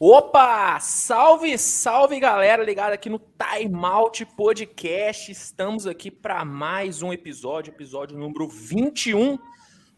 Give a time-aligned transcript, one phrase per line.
[0.00, 0.78] Opa!
[0.78, 5.32] Salve, salve galera ligada aqui no Time Out Podcast.
[5.32, 9.36] Estamos aqui para mais um episódio, episódio número 21.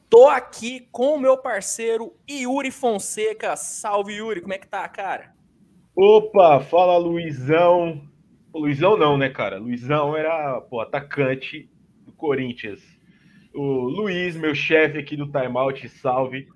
[0.08, 3.54] Tô aqui com o meu parceiro Yuri Fonseca.
[3.56, 5.34] Salve Yuri, como é que tá, cara?
[5.94, 8.00] Opa, fala Luizão.
[8.54, 9.58] Luizão não, né, cara?
[9.58, 11.68] Luizão era, pô, atacante
[12.06, 12.80] do Corinthians.
[13.54, 16.48] O Luiz, meu chefe aqui do Time Out, salve.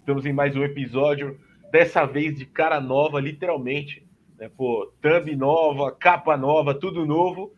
[0.00, 1.40] Estamos em mais um episódio
[1.72, 4.06] dessa vez de cara nova, literalmente.
[4.38, 4.50] Né?
[4.54, 7.54] Pô, thumb nova, capa nova, tudo novo.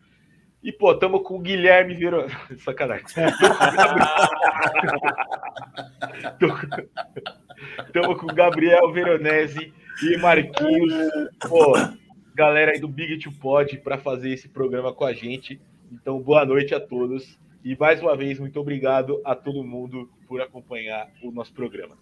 [0.63, 2.33] E, pô, tamo com o Guilherme Veronese.
[2.63, 3.05] Sacanagem.
[7.91, 10.93] tamo com o Gabriel Veronese e Marquinhos.
[11.47, 11.73] Pô,
[12.33, 15.59] galera aí do Big to Pod para fazer esse programa com a gente.
[15.91, 17.37] Então, boa noite a todos.
[17.65, 21.97] E mais uma vez, muito obrigado a todo mundo por acompanhar o nosso programa.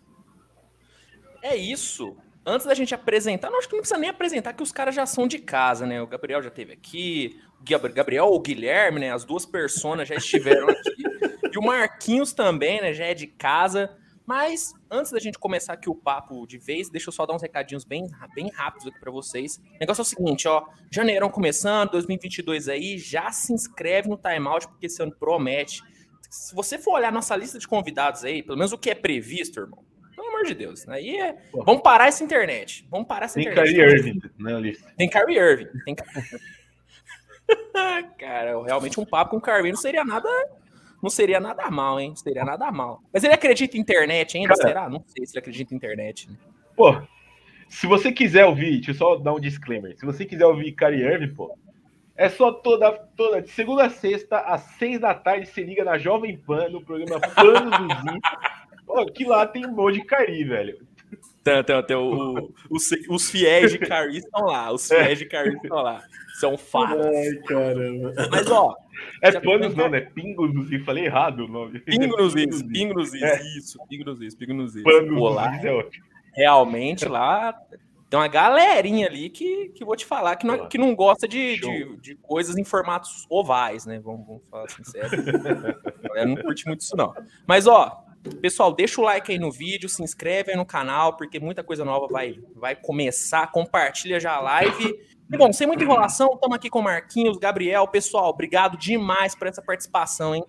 [1.43, 2.15] É isso.
[2.45, 5.05] Antes da gente apresentar, não acho que não precisa nem apresentar que os caras já
[5.05, 6.01] são de casa, né?
[6.01, 9.11] O Gabriel já teve aqui, o Gabriel ou o Guilherme, né?
[9.11, 11.03] As duas personas já estiveram aqui.
[11.53, 12.93] e o Marquinhos também, né?
[12.93, 13.93] Já é de casa.
[14.25, 17.41] Mas antes da gente começar aqui o papo de vez, deixa eu só dar uns
[17.41, 19.57] recadinhos bem, bem rápidos aqui para vocês.
[19.57, 24.65] O negócio é o seguinte, ó, janeirão começando, 2022 aí, já se inscreve no timeout
[24.69, 25.81] porque esse ano promete.
[26.29, 29.59] Se você for olhar nossa lista de convidados aí, pelo menos o que é previsto,
[29.59, 29.83] irmão,
[30.33, 30.87] amor de Deus.
[30.87, 31.35] Aí é.
[31.65, 32.87] Vamos parar essa internet.
[32.89, 33.73] Vamos parar essa Tem internet.
[33.73, 34.91] Kyrie Irving na lista.
[34.97, 35.67] Tem Kyrie Irving.
[35.85, 35.95] Tem...
[38.17, 40.29] Cara, realmente um papo com o Kyrie não seria nada.
[41.01, 42.09] Não seria nada mal, hein?
[42.09, 43.01] Não seria nada mal.
[43.11, 44.55] Mas ele acredita em internet ainda?
[44.55, 44.89] Cara, será?
[44.89, 46.29] Não sei se ele acredita em internet.
[46.29, 46.37] Né?
[46.77, 46.95] Pô,
[47.67, 49.97] se você quiser ouvir, deixa eu só dar um disclaimer.
[49.97, 51.57] Se você quiser ouvir Kyrie Irving, pô,
[52.15, 55.97] é só toda, toda de segunda a sexta, às seis da tarde, se liga na
[55.97, 58.21] Jovem Pan, no programa Panos do Zinho.
[58.85, 60.85] Pô, que lá tem um monte de Cari, velho.
[61.43, 64.71] Tem, tem, tem, o, os, os fiéis de Cari estão lá.
[64.71, 66.01] Os fiéis de Cari estão lá.
[66.39, 67.05] São fatos.
[67.05, 68.13] Ai, caramba.
[68.31, 68.75] Mas, ó.
[69.21, 70.01] É panos não, né?
[70.01, 70.83] Pingos nos is.
[70.85, 71.79] Falei errado o nome.
[71.79, 72.63] Pingo nos is.
[72.71, 73.21] Pingo nos is.
[73.21, 73.41] É.
[73.57, 73.77] Isso.
[73.89, 74.35] Pingo nos is.
[74.35, 74.83] Pingo nos is.
[74.83, 76.05] Panos é ótimo.
[76.35, 77.53] Realmente lá
[78.09, 81.59] tem uma galerinha ali que, que vou te falar que não, que não gosta de,
[81.59, 83.99] de, de, coisas em formatos ovais, né?
[83.99, 85.09] Vamos, vamos falar sincero.
[86.15, 87.11] Eu não curte muito isso, não.
[87.47, 88.02] Mas, ó,
[88.41, 91.83] Pessoal, deixa o like aí no vídeo, se inscreve aí no canal, porque muita coisa
[91.83, 93.51] nova vai, vai começar.
[93.51, 94.95] Compartilha já a live.
[95.31, 97.87] E bom, sem muita enrolação, estamos aqui com o Marquinhos, Gabriel.
[97.87, 100.43] Pessoal, obrigado demais por essa participação, hein?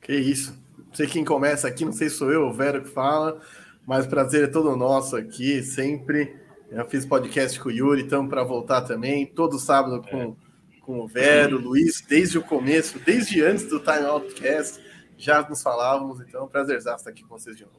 [0.00, 0.58] Que isso.
[0.78, 3.40] Não sei quem começa aqui, não sei se sou eu ou o Vero que fala,
[3.86, 6.36] mas o prazer é todo nosso aqui, sempre.
[6.72, 10.80] Já fiz podcast com o Yuri, estamos para voltar também, todo sábado com, é.
[10.80, 14.80] com o Vero, o Luiz, desde o começo, desde antes do Time Outcast
[15.20, 17.78] já nos falávamos, então é um prazer estar aqui com vocês de novo.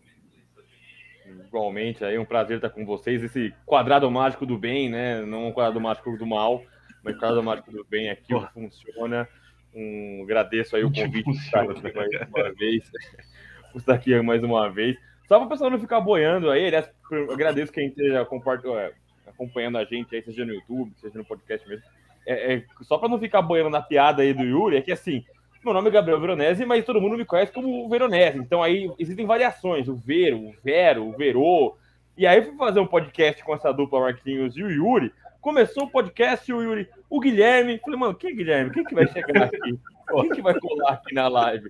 [1.47, 3.23] Igualmente, aí um prazer estar com vocês.
[3.23, 5.21] Esse quadrado mágico do bem, né?
[5.25, 6.63] Não um quadrado mágico do mal,
[7.03, 8.45] mas quadrado mágico do bem aqui Pô.
[8.53, 9.27] funciona.
[9.73, 12.91] Um, agradeço aí o convite de estar aqui mais uma vez.
[13.71, 14.97] por estar aqui mais uma vez.
[15.27, 16.89] Só para o pessoal não ficar boiando aí, aliás,
[17.31, 18.93] agradeço quem esteja é,
[19.27, 21.85] acompanhando a gente aí, seja no YouTube, seja no podcast mesmo.
[22.27, 25.23] É, é só para não ficar boiando na piada aí do Yuri, é que assim,
[25.63, 28.39] meu nome é Gabriel Veronese, mas todo mundo me conhece como Veronese.
[28.39, 31.77] Então aí existem variações, o Vero, o Vero, o Verô.
[32.17, 35.13] E aí fui fazer um podcast com essa dupla Marquinhos e o Yuri.
[35.39, 37.79] Começou o podcast, o Yuri, o Guilherme.
[37.79, 38.71] Falei, mano, quem é Guilherme?
[38.71, 39.79] Quem que vai chegar aqui?
[40.09, 41.67] Quem que vai colar aqui na live?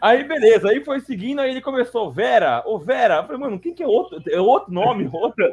[0.00, 3.74] Aí, beleza, aí foi seguindo, aí ele começou, Vera, ô Vera, eu falei, mano, quem
[3.74, 4.22] que é outro?
[4.28, 5.52] É outro nome, outra.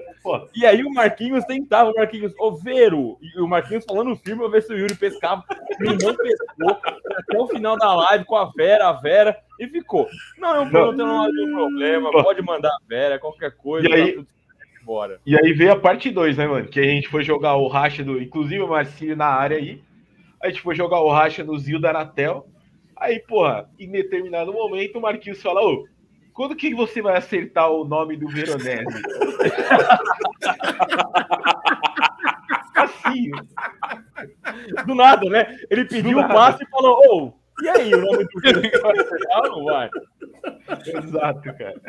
[0.56, 4.50] E aí o Marquinhos tentava, o Marquinhos, ô Vero, e o Marquinhos falando firme pra
[4.50, 5.44] ver se o Yuri pescava,
[5.79, 6.78] ele não pescou,
[7.16, 10.07] até o final da live com a Vera, a Vera, e ficou.
[10.38, 14.23] Não, eu não, não tenho problema, pode mandar a Vera, qualquer coisa, e aí, tá
[14.81, 15.19] embora.
[15.25, 18.03] E aí veio a parte 2, né, mano, que a gente foi jogar o racha
[18.03, 19.81] do, inclusive o Marcinho na área aí,
[20.41, 22.47] a gente foi jogar o racha no Zio da Anatel,
[22.99, 25.87] Aí, porra, em determinado momento, o Marquinhos fala: Ô,
[26.33, 28.85] quando que você vai acertar o nome do Veronese?
[32.75, 33.31] assim.
[34.85, 35.57] Do nada, né?
[35.69, 39.50] Ele pediu o passe e falou: Ô, e aí, o nome do Veronese vai ou
[39.50, 39.89] não vai?
[40.85, 41.81] Exato, cara.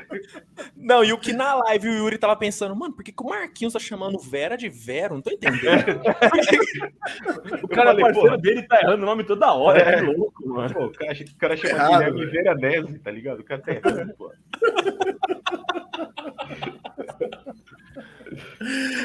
[0.77, 3.29] Não, e o que na live o Yuri tava pensando, mano, por que, que o
[3.29, 5.15] Marquinhos tá chamando Vera de Vero?
[5.15, 6.01] Não tô entendendo.
[7.63, 10.75] o cara falei, parceiro dele tá errando o nome toda hora, é, é louco, mano.
[10.75, 13.41] Pô, o cara, o cara chama Errado, Guilherme Vera Nese, tá ligado?
[13.41, 14.33] O cara tá errando, pô.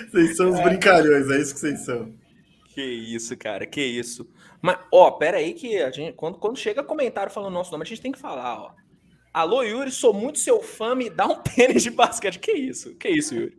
[0.09, 2.13] Vocês são os brincalhões, é isso que vocês são.
[2.73, 4.27] Que isso, cara, que isso.
[4.65, 7.85] Mas, ó, pera aí que a gente, quando, quando chega comentário falando nosso nome, a
[7.85, 8.71] gente tem que falar, ó.
[9.31, 12.39] Alô, Yuri, sou muito seu fã, me dá um pênis de basquete.
[12.39, 12.95] Que isso?
[12.95, 13.55] Que isso, Yuri?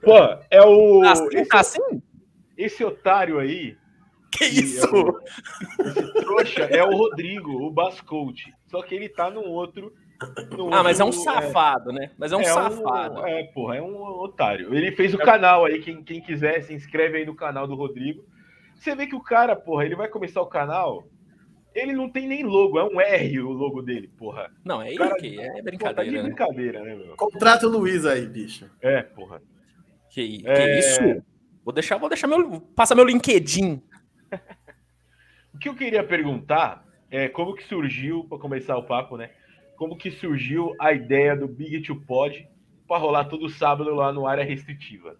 [0.00, 0.16] Pô,
[0.48, 1.02] é o.
[1.02, 2.02] Assim, esse, assim?
[2.56, 3.76] esse otário aí,
[4.30, 4.86] Que Sim, isso?
[4.94, 5.20] eu-
[5.88, 8.44] esse trouxa, é o Rodrigo, o Bascout.
[8.68, 9.92] Só que ele tá no outro.
[10.70, 12.12] Ah, mas é um outro, safado, né?
[12.16, 13.26] Mas é um safado.
[13.26, 14.72] é, porra, é um otário.
[14.72, 18.22] Ele fez o canal aí, quem, quem quiser, se inscreve aí no canal do Rodrigo.
[18.84, 21.08] Você vê que o cara, porra, ele vai começar o canal,
[21.74, 24.52] ele não tem nem logo, é um R o logo dele, porra.
[24.62, 26.22] Não, é Cara, que é Pô, tá de brincadeira, né?
[26.28, 27.16] brincadeira, né, meu?
[27.16, 28.70] Contrata o Luiz aí, bicho.
[28.82, 29.40] É, porra.
[30.10, 30.78] Que, que É.
[30.78, 31.00] isso?
[31.64, 32.60] Vou deixar, vou deixar meu.
[32.60, 33.82] Passar meu LinkedIn.
[35.54, 39.30] O que eu queria perguntar é como que surgiu, para começar o papo, né?
[39.76, 42.46] Como que surgiu a ideia do Big to Pod
[42.86, 45.16] para rolar todo sábado lá no área restritiva?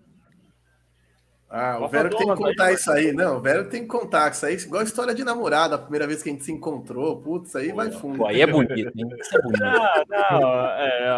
[1.56, 2.74] Ah, o Vero tem que donas aí, contar mano.
[2.74, 3.12] isso aí.
[3.12, 4.30] Não, o Vero tem que contar.
[4.32, 7.20] Isso aí, igual a história de namorada, a primeira vez que a gente se encontrou.
[7.22, 8.18] Putz, isso aí vai fundo.
[8.18, 9.08] Pô, aí é bonito, hein?
[9.20, 9.62] Isso é bonito.
[9.64, 10.04] Ah,
[10.40, 10.50] não,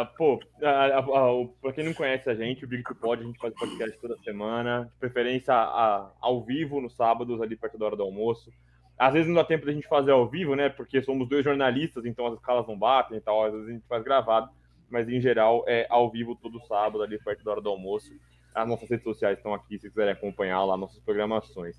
[0.03, 2.95] é, pô, a, a, a, o- pra quem não conhece a gente, o Big to
[2.95, 7.57] Pod, a gente faz podcast toda semana, de preferência a- ao vivo, nos sábados, ali
[7.57, 8.51] perto da hora do almoço.
[8.99, 12.05] Às vezes não dá tempo da gente fazer ao vivo, né, porque somos dois jornalistas,
[12.05, 14.51] então as escalas não batem e tal, às vezes a gente faz gravado,
[14.91, 18.11] mas em geral é ao vivo todo sábado, ali perto da hora do almoço.
[18.57, 21.77] As nossas redes sociais estão aqui, se quiserem acompanhar lá nossas programações.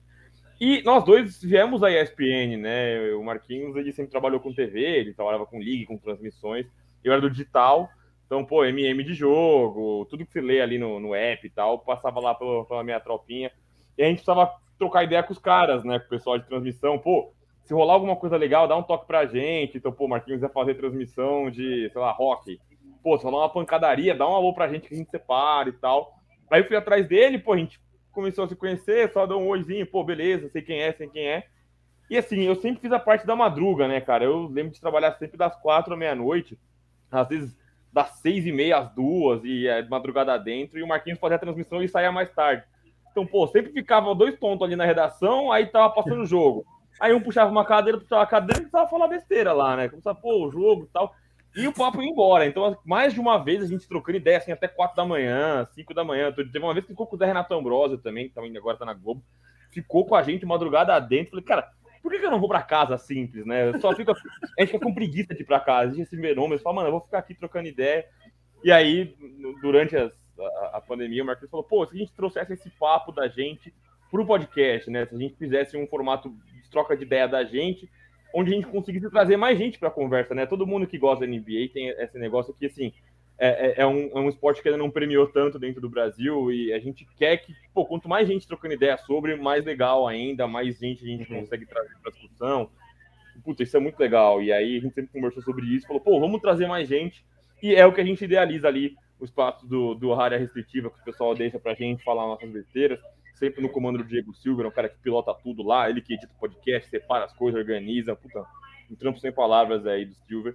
[0.60, 3.14] E nós dois viemos da ESPN, né?
[3.14, 6.66] O Marquinhos, ele sempre trabalhou com TV, ele trabalhava com liga, com transmissões.
[7.04, 7.90] Eu era do digital,
[8.28, 11.80] então, pô, MM de jogo, tudo que você lê ali no, no app e tal,
[11.80, 13.52] passava lá pela, pela minha tropinha.
[13.98, 15.98] E a gente precisava trocar ideia com os caras, né?
[15.98, 17.00] Com o pessoal de transmissão.
[17.00, 17.32] Pô,
[17.64, 19.78] se rolar alguma coisa legal, dá um toque pra gente.
[19.78, 22.60] Então, pô, o Marquinhos ia fazer transmissão de, sei lá, rock.
[23.02, 25.74] Pô, se rolar uma pancadaria, dá um alô pra gente que a gente separa e
[25.74, 26.17] tal.
[26.50, 27.80] Aí eu fui atrás dele, pô, a gente
[28.12, 31.28] começou a se conhecer, só deu um oizinho, pô, beleza, sei quem é, sei quem
[31.28, 31.48] é.
[32.10, 34.24] E assim, eu sempre fiz a parte da madruga, né, cara?
[34.24, 36.58] Eu lembro de trabalhar sempre das quatro à meia-noite,
[37.12, 37.58] às vezes
[37.92, 41.40] das seis e meia às duas, e é, madrugada dentro, e o Marquinhos fazia a
[41.40, 42.64] transmissão e saía mais tarde.
[43.12, 46.66] Então, pô, sempre ficava dois tontos ali na redação, aí tava passando o jogo.
[47.00, 49.90] Aí um puxava uma cadeira, puxava a cadeira e começava a falar besteira lá, né?
[49.90, 51.14] Começava, pô, o jogo e tal.
[51.57, 52.45] E o papo ia embora.
[52.45, 55.94] Então, mais de uma vez a gente trocando ideia, assim, até quatro da manhã, cinco
[55.94, 56.31] da manhã.
[56.31, 58.86] Teve uma vez que ficou com o Zé Renato Ambrosio também, que também agora tá
[58.86, 59.24] na Globo.
[59.71, 61.31] Ficou com a gente madrugada adentro.
[61.31, 61.69] Falei, cara,
[62.01, 63.69] por que, eu não vou pra casa simples, né?
[63.69, 65.92] Eu só fica, a gente fica com preguiça de ir pra casa.
[65.92, 68.06] A gente esse verômetro, fala, mano, eu vou ficar aqui trocando ideia.
[68.63, 69.15] E aí,
[69.62, 73.12] durante as- a, a pandemia, o Marquinhos falou, pô, se a gente trouxesse esse papo
[73.12, 73.74] da gente
[74.09, 75.06] pro podcast, né?
[75.06, 77.89] Se a gente fizesse um formato de troca de ideia da gente,
[78.39, 80.45] onde a gente conseguisse trazer mais gente para a conversa, né?
[80.45, 82.94] Todo mundo que gosta da NBA tem esse negócio que, assim,
[83.39, 86.51] é, é- é um, é um esporte que ainda não premiou tanto dentro do Brasil
[86.51, 90.45] e a gente quer que, pô, quanto mais gente trocando ideia sobre, mais legal ainda,
[90.48, 92.69] mais gente a gente consegue trazer para discussão.
[93.44, 94.40] Puta, isso é muito legal.
[94.42, 97.25] E aí a gente sempre conversou sobre isso, falou, pô, vamos trazer mais gente.
[97.63, 101.00] E é o que a gente idealiza ali, o espaço do, do área restritiva que
[101.00, 103.00] o pessoal deixa pra gente falar nossas besteiras
[103.38, 106.13] sempre no comando do Diego Silva, é um cara que pilota tudo lá, ele que
[106.13, 108.44] edita o podcast, separa as coisas, organiza, puta,
[108.89, 110.54] um trampo sem palavras aí do Silver.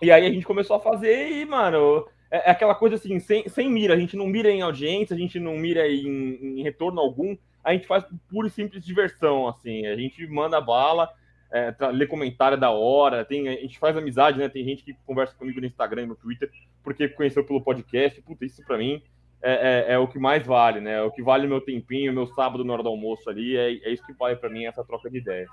[0.00, 3.48] E aí a gente começou a fazer e, mano, é, é aquela coisa assim, sem,
[3.48, 7.00] sem mira, a gente não mira em audiência, a gente não mira em, em retorno
[7.00, 11.08] algum, a gente faz pura e simples diversão, assim, a gente manda bala,
[11.52, 15.34] é, lê comentário da hora, tem, a gente faz amizade, né, tem gente que conversa
[15.34, 16.50] comigo no Instagram e no Twitter,
[16.82, 19.02] porque conheceu pelo podcast, puta, isso pra mim
[19.42, 20.94] é, é- é o que mais vale, né?
[20.94, 23.72] É o que vale o meu tempinho, meu sábado na hora do almoço ali, é,
[23.88, 25.46] é isso que vale pra mim, essa troca de ideia.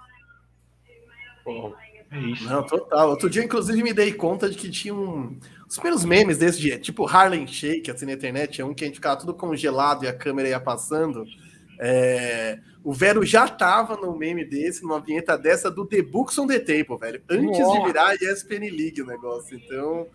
[2.12, 2.44] É isso.
[2.46, 3.10] Não, total.
[3.10, 5.38] Outro dia, inclusive, me dei conta de que tinha um...
[5.68, 8.88] os primeiros memes desse dia, tipo Harlem Shake, assim, na internet, é um que a
[8.88, 11.26] gente ficava tudo congelado e a câmera ia passando.
[11.80, 16.48] É, O Vero já tava no meme desse, numa vinheta dessa do The Books on
[16.48, 17.22] the Table, velho.
[17.30, 17.86] Antes de Nossa.
[17.88, 19.56] virar ESPN League o negócio.
[19.58, 20.08] Então,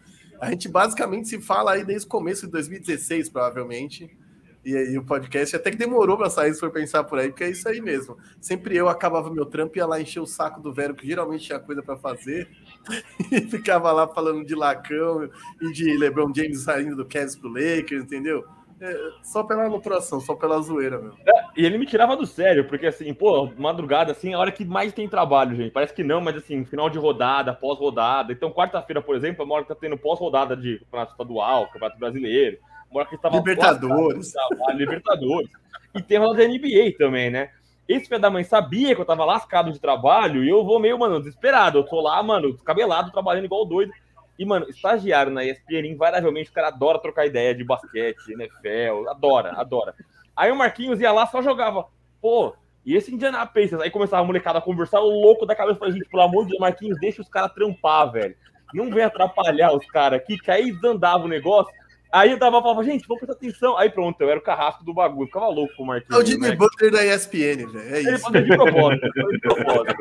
[0.44, 4.16] a gente basicamente se fala aí desde o começo de 2016, provavelmente.
[4.64, 7.50] E o podcast até que demorou para sair, se for pensar por aí, porque é
[7.50, 8.16] isso aí mesmo.
[8.40, 11.44] Sempre eu acabava meu trampo e ia lá encher o saco do Vero, que geralmente
[11.44, 12.48] tinha coisa para fazer,
[13.30, 15.28] e ficava lá falando de Lacão
[15.60, 18.42] e de LeBron James saindo do Cavs pro Lakers, entendeu?
[18.84, 21.14] É, só pela alopração, só pela zoeira, meu.
[21.56, 24.62] E ele me tirava do sério, porque assim, pô, madrugada, assim, é a hora que
[24.62, 25.72] mais tem trabalho, gente.
[25.72, 28.30] Parece que não, mas assim, final de rodada, pós-rodada.
[28.30, 31.98] Então, quarta-feira, por exemplo, é uma hora que tá tendo pós-rodada de campeonato estadual, campeonato
[31.98, 32.58] brasileiro.
[32.90, 34.32] Uma hora que tava Libertadores.
[34.32, 35.50] trabalho, Libertadores.
[35.94, 37.48] E tem roda da NBA também, né?
[37.88, 40.98] Esse filho da mãe sabia que eu tava lascado de trabalho e eu vou meio,
[40.98, 41.78] mano, desesperado.
[41.78, 43.92] Eu tô lá, mano, descabelado, trabalhando igual doido.
[44.38, 49.52] E, mano, estagiário na ESPN, invariavelmente, o cara adora trocar ideia de basquete, NFL, adora,
[49.52, 49.94] adora.
[50.36, 51.86] Aí o Marquinhos ia lá, só jogava,
[52.20, 53.80] pô, e esse Indiana Pacers?
[53.80, 56.50] Aí começava a molecada a conversar, o louco da cabeça, falei, gente, pelo amor de
[56.50, 58.36] Deus, Marquinhos, deixa os caras trampar, velho.
[58.74, 61.72] Não vem atrapalhar os caras aqui, que aí desandava o negócio.
[62.12, 63.76] Aí eu tava falando, gente, vamos prestar atenção.
[63.76, 66.16] Aí pronto, eu era o carrasco do bagulho, ficava louco com o Marquinhos.
[66.16, 66.56] É o Jimmy né?
[66.56, 67.80] Butler da ESPN, velho.
[67.80, 69.08] É Ele fazia de propósito.
[69.30, 69.96] de propósito.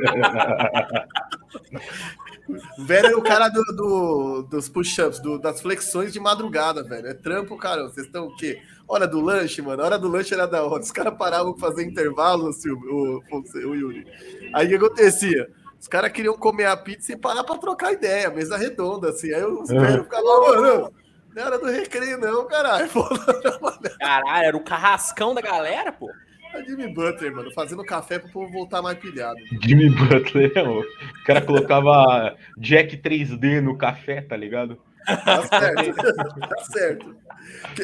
[2.80, 7.08] velho é o cara do, do dos push-ups, do, das flexões de madrugada, velho.
[7.08, 7.84] É trampo, cara.
[7.84, 8.62] Vocês estão o quê?
[8.88, 9.82] Hora do lanche, mano.
[9.82, 10.84] Hora do lanche era da hora.
[10.84, 14.06] Os caras paravam pra fazer intervalo, o, o, o Yuri.
[14.54, 15.50] Aí o que acontecia?
[15.80, 19.34] Os caras queriam comer a pizza e parar pra trocar ideia, mesa redonda, assim.
[19.34, 20.94] Aí os velhos ficavam, mano,
[21.36, 22.90] não era do recreio, não, caralho.
[24.00, 26.12] Caralho, era o carrascão da galera, pô.
[26.54, 29.40] É Jimmy Butler, mano, fazendo café pro povo voltar mais pilhado.
[29.64, 34.80] Jimmy Butler, o cara colocava Jack 3D no café, tá ligado?
[35.06, 35.96] Tá certo,
[36.40, 37.16] tá certo.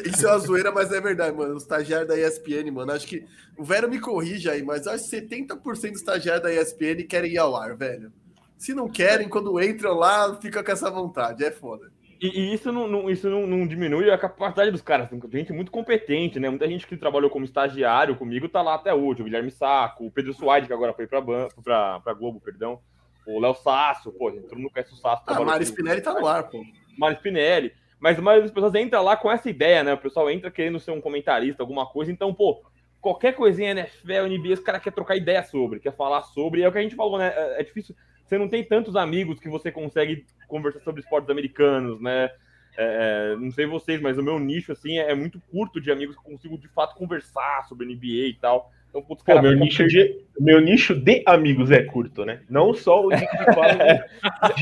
[0.06, 1.54] Isso é uma zoeira, mas é verdade, mano.
[1.54, 3.26] O estagiário da ESPN, mano, acho que.
[3.58, 7.38] O Vero me corrija aí, mas acho que 70% dos estagiários da ESPN querem ir
[7.38, 8.12] ao ar, velho.
[8.56, 11.44] Se não querem, quando entram lá, fica com essa vontade.
[11.44, 11.90] É foda.
[12.20, 15.08] E, e, isso, não, não isso não, não, diminui a capacidade dos caras.
[15.08, 16.50] Tem gente muito competente, né?
[16.50, 19.22] Muita gente que trabalhou como estagiário comigo tá lá até hoje.
[19.22, 22.78] O Guilherme Saco, o Pedro Suaide, que agora foi pra, pra, pra Globo, perdão.
[23.26, 25.22] O Léo Sasso, pô, entrou no conhece o Sasso.
[25.26, 26.62] Ah, Mário Spinelli tá no ar, pô.
[26.98, 27.72] Mário Spinelli.
[27.98, 29.94] Mas a maioria das pessoas entra lá com essa ideia, né?
[29.94, 32.12] O pessoal entra querendo ser um comentarista, alguma coisa.
[32.12, 32.62] Então, pô,
[33.00, 36.62] qualquer coisinha NFL, NBA, os caras querem trocar ideia sobre, quer falar sobre.
[36.62, 37.32] É o que a gente falou, né?
[37.34, 37.94] É, é difícil.
[38.30, 42.30] Você não tem tantos amigos que você consegue conversar sobre esportes americanos, né?
[42.78, 46.14] É, é, não sei vocês, mas o meu nicho assim é, muito curto de amigos
[46.16, 48.70] que consigo de fato conversar sobre NBA e tal.
[48.88, 52.42] Então, putz, cara, Pô, meu, nicho de, meu nicho de amigos é curto, né?
[52.48, 53.74] Não só o nicho de fala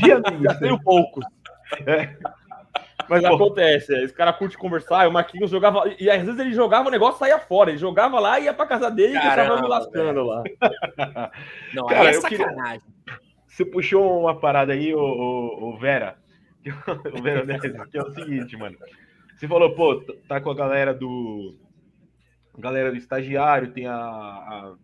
[0.01, 0.57] de amigos.
[0.57, 1.23] Tenho poucos.
[1.85, 2.15] É.
[3.07, 3.35] Mas Pô.
[3.35, 5.83] acontece, esse cara curte conversar, o Marquinhos jogava.
[5.99, 7.69] E às vezes ele jogava o negócio saía fora.
[7.69, 10.43] Ele jogava lá, ia pra casa dele Caramba, e estava me lascando lá.
[11.75, 12.81] Não, cara, é sacanagem.
[13.05, 13.28] Queria...
[13.49, 16.17] Você puxou uma parada aí, o, o, o Vera
[17.13, 18.77] o Veronese, que é o seguinte, mano.
[19.35, 21.55] Você falou, pô, tá com a galera do.
[22.57, 23.95] galera do estagiário, tem a.
[23.95, 24.75] a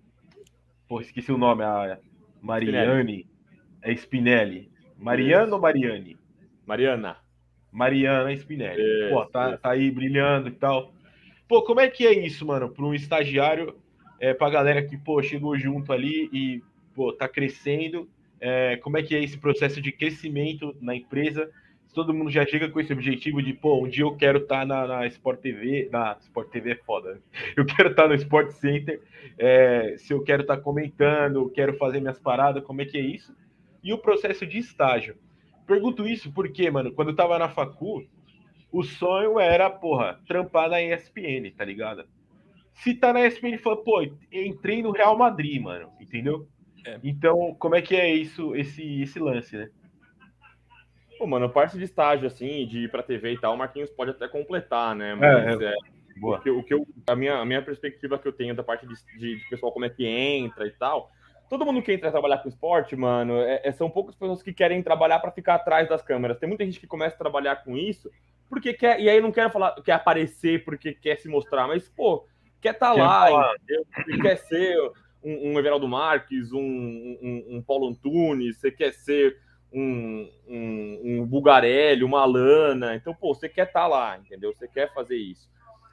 [0.88, 2.00] pô, esqueci o nome, a
[2.41, 3.27] Mariane.
[3.81, 4.72] É Spinelli.
[4.98, 6.17] Mariana ou Mariane?
[6.65, 7.17] Mariana.
[7.72, 8.81] Mariana Spinelli.
[8.81, 10.93] É, pô, tá, tá aí brilhando e tal.
[11.48, 13.75] Pô, como é que é isso, mano, para um estagiário,
[14.19, 16.63] é, pra galera que, pô, chegou junto ali e,
[16.95, 21.50] pô, tá crescendo, é, como é que é esse processo de crescimento na empresa
[21.96, 24.65] todo mundo já chega com esse objetivo de, pô, um dia eu quero estar tá
[24.65, 27.20] na, na Sport TV, na Sport TV é foda, né?
[27.56, 29.01] eu quero estar tá no Sport Center,
[29.39, 33.01] é, se eu quero estar tá comentando, quero fazer minhas paradas, como é que é
[33.01, 33.34] isso?
[33.82, 35.15] E o processo de estágio.
[35.65, 38.06] Pergunto isso porque, mano, quando eu tava na facu,
[38.72, 42.06] o sonho era, porra, trampar na ESPN, tá ligado?
[42.74, 46.46] Se tá na ESPN, fala, pô, entrei no Real Madrid, mano, entendeu?
[46.86, 47.00] É.
[47.04, 49.70] Então, como é que é isso, esse, esse lance, né?
[51.18, 54.12] Pô, mano, parte de estágio, assim, de ir pra TV e tal, o Marquinhos pode
[54.12, 55.12] até completar, né?
[55.12, 55.74] É, Mas é, é,
[56.22, 58.86] o que, o que eu, a, minha, a minha perspectiva que eu tenho da parte
[58.86, 61.10] de, de, de, pessoal como é que entra e tal.
[61.50, 64.51] Todo mundo que entra a trabalhar com esporte, mano, é, é são poucas pessoas que
[64.51, 66.38] querem trabalhar para ficar atrás das câmeras.
[66.38, 68.10] Tem muita gente que começa a trabalhar com isso
[68.50, 72.27] porque quer, e aí não quer falar, quer aparecer porque quer se mostrar, mas, pô,
[72.62, 73.54] quer estar tá lá,
[74.22, 74.77] quer ser
[75.25, 79.38] um, um Everaldo Marques, um, um, um Paulo Antunes, você quer ser
[79.74, 82.96] um, um, Bugarelli, uma Lana.
[82.96, 84.53] Então, pô, você quer estar tá lá, entendeu?
[84.53, 85.50] Você quer fazer isso.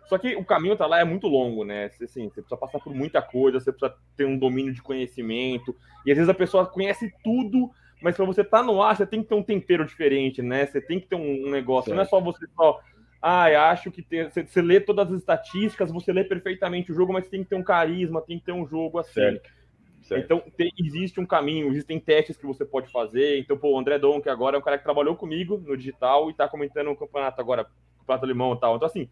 [0.07, 1.89] Só que o caminho tá lá é muito longo, né?
[1.89, 5.75] Você, assim, você precisa passar por muita coisa, você precisa ter um domínio de conhecimento.
[6.05, 7.71] E às vezes a pessoa conhece tudo,
[8.03, 10.67] mas para você estar tá no ar, você tem que ter um tempero diferente, né?
[10.67, 11.87] Você tem que ter um, um negócio.
[11.87, 11.97] Certo.
[11.97, 12.81] Não é só você só.
[13.23, 17.13] Ah, acho que tem, você, você lê todas as estatísticas, você lê perfeitamente o jogo,
[17.13, 19.13] mas tem que ter um carisma, tem que ter um jogo assim.
[19.13, 19.63] Certo.
[20.03, 20.25] Certo.
[20.25, 23.39] Então, tem, existe um caminho, existem testes que você pode fazer.
[23.39, 26.29] Então, pô, o André Dom, que agora é um cara que trabalhou comigo no digital
[26.29, 27.67] e tá comentando o um campeonato agora,
[28.01, 28.77] Campeonato Limão e tal.
[28.77, 29.09] Então, assim,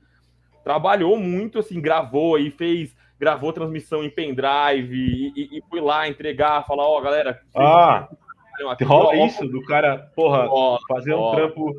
[0.65, 6.09] trabalhou muito, assim, gravou aí, fez, gravou transmissão em pendrive e, e, e foi lá
[6.09, 7.41] entregar, falar, ó, oh, galera.
[7.55, 8.09] Ah,
[8.71, 11.73] aqui, rola ó, isso do cara, porra, rola, fazer um trampo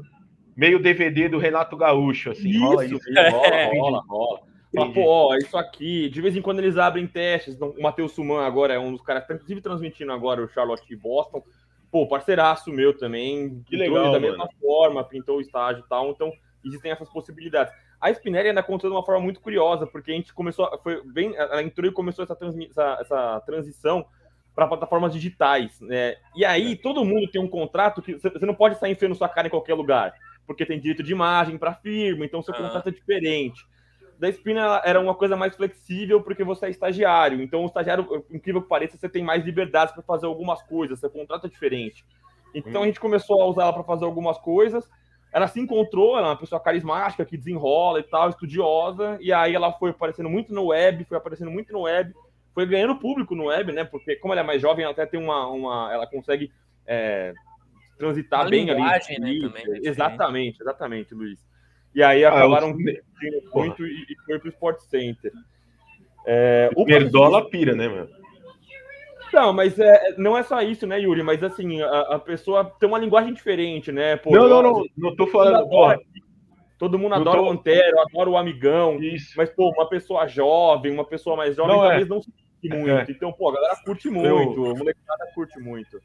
[0.62, 3.00] meio DVD do Renato Gaúcho, assim, isso, rola isso.
[3.18, 4.40] É, rola, rola, rola.
[4.74, 6.08] Fala, pô, ó, isso aqui.
[6.08, 7.60] De vez em quando eles abrem testes.
[7.60, 10.86] O Matheus Suman agora é um dos caras que tá inclusive transmitindo agora o Charlotte
[10.94, 11.44] e Boston.
[11.92, 13.64] Pô, parceiraço meu também.
[13.66, 14.12] Que legal.
[14.12, 16.12] Da mesma forma, pintou o estágio e tal.
[16.12, 16.32] Então,
[16.64, 17.74] existem essas possibilidades.
[18.00, 20.70] A Spinelli ainda contou de uma forma muito curiosa, porque a gente começou.
[20.84, 22.38] Foi bem, ela entrou e começou essa,
[22.70, 24.06] essa, essa transição
[24.56, 25.82] para plataformas digitais.
[25.82, 26.18] Né?
[26.36, 29.48] E aí, todo mundo tem um contrato que você não pode sair enfiando sua cara
[29.48, 30.14] em qualquer lugar,
[30.46, 33.66] porque tem direito de imagem para firma, então seu contrato é diferente
[34.22, 37.42] da Espina era uma coisa mais flexível porque você é estagiário.
[37.42, 41.10] Então, o estagiário, incrível que pareça, você tem mais liberdade para fazer algumas coisas, seu
[41.10, 42.06] contrato é diferente.
[42.54, 44.88] Então, a gente começou a usar ela para fazer algumas coisas.
[45.34, 49.56] ela se encontrou, ela é uma pessoa carismática, que desenrola e tal, estudiosa, e aí
[49.56, 52.14] ela foi aparecendo muito no web, foi aparecendo muito no web,
[52.54, 53.86] foi ganhando público no web, né?
[53.86, 55.48] Porque como ela é mais jovem, ela até tem uma.
[55.48, 56.52] uma ela consegue
[56.86, 57.34] é,
[58.02, 58.82] transitar bem ali.
[58.82, 59.52] Né, também,
[59.86, 61.40] é exatamente, exatamente, Luiz.
[61.94, 65.32] E aí acabaram ah, muito e, e foi pro Sport Center.
[66.26, 68.10] É, o Nerdola pira, né, mano?
[69.34, 71.24] Não, mas é, não é só isso, né, Yuri?
[71.24, 74.18] Mas assim, a, a pessoa tem uma linguagem diferente, né?
[74.18, 75.58] Pô, não, não, não, não tô falando.
[75.58, 76.00] Adora,
[76.78, 77.46] todo mundo adora tô...
[77.46, 79.02] o Antero, adora o amigão.
[79.02, 79.34] Isso.
[79.38, 82.10] Mas, pô, uma pessoa jovem, uma pessoa mais jovem, não talvez é.
[82.10, 82.90] não se curte muito.
[82.90, 83.06] É.
[83.10, 84.72] Então, pô, a galera curte muito, Eu...
[84.72, 86.02] a molecada curte muito.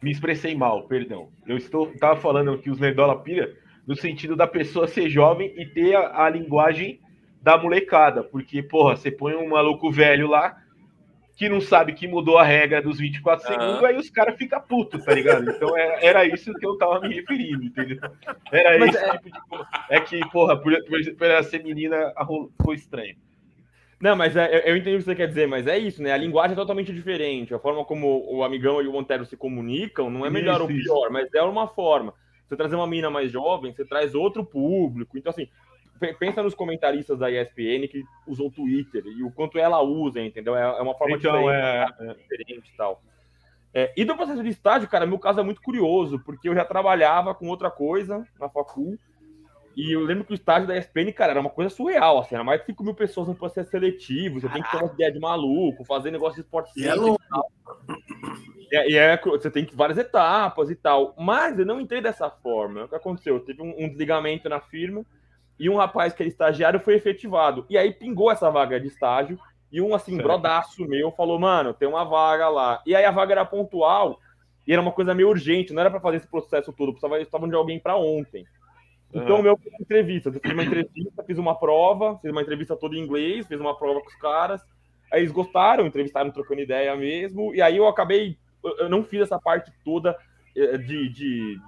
[0.00, 1.28] Me expressei mal, perdão.
[1.46, 3.54] Eu estou tava falando que os Nerdola pira
[3.86, 7.00] no sentido da pessoa ser jovem e ter a, a linguagem
[7.40, 10.56] da molecada, porque, porra, você põe um maluco velho lá
[11.38, 13.52] que não sabe que mudou a regra dos 24 uhum.
[13.54, 15.48] segundos, aí os caras ficam putos, tá ligado?
[15.48, 17.98] Então era, era isso que eu tava me referindo, entendeu?
[18.50, 19.12] Era Mas esse é...
[19.12, 19.68] tipo de coisa.
[19.88, 22.12] É que, porra, por, por, por ela ser menina,
[22.58, 23.16] ficou estranho.
[24.00, 26.12] Não, mas é, eu entendi o que você quer dizer, mas é isso, né?
[26.12, 27.52] A linguagem é totalmente diferente.
[27.52, 30.68] A forma como o Amigão e o Montero se comunicam não é melhor isso, ou
[30.68, 31.12] pior, isso.
[31.12, 32.14] mas é uma forma.
[32.46, 35.18] Você trazer uma mina mais jovem, você traz outro público.
[35.18, 35.48] Então, assim,
[36.18, 40.56] pensa nos comentaristas da ESPN que usam Twitter e o quanto ela usa, entendeu?
[40.56, 42.14] É, é uma forma então, diferente, é, é...
[42.14, 43.02] diferente e tal.
[43.74, 46.64] É, e do processo de estágio, cara, meu caso é muito curioso, porque eu já
[46.64, 48.96] trabalhava com outra coisa na facul,
[49.78, 52.42] e eu lembro que o estágio da ESPN, cara, era uma coisa surreal, assim, era
[52.42, 55.20] mais de 5 mil pessoas no processo seletivo, você tem que ter uma ideia de
[55.20, 57.22] maluco, fazer negócio de esporte e é louco.
[58.72, 62.02] E, é, e é, você tem que várias etapas e tal, mas eu não entrei
[62.02, 62.86] dessa forma.
[62.86, 63.38] O que aconteceu?
[63.38, 65.06] Teve um, um desligamento na firma,
[65.60, 67.64] e um rapaz que era estagiário foi efetivado.
[67.70, 69.38] E aí pingou essa vaga de estágio,
[69.70, 70.26] e um, assim, certo.
[70.26, 72.82] brodaço meu falou, mano, tem uma vaga lá.
[72.84, 74.18] E aí a vaga era pontual,
[74.66, 77.48] e era uma coisa meio urgente, não era para fazer esse processo todo, precisava, estavam
[77.48, 78.44] de alguém para ontem.
[79.12, 79.42] Então, uhum.
[79.42, 80.28] meu fiz entrevista.
[80.28, 83.76] Eu fiz uma entrevista, fiz uma prova, fiz uma entrevista toda em inglês, fiz uma
[83.76, 84.60] prova com os caras.
[85.12, 87.54] Aí eles gostaram, entrevistaram trocando ideia mesmo.
[87.54, 88.38] E aí eu acabei.
[88.78, 90.16] Eu não fiz essa parte toda
[90.54, 91.58] eh, de, de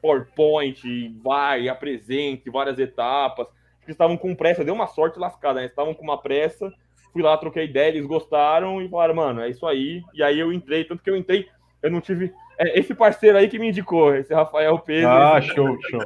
[0.00, 0.82] PowerPoint,
[1.22, 3.46] vai, apresente, várias etapas.
[3.82, 5.62] Eles estavam com pressa, deu uma sorte lascada, né?
[5.62, 6.72] Eles estavam com uma pressa.
[7.12, 10.02] Fui lá, troquei ideia, eles gostaram e falaram, mano, é isso aí.
[10.14, 11.48] E aí eu entrei, tanto que eu entrei,
[11.82, 12.32] eu não tive.
[12.58, 15.08] É esse parceiro aí que me indicou, esse Rafael Pedro.
[15.08, 16.00] Ah, show, show.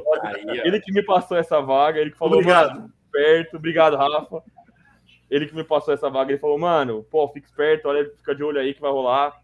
[0.63, 2.91] ele que me passou essa vaga, ele que falou, obrigado.
[3.11, 4.43] perto, obrigado, Rafa.
[5.31, 8.43] Ele que me passou essa vaga, ele falou, mano, pô, fica esperto, olha, fica de
[8.43, 9.35] olho aí que vai rolar.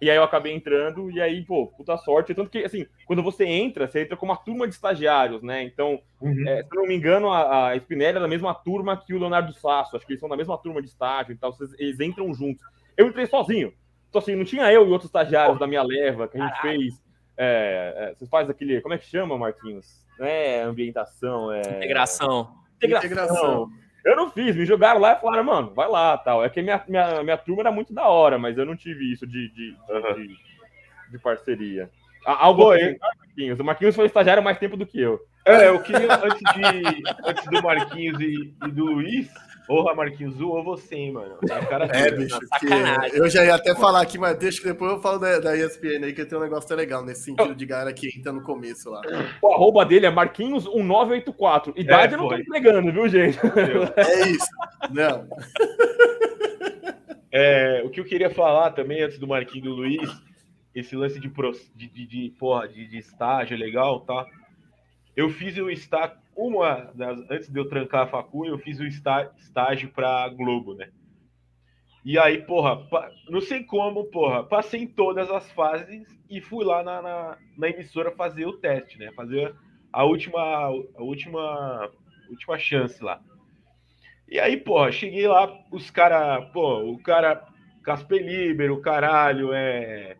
[0.00, 2.34] E aí eu acabei entrando, e aí, pô, puta sorte.
[2.34, 5.62] Tanto que, assim, quando você entra, você entra com uma turma de estagiários, né?
[5.62, 6.48] Então, uhum.
[6.48, 9.52] é, se não me engano, a, a Spinelli é da mesma turma que o Leonardo
[9.54, 9.96] Sasso.
[9.96, 11.52] Acho que eles são da mesma turma de estágio e tal.
[11.52, 12.62] Vocês, eles entram juntos.
[12.96, 13.72] Eu entrei sozinho.
[14.16, 16.94] Então, assim, não tinha eu e outros estagiários da minha leva que a gente fez.
[17.36, 18.80] É, é, você faz aquele.
[18.80, 20.02] Como é que chama, Marquinhos?
[20.18, 21.60] É ambientação, é.
[21.60, 22.48] Integração.
[22.76, 23.06] Integração.
[23.06, 23.70] Integração.
[24.02, 26.42] Eu não fiz, me jogaram lá e falaram, mano, vai lá, tal.
[26.42, 29.26] É que minha, minha, minha turma era muito da hora, mas eu não tive isso
[29.26, 30.14] de, de, uhum.
[30.14, 30.36] de,
[31.10, 31.90] de, parceria.
[32.24, 32.96] Algo aí.
[32.98, 33.60] Marquinhos.
[33.60, 35.20] O Marquinhos foi estagiário mais tempo do que eu.
[35.44, 39.28] É, eu queria, antes, de, antes do Marquinhos e, e do Luiz,
[39.66, 41.36] Porra, Marquinhos, ou você, hein, mano?
[41.42, 42.38] É, cara é bicho,
[43.12, 46.04] eu já ia até falar aqui, mas deixa que depois eu falo da, da ESPN
[46.04, 49.00] aí, que tem um negócio legal nesse sentido de galera que entra no começo lá.
[49.42, 51.72] O arroba dele é Marquinhos1984.
[51.76, 53.38] Idade é, eu não tô entregando, viu, gente?
[53.96, 54.46] É isso.
[54.90, 55.26] Não.
[57.32, 60.10] É, o que eu queria falar também, antes do Marquinhos do Luiz,
[60.74, 61.28] esse lance de,
[61.74, 64.26] de, de, de porra, de, de estágio legal, tá?
[65.16, 68.84] Eu fiz o estágio uma das, antes de eu trancar a facu, eu fiz o
[68.84, 70.90] estágio para Globo, né?
[72.04, 72.86] E aí, porra,
[73.28, 77.68] não sei como, porra, passei em todas as fases e fui lá na, na, na
[77.68, 79.10] emissora fazer o teste, né?
[79.12, 79.52] Fazer
[79.92, 81.90] a última, a última,
[82.30, 83.20] última chance lá.
[84.28, 87.44] E aí, porra, cheguei lá, os caras, pô, o cara
[87.82, 90.16] Casper Liber, o caralho, é.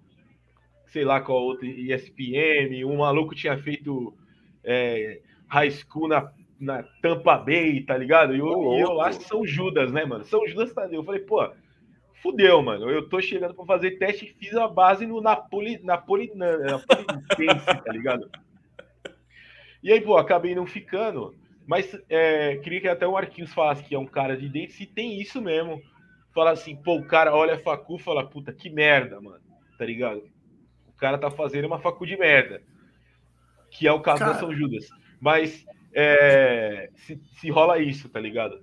[0.86, 4.16] Sei lá qual outro, ESPM, um maluco tinha feito
[4.64, 8.34] é, high school na, na Tampa Bay, tá ligado?
[8.34, 10.24] E eu, oh, eu acho que São Judas, né, mano?
[10.24, 11.48] São Judas tá Eu falei, pô,
[12.22, 12.90] fudeu, mano.
[12.90, 17.92] Eu tô chegando pra fazer teste e fiz a base no Napoli, Napoli, Napolitense, tá
[17.92, 18.30] ligado?
[19.82, 21.34] E aí, pô, acabei não ficando.
[21.66, 24.86] Mas é, queria que até o Marquinhos falasse que é um cara de dentro, se
[24.86, 25.82] tem isso mesmo.
[26.34, 29.40] Fala assim, pô, o cara olha a facu e fala, puta, que merda, mano.
[29.78, 30.22] Tá ligado?
[30.86, 32.62] O cara tá fazendo uma facu de merda.
[33.70, 34.32] Que é o caso cara...
[34.32, 34.88] da São Judas.
[35.26, 38.60] Mas é, se, se rola isso, tá ligado?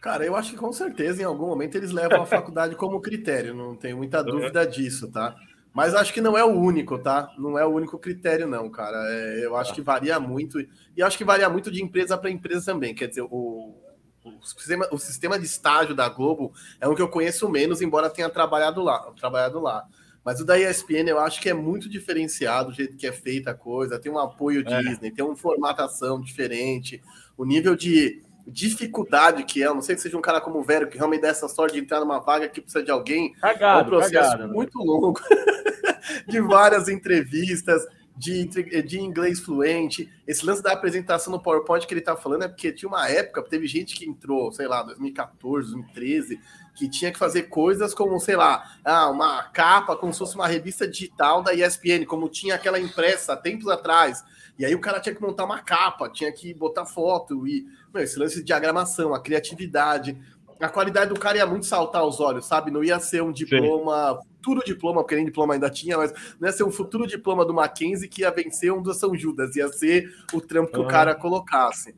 [0.00, 3.54] Cara, eu acho que com certeza em algum momento eles levam a faculdade como critério,
[3.54, 5.36] não tenho muita dúvida disso, tá?
[5.72, 7.32] Mas acho que não é o único, tá?
[7.38, 8.96] Não é o único critério, não, cara.
[9.12, 10.58] É, eu acho que varia muito.
[10.96, 12.92] E acho que varia muito de empresa para empresa também.
[12.92, 13.76] Quer dizer, o,
[14.24, 18.10] o, sistema, o sistema de estágio da Globo é um que eu conheço menos, embora
[18.10, 18.98] tenha trabalhado lá.
[19.12, 19.86] Trabalhado lá.
[20.26, 23.52] Mas o da ESPN eu acho que é muito diferenciado o jeito que é feita
[23.52, 23.96] a coisa.
[23.96, 24.82] Tem um apoio é.
[24.82, 27.00] Disney, tem uma formatação diferente.
[27.38, 29.68] O nível de dificuldade que é.
[29.68, 31.74] Eu não sei que seja um cara como o Velho, que realmente dá essa sorte
[31.74, 33.34] de entrar numa vaga que precisa de alguém.
[33.34, 34.52] Cagado, é um processo cagado, né?
[34.52, 34.84] muito né?
[34.84, 35.20] longo.
[36.26, 37.86] de várias entrevistas,
[38.16, 38.46] de,
[38.82, 40.10] de inglês fluente.
[40.26, 43.44] Esse lance da apresentação no PowerPoint que ele tá falando é porque tinha uma época,
[43.44, 46.40] teve gente que entrou, sei lá, 2014, 2013,
[46.76, 50.46] que tinha que fazer coisas como, sei lá, ah, uma capa como se fosse uma
[50.46, 54.22] revista digital da ESPN, como tinha aquela impressa tempos atrás.
[54.58, 58.02] E aí o cara tinha que montar uma capa, tinha que botar foto e meu,
[58.02, 60.18] esse lance de diagramação, a criatividade,
[60.60, 62.70] a qualidade do cara ia muito saltar aos olhos, sabe?
[62.70, 64.28] Não ia ser um diploma, Sim.
[64.36, 67.54] futuro diploma, porque nem diploma ainda tinha, mas não ia ser um futuro diploma do
[67.54, 70.84] Mackenzie que ia vencer um do São Judas, ia ser o trampo que uhum.
[70.84, 71.94] o cara colocasse.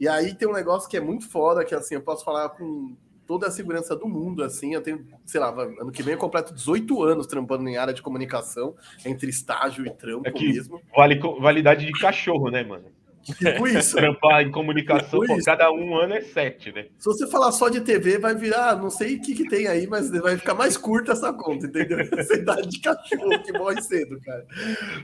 [0.00, 2.96] E aí tem um negócio que é muito foda, que assim, eu posso falar com
[3.32, 6.52] toda a segurança do mundo, assim, eu tenho, sei lá, ano que vem eu completo
[6.52, 8.74] 18 anos trampando em área de comunicação,
[9.06, 10.82] entre estágio e trampo é mesmo.
[10.94, 12.84] Vale validade de cachorro, né, mano?
[13.22, 13.96] Tipo isso.
[13.96, 16.88] Trampar em comunicação, tipo pô, cada um ano é sete, né?
[16.98, 19.86] Se você falar só de TV, vai virar, não sei o que, que tem aí,
[19.86, 22.00] mas vai ficar mais curta essa conta, entendeu?
[22.12, 24.46] Essa idade de cachorro que morre cedo, cara.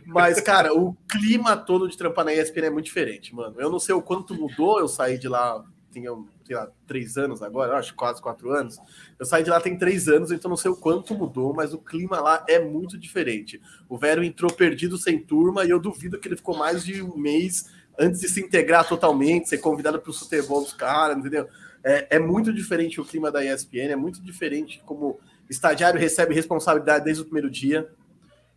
[0.04, 3.56] Mas, cara, o clima todo de trampar na ESPN é muito diferente, mano.
[3.58, 6.10] Eu não sei o quanto mudou, eu saí de lá, tinha,
[6.44, 8.78] sei lá, três anos agora, acho quase quatro anos.
[9.18, 11.78] Eu saí de lá tem três anos, então não sei o quanto mudou, mas o
[11.78, 13.60] clima lá é muito diferente.
[13.88, 17.16] O Vero entrou perdido sem turma e eu duvido que ele ficou mais de um
[17.16, 21.48] mês antes de se integrar totalmente, ser convidado para o Super Bowl dos caras, entendeu?
[21.82, 27.04] É, é, muito diferente o clima da ESPN, é muito diferente como estagiário recebe responsabilidade
[27.04, 27.88] desde o primeiro dia.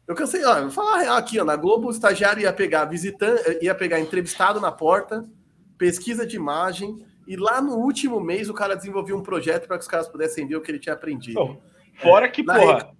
[0.07, 3.73] Eu cansei, ó, vou falar aqui, ó, na Globo o estagiário ia pegar visitante, ia
[3.73, 5.25] pegar entrevistado na porta,
[5.77, 9.83] pesquisa de imagem, e lá no último mês o cara desenvolveu um projeto para que
[9.83, 11.61] os caras pudessem ver o que ele tinha aprendido.
[11.95, 12.91] fora que, é, porra,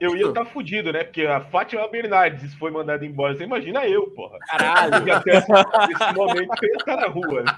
[0.00, 1.02] eu ia estar tá fudido, né?
[1.02, 3.34] Porque a Fátima Bernardes foi mandada embora.
[3.34, 4.38] Você imagina eu, porra.
[4.46, 5.12] Caralho.
[5.12, 7.52] Até esse momento eu ia estar na rua, né?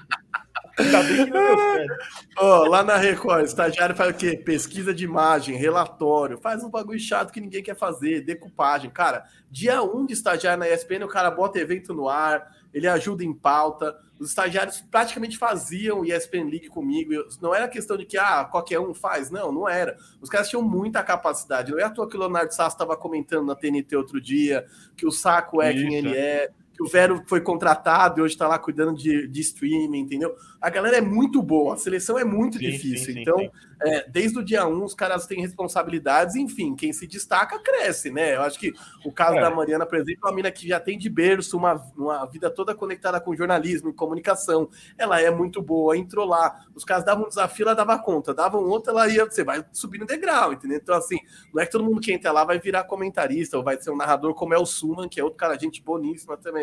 [0.77, 1.93] Ainda bem que não deu certo.
[2.39, 4.35] Oh, lá na Record, estagiário faz o quê?
[4.35, 8.89] Pesquisa de imagem, relatório, faz um bagulho chato que ninguém quer fazer, decupagem.
[8.89, 12.87] Cara, dia 1 um de estagiário na ESPN, o cara bota evento no ar, ele
[12.87, 13.95] ajuda em pauta.
[14.19, 17.11] Os estagiários praticamente faziam ESPN League comigo.
[17.41, 19.97] Não era questão de que ah, qualquer um faz, não, não era.
[20.21, 21.71] Os caras tinham muita capacidade.
[21.71, 25.05] Não é à toa que o Leonardo Sasso estava comentando na TNT outro dia, que
[25.05, 28.57] o saco é quem ele é que o Vero foi contratado e hoje está lá
[28.57, 30.35] cuidando de, de streaming, entendeu?
[30.59, 33.13] A galera é muito boa, a seleção é muito sim, difícil.
[33.13, 33.49] Sim, então, sim,
[33.81, 38.09] é, desde o dia 1, um, os caras têm responsabilidades, enfim, quem se destaca cresce,
[38.09, 38.35] né?
[38.35, 38.73] Eu acho que
[39.05, 39.41] o caso é.
[39.41, 42.49] da Mariana, por exemplo, é uma mina que já tem de berço uma, uma vida
[42.49, 44.69] toda conectada com jornalismo e comunicação.
[44.97, 46.65] Ela é muito boa, entrou lá.
[46.73, 50.05] Os caras davam um desafio, ela dava conta, davam outro, ela ia, você vai subindo
[50.05, 50.79] degrau, entendeu?
[50.81, 51.17] Então, assim,
[51.53, 53.97] não é que todo mundo que entra lá vai virar comentarista ou vai ser um
[53.97, 56.62] narrador como é o Suman, que é outro cara, gente boníssima também.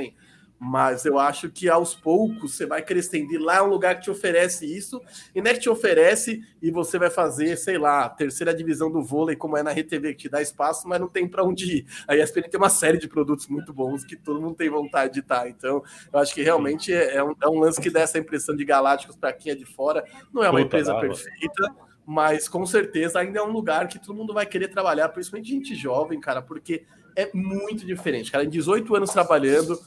[0.63, 3.33] Mas eu acho que aos poucos você vai crescendo.
[3.33, 5.01] E lá é um lugar que te oferece isso,
[5.35, 9.03] e não é que te oferece e você vai fazer, sei lá, terceira divisão do
[9.03, 11.87] vôlei, como é na RTV, que te dá espaço, mas não tem para onde ir.
[12.07, 15.21] A ESPN tem uma série de produtos muito bons que todo mundo tem vontade de
[15.21, 15.49] estar.
[15.49, 15.83] Então,
[16.13, 18.65] eu acho que realmente é, é um, é um lance que dá essa impressão de
[18.65, 20.05] galácticos para quem é de fora.
[20.31, 24.15] Não é uma Puta empresa perfeita, mas com certeza ainda é um lugar que todo
[24.15, 26.85] mundo vai querer trabalhar, principalmente gente jovem, cara, porque
[27.17, 28.31] é muito diferente.
[28.31, 29.79] Cara, em 18 anos trabalhando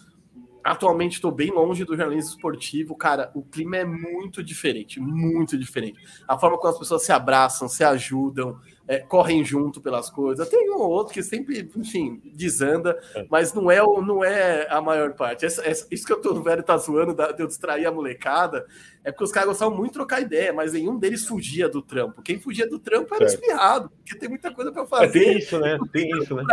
[0.63, 3.29] atualmente estou bem longe do jornalismo esportivo, cara.
[3.33, 5.99] O clima é muito diferente, muito diferente.
[6.27, 10.47] A forma como as pessoas se abraçam, se ajudam, é, correm junto pelas coisas.
[10.47, 13.25] Tem um ou outro que sempre, enfim, desanda, é.
[13.29, 15.45] mas não é, não é a maior parte.
[15.45, 18.65] Essa, essa, isso que eu tô velho tá zoando de eu distrair a molecada,
[19.03, 22.21] é porque os caras gostavam muito de trocar ideia, mas nenhum deles fugia do trampo.
[22.21, 25.05] Quem fugia do trampo era espirrado, porque tem muita coisa para fazer.
[25.07, 25.77] É, tem isso, né?
[25.91, 26.43] Tem isso, né?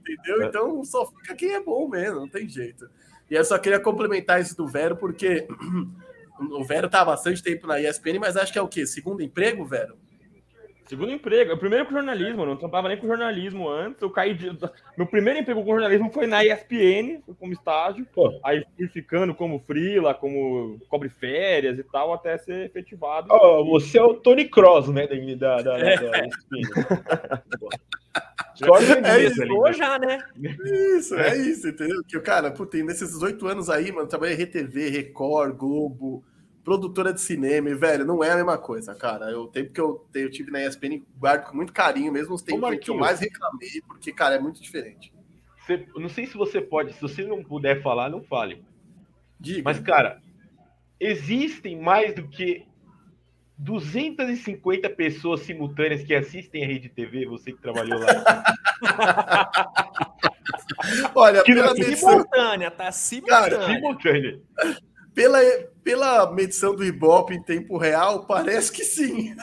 [0.00, 0.42] entendeu?
[0.42, 0.46] É.
[0.46, 2.88] Então só fica quem é bom mesmo, não tem jeito.
[3.30, 5.46] E eu só queria complementar isso do Vero, porque
[6.40, 8.84] o Vero tá há bastante tempo na ESPN, mas acho que é o quê?
[8.84, 9.96] Segundo emprego, Vero?
[10.90, 11.56] Segundo emprego.
[11.56, 14.02] Primeiro com jornalismo, eu não trampava nem com jornalismo antes.
[14.02, 14.50] Eu caí de...
[14.98, 18.04] Meu primeiro emprego com jornalismo foi na ESPN, como estágio.
[18.12, 18.40] Pô.
[18.42, 23.28] Aí fui ficando como frila, como cobre férias e tal, até ser efetivado.
[23.30, 25.96] Oh, você é o Tony Cross, né, da, da, é.
[25.96, 26.58] da ESPN.
[29.06, 30.18] é isso, já, né?
[30.96, 32.02] Isso, é isso, entendeu?
[32.02, 36.24] Que o cara, puta, nesses 18 anos aí, mano, trabalhei RTV, Record, Globo,
[36.64, 39.38] produtora de cinema, e, velho, não é a mesma coisa, cara.
[39.38, 42.78] O tempo que eu, eu tive na ESPN, guardo com muito carinho, mesmo os tempos
[42.78, 45.12] que eu mais reclamei, porque, cara, é muito diferente.
[45.58, 48.62] você, não sei se você pode, se você não puder falar, não fale.
[49.38, 49.62] Diga.
[49.64, 50.20] Mas, cara,
[50.98, 52.66] existem mais do que
[53.60, 58.42] 250 pessoas simultâneas que assistem a Rede TV, você que trabalhou lá.
[61.14, 62.10] Olha, que pela medição...
[62.10, 63.58] simultânea, tá simultânea.
[63.58, 64.40] Cara, simultânea.
[65.14, 65.38] Pela,
[65.90, 69.34] pela medição do Ibope em tempo real, parece que sim.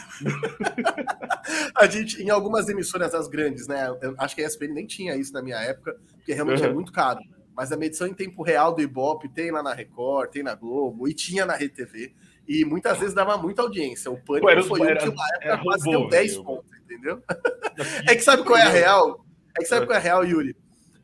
[1.76, 3.86] a gente, em algumas emissoras das grandes, né?
[4.02, 6.72] Eu acho que a ESPN nem tinha isso na minha época, porque realmente é uhum.
[6.72, 7.20] é muito caro.
[7.54, 11.06] Mas a medição em tempo real do Ibope tem lá na Record, tem na Globo
[11.06, 12.14] e tinha na Rede TV.
[12.48, 14.10] E muitas vezes dava muita audiência.
[14.10, 17.22] O Pânico Pô, foi era, um que na época quase deu 10 pontos, entendeu?
[18.08, 19.26] é que sabe qual é a real?
[19.58, 20.56] É que sabe qual é a real, Yuri?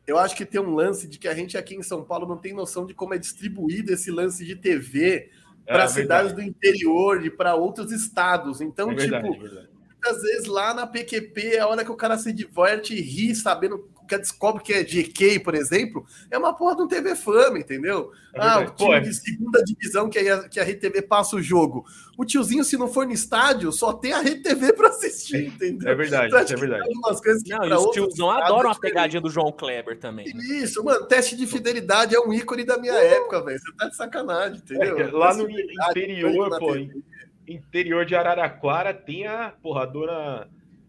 [0.06, 2.36] Eu acho que tem um lance de que a gente aqui em São Paulo não
[2.36, 5.30] tem noção de como é distribuído esse lance de TV
[5.66, 8.60] para é, cidades do interior e para outros estados.
[8.60, 11.96] Então, é verdade, tipo, é muitas vezes lá na PQP é a hora que o
[11.96, 16.54] cara se diverte e ri, sabendo que descobre que é GK, por exemplo, é uma
[16.54, 18.12] porra de um TV Fama, entendeu?
[18.32, 19.00] É ah, o time Pô, é.
[19.00, 21.86] de segunda divisão que a, que a RTV passa o jogo.
[22.18, 25.88] O tiozinho, se não for no estádio, só tem a RTV para assistir, entendeu?
[25.88, 26.88] É verdade, então, é verdade.
[26.98, 30.26] Umas coisas que não, e os tiozão adoram a pegadinha do João Kleber também.
[30.26, 30.42] Né?
[30.44, 32.96] Isso, mano, teste de fidelidade é um ícone da minha uh!
[32.96, 33.58] época, velho.
[33.58, 34.98] Você tá de sacanagem, entendeu?
[34.98, 36.74] É, lá no interior, pô,
[37.46, 39.86] interior de Araraquara tem a porra,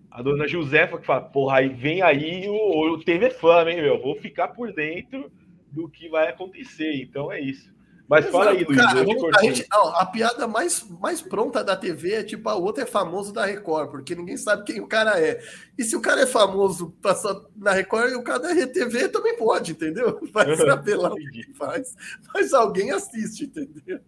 [0.10, 4.02] a dona Josefa que fala, porra, aí vem aí o, o TV Fama, hein, meu?
[4.02, 5.32] Vou ficar por dentro
[5.72, 6.96] do que vai acontecer.
[7.02, 7.76] Então é isso.
[8.08, 8.78] Mas Exato, fala aí, Luiz.
[8.78, 12.86] Cara, a, gente, a, piada mais, mais pronta da TV é tipo, a outra é
[12.86, 15.41] famoso da Record, porque ninguém sabe quem o cara é.
[15.78, 19.36] E se o cara é famoso passando na Record e o cara da RTV também
[19.36, 20.20] pode, entendeu?
[20.32, 21.96] Vai saber lá o que faz.
[22.34, 24.00] Mas alguém assiste, entendeu?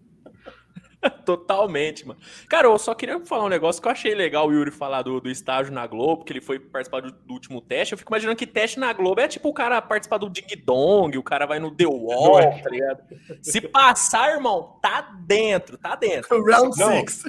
[1.26, 2.20] Totalmente, mano.
[2.50, 5.20] Cara, eu só queria falar um negócio que eu achei legal o Yuri falar do,
[5.20, 7.94] do estágio na Globo, que ele foi participar do, do, último teste.
[7.94, 11.18] Eu fico imaginando que teste na Globo é tipo o cara participar do Ding Dong,
[11.18, 12.62] o cara vai no The Wall, é.
[12.62, 13.04] tá ligado?
[13.42, 16.42] Se passar, irmão, tá dentro, tá dentro.
[16.44, 17.24] Round 6.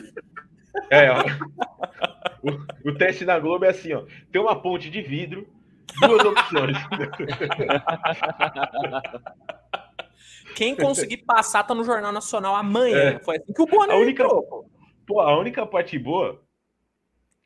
[0.91, 1.25] É, ó.
[2.43, 4.05] O, o, teste na Globo é assim, ó.
[4.31, 5.47] Tem uma ponte de vidro,
[6.01, 6.77] duas opções.
[10.59, 13.15] Quem conseguir passar tá no Jornal Nacional amanhã.
[13.15, 13.19] É.
[13.21, 14.27] Foi assim que o Boné a única,
[15.07, 16.43] pô, a única parte boa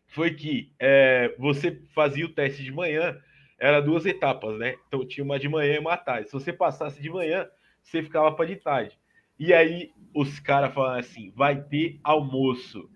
[0.07, 3.19] foi que é, você fazia o teste de manhã,
[3.61, 4.77] era duas etapas, né?
[4.89, 6.29] Então tinha uma de manhã e uma à tarde.
[6.29, 7.47] Se você passasse de manhã,
[7.83, 8.99] você ficava para de tarde.
[9.39, 12.89] E aí os caras falaram assim: vai ter almoço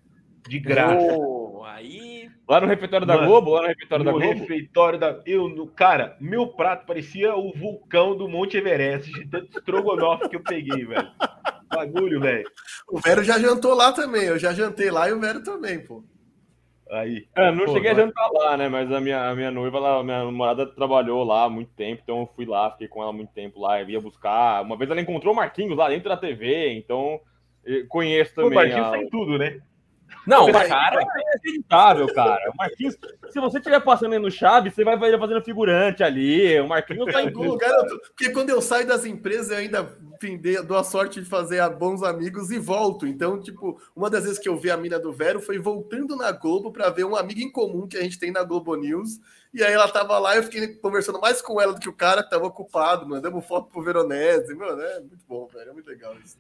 [0.48, 1.14] de graça.
[1.14, 2.30] Oh, aí.
[2.48, 3.50] Lá no refeitório Mano, da Globo?
[3.52, 4.40] Lá no refeitório no da Globo?
[4.40, 5.22] refeitório da.
[5.24, 5.66] Eu, no...
[5.66, 10.84] Cara, meu prato parecia o vulcão do Monte Everest, de tanto estrogonofe que eu peguei,
[10.84, 11.10] velho.
[11.68, 12.48] Bagulho, velho.
[12.88, 14.24] O Vero já jantou lá também.
[14.24, 16.04] Eu já jantei lá e o Vero também, pô.
[16.90, 17.26] Aí.
[17.34, 17.98] É, não pô, cheguei mas...
[17.98, 18.68] a jantar lá, né?
[18.68, 22.20] Mas a minha, a minha noiva, ela, minha namorada trabalhou lá há muito tempo, então
[22.20, 24.62] eu fui lá, fiquei com ela muito tempo lá, eu ia buscar.
[24.62, 27.20] Uma vez ela encontrou o Marquinhos lá dentro da TV, então
[27.88, 28.52] conheço também.
[28.52, 28.90] O Marquinhos a...
[28.92, 29.60] tem tudo, né?
[30.26, 32.50] Não, o cara é acreditável, cara.
[32.50, 32.96] O Marquinhos,
[33.30, 36.58] se você estiver passando aí no Chaves, você vai fazendo figurante ali.
[36.60, 37.56] O Marquinhos tá em tudo.
[38.08, 42.02] porque quando eu saio das empresas, eu ainda enfim, dou a sorte de fazer bons
[42.02, 43.06] amigos e volto.
[43.06, 46.32] Então, tipo, uma das vezes que eu vi a mina do Vero foi voltando na
[46.32, 49.20] Globo para ver um amigo em comum que a gente tem na Globo News.
[49.52, 52.22] E aí ela tava lá, eu fiquei conversando mais com ela do que o cara
[52.22, 54.54] que tava ocupado, mandamos foto pro Veronese.
[54.54, 55.70] Mano, é muito bom, velho.
[55.70, 56.36] É muito legal isso.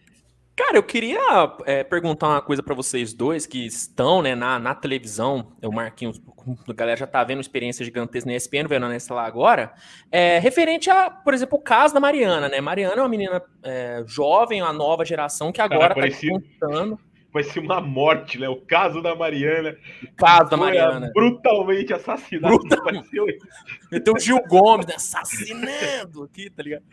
[0.56, 1.20] Cara, eu queria
[1.66, 5.52] é, perguntar uma coisa para vocês dois que estão né, na, na televisão.
[5.62, 6.18] O Marquinhos,
[6.66, 9.74] a galera já tá vendo experiência gigantesca na ESPN, vendo nessa lá agora.
[10.10, 12.58] É, referente a, por exemplo, o caso da Mariana, né?
[12.62, 16.98] Mariana é uma menina é, jovem, uma nova geração que agora Cara, parecia, tá contando.
[17.30, 18.48] Parecia uma morte, né?
[18.48, 19.76] O caso da Mariana.
[20.02, 21.10] O caso da Mariana.
[21.12, 22.58] Brutalmente assassinado.
[22.58, 23.10] Brutalmente.
[23.92, 24.94] Meteu o Gil Gomes né?
[24.94, 26.84] assassinando aqui, tá ligado?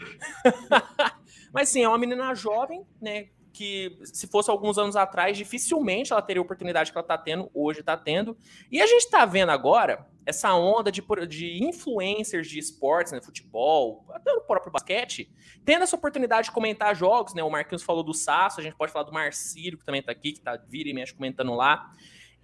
[1.53, 3.27] Mas sim, é uma menina jovem, né?
[3.53, 7.51] Que se fosse alguns anos atrás, dificilmente ela teria a oportunidade que ela está tendo,
[7.53, 8.35] hoje está tendo.
[8.71, 14.05] E a gente está vendo agora essa onda de, de influencers de esportes, né, futebol,
[14.09, 15.31] até o próprio basquete,
[15.63, 17.43] tendo essa oportunidade de comentar jogos, né?
[17.43, 20.31] O Marquinhos falou do Sasso, a gente pode falar do Marcílio, que também está aqui,
[20.31, 21.91] que está vira e mexe comentando lá.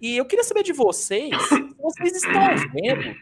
[0.00, 1.30] E eu queria saber de vocês,
[1.76, 2.40] vocês estão
[2.72, 3.16] vendo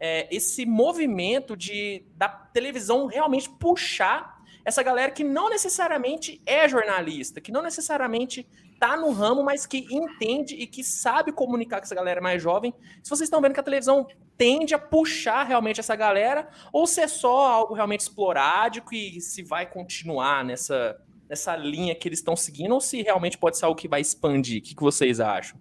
[0.00, 4.33] é, esse movimento de da televisão realmente puxar
[4.64, 8.48] essa galera que não necessariamente é jornalista, que não necessariamente
[8.78, 12.74] tá no ramo, mas que entende e que sabe comunicar com essa galera mais jovem.
[13.02, 17.00] Se vocês estão vendo que a televisão tende a puxar realmente essa galera, ou se
[17.00, 22.34] é só algo realmente esporádico e se vai continuar nessa, nessa linha que eles estão
[22.34, 24.60] seguindo, ou se realmente pode ser algo que vai expandir.
[24.60, 25.60] O que, que vocês acham?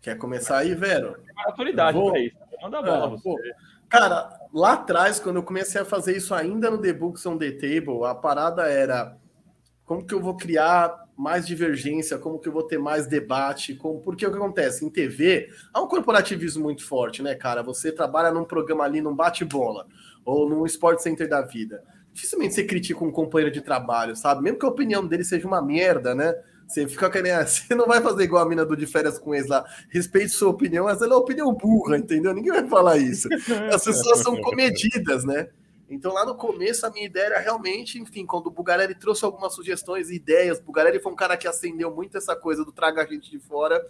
[0.00, 1.16] Quer começar aí, Vero?
[1.44, 2.36] autoridade para isso.
[2.62, 3.52] Manda a bola, você.
[3.88, 7.50] Cara, lá atrás, quando eu comecei a fazer isso ainda no The Books on the
[7.52, 9.16] Table, a parada era
[9.84, 14.00] como que eu vou criar mais divergência, como que eu vou ter mais debate, como,
[14.00, 14.84] porque o que acontece?
[14.84, 17.62] Em TV, há um corporativismo muito forte, né, cara?
[17.62, 19.86] Você trabalha num programa ali, num bate-bola,
[20.24, 21.82] ou num Sport Center da vida.
[22.12, 24.42] Dificilmente você critica um companheiro de trabalho, sabe?
[24.42, 26.34] Mesmo que a opinião dele seja uma merda, né?
[26.66, 29.48] Você fica querendo, você não vai fazer igual a mina do de férias com eles
[29.48, 29.64] lá.
[29.88, 32.34] Respeite sua opinião, mas ela é uma opinião burra, entendeu?
[32.34, 33.28] Ninguém vai falar isso.
[33.72, 35.48] As pessoas são comedidas, né?
[35.88, 39.54] Então, lá no começo, a minha ideia era realmente, enfim, quando o Bugarelli trouxe algumas
[39.54, 43.06] sugestões e ideias, Bugarelli foi um cara que acendeu muito essa coisa do traga a
[43.06, 43.86] gente de fora.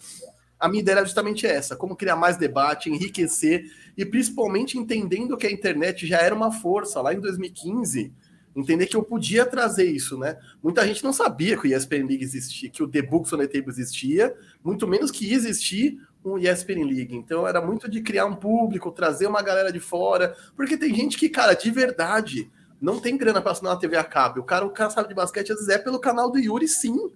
[0.61, 3.65] A minha ideia era justamente essa: como criar mais debate, enriquecer
[3.97, 7.01] e principalmente entendendo que a internet já era uma força.
[7.01, 8.13] Lá em 2015,
[8.57, 10.39] entender que eu podia trazer isso, né?
[10.63, 13.47] Muita gente não sabia que o ESPN League existia, que o The Books on the
[13.47, 17.15] Table existia, muito menos que ia existir um ESPN League.
[17.15, 21.19] Então era muito de criar um público, trazer uma galera de fora, porque tem gente
[21.19, 24.41] que, cara, de verdade, não tem grana para assinar uma TV a cabo.
[24.41, 27.11] O cara, o cara sabe de basquete, às vezes é pelo canal do Yuri, sim.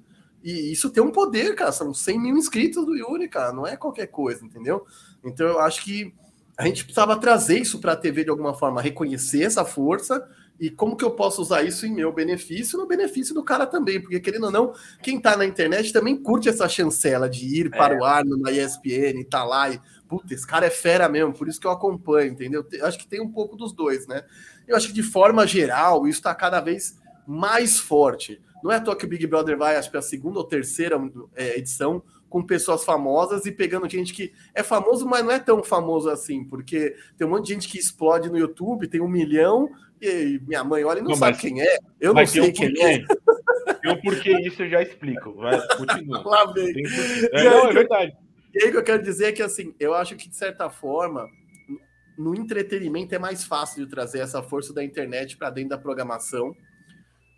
[0.44, 1.72] E isso tem um poder, cara.
[1.72, 3.52] São 100 mil inscritos do Yuri, cara.
[3.52, 4.86] Não é qualquer coisa, entendeu?
[5.24, 6.14] Então eu acho que
[6.56, 10.26] a gente precisava trazer isso para a TV de alguma forma, reconhecer essa força
[10.60, 13.98] e como que eu posso usar isso em meu benefício, no benefício do cara também,
[13.98, 17.94] porque querendo ou não, quem tá na internet também curte essa chancela de ir para
[17.94, 17.98] é.
[17.98, 21.48] o ar na ESPN e tá lá e, puta, esse cara é fera mesmo, por
[21.48, 22.66] isso que eu acompanho, entendeu?
[22.72, 24.22] Eu acho que tem um pouco dos dois, né?
[24.68, 28.38] Eu acho que de forma geral, isso tá cada vez mais forte.
[28.62, 30.44] Não é à toa que o Big Brother vai, acho que é a segunda ou
[30.44, 31.00] terceira
[31.34, 35.64] é, edição, com pessoas famosas e pegando gente que é famoso, mas não é tão
[35.64, 39.68] famoso assim, porque tem um monte de gente que explode no YouTube, tem um milhão,
[40.00, 41.78] e minha mãe olha e não, não sabe quem é.
[42.00, 43.02] Eu não sei um quem é.
[43.82, 45.32] E o porquê isso eu já explico.
[45.34, 46.20] Vai, continua.
[46.28, 46.72] Lá vem.
[46.72, 46.84] Tem...
[47.32, 48.12] É, não, é verdade.
[48.54, 50.68] E aí o que eu quero dizer é que assim, eu acho que de certa
[50.68, 51.26] forma,
[52.18, 56.54] no entretenimento é mais fácil de trazer essa força da internet para dentro da programação.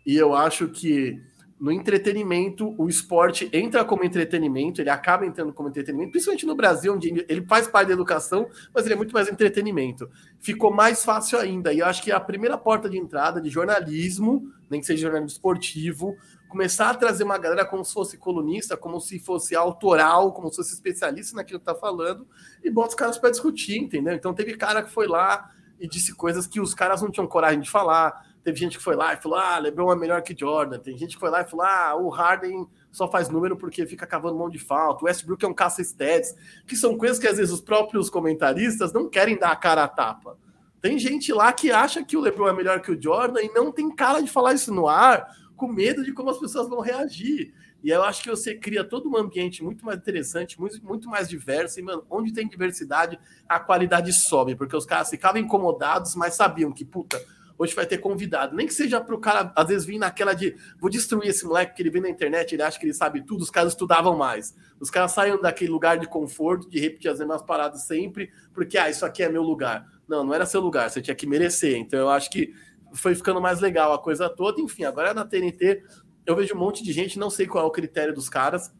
[0.05, 1.17] E eu acho que
[1.59, 6.93] no entretenimento, o esporte entra como entretenimento, ele acaba entrando como entretenimento, principalmente no Brasil,
[6.93, 10.09] onde ele faz parte da educação, mas ele é muito mais entretenimento.
[10.39, 14.51] Ficou mais fácil ainda, e eu acho que a primeira porta de entrada de jornalismo,
[14.69, 16.17] nem que seja jornalismo esportivo,
[16.49, 20.57] começar a trazer uma galera como se fosse colunista, como se fosse autoral, como se
[20.57, 22.27] fosse especialista naquilo que tá falando,
[22.63, 24.13] e bota os caras para discutir, entendeu?
[24.13, 27.59] Então teve cara que foi lá e disse coisas que os caras não tinham coragem
[27.59, 30.79] de falar Teve gente que foi lá e falou: ah, LeBron é melhor que Jordan.
[30.79, 34.05] Tem gente que foi lá e falou: ah, o Harden só faz número porque fica
[34.05, 35.03] cavando mão de falta.
[35.03, 36.35] O Westbrook é um caça-stats.
[36.67, 39.87] Que são coisas que às vezes os próprios comentaristas não querem dar a cara a
[39.87, 40.37] tapa.
[40.81, 43.71] Tem gente lá que acha que o LeBron é melhor que o Jordan e não
[43.71, 47.53] tem cara de falar isso no ar, com medo de como as pessoas vão reagir.
[47.81, 51.27] E eu acho que você cria todo um ambiente muito mais interessante, muito, muito mais
[51.27, 51.79] diverso.
[51.79, 56.71] E, mano, onde tem diversidade, a qualidade sobe, porque os caras ficavam incomodados, mas sabiam
[56.71, 57.21] que, puta,
[57.57, 58.55] hoje vai ter convidado.
[58.55, 61.75] Nem que seja para o cara, às vezes, vir naquela de vou destruir esse moleque
[61.75, 64.55] que ele vê na internet, ele acha que ele sabe tudo, os caras estudavam mais.
[64.79, 68.89] Os caras saem daquele lugar de conforto, de repetir as mesmas paradas sempre, porque, ah,
[68.89, 69.85] isso aqui é meu lugar.
[70.07, 71.77] Não, não era seu lugar, você tinha que merecer.
[71.77, 72.53] Então eu acho que
[72.93, 74.61] foi ficando mais legal a coisa toda.
[74.61, 75.83] Enfim, agora na TNT
[76.25, 78.71] eu vejo um monte de gente, não sei qual é o critério dos caras,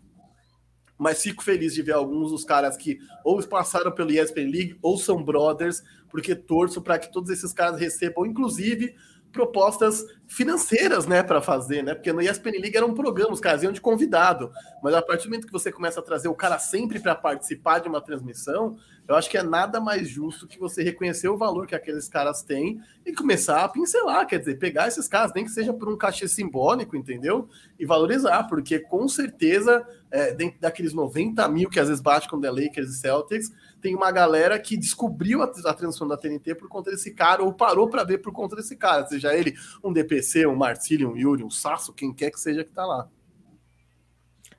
[0.97, 4.97] mas fico feliz de ver alguns dos caras que ou passaram pelo ESPN League ou
[4.97, 8.95] são brothers, porque torço para que todos esses caras recebam, inclusive,
[9.31, 11.95] propostas financeiras, né, para fazer, né?
[11.95, 15.23] Porque no ESPN League era um programa, os caras iam de convidado, mas a partir
[15.23, 18.77] do momento que você começa a trazer o cara sempre para participar de uma transmissão,
[19.07, 22.41] eu acho que é nada mais justo que você reconhecer o valor que aqueles caras
[22.41, 25.97] têm e começar a pincelar, quer dizer, pegar esses caras, nem que seja por um
[25.97, 27.49] cachê simbólico, entendeu?
[27.77, 32.39] E valorizar, porque com certeza, é, dentro daqueles 90 mil que às vezes bate com
[32.39, 33.51] The Lakers e Celtics,
[33.83, 37.53] tem uma galera que descobriu a, a transmissão da TNT por conta desse cara, ou
[37.53, 41.43] parou para ver por conta desse cara, seja ele um DPC, um Marcílio, um Yuri,
[41.43, 43.09] um Sasso, quem quer que seja que tá lá.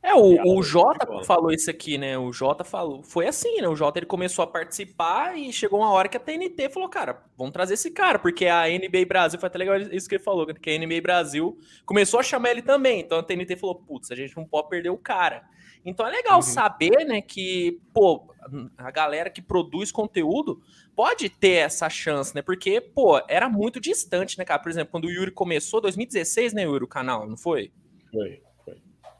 [0.02, 2.18] É, o, o Jota falou isso aqui, né?
[2.18, 3.02] O Jota falou.
[3.02, 3.66] Foi assim, né?
[3.66, 7.22] O Jota ele começou a participar e chegou uma hora que a TNT falou, cara,
[7.38, 10.46] vamos trazer esse cara, porque a NBA Brasil, foi até legal isso que ele falou,
[10.46, 13.00] que a NBA Brasil começou a chamar ele também.
[13.00, 15.42] Então a TNT falou, putz, a gente não pode perder o cara.
[15.84, 16.42] Então é legal uhum.
[16.42, 18.32] saber, né, que, pô,
[18.76, 20.60] a galera que produz conteúdo
[20.96, 22.40] pode ter essa chance, né?
[22.40, 24.62] Porque, pô, era muito distante, né, cara?
[24.62, 27.70] Por exemplo, quando o Yuri começou, 2016, né, Yuri, o canal, não foi?
[28.10, 28.40] Foi.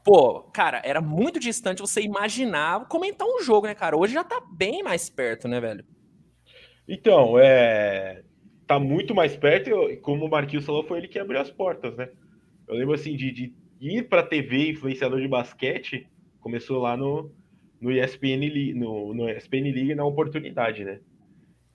[0.03, 3.97] Pô, cara, era muito distante você imaginar comentar um jogo, né, cara?
[3.97, 5.85] Hoje já tá bem mais perto, né, velho?
[6.87, 8.23] Então, é.
[8.67, 11.95] Tá muito mais perto, e como o Marquinhos falou, foi ele que abriu as portas,
[11.95, 12.09] né?
[12.67, 16.07] Eu lembro assim de, de ir pra TV influenciador de basquete,
[16.45, 17.31] começou lá no,
[17.81, 20.99] no ESPN no, no ESPN League na oportunidade, né?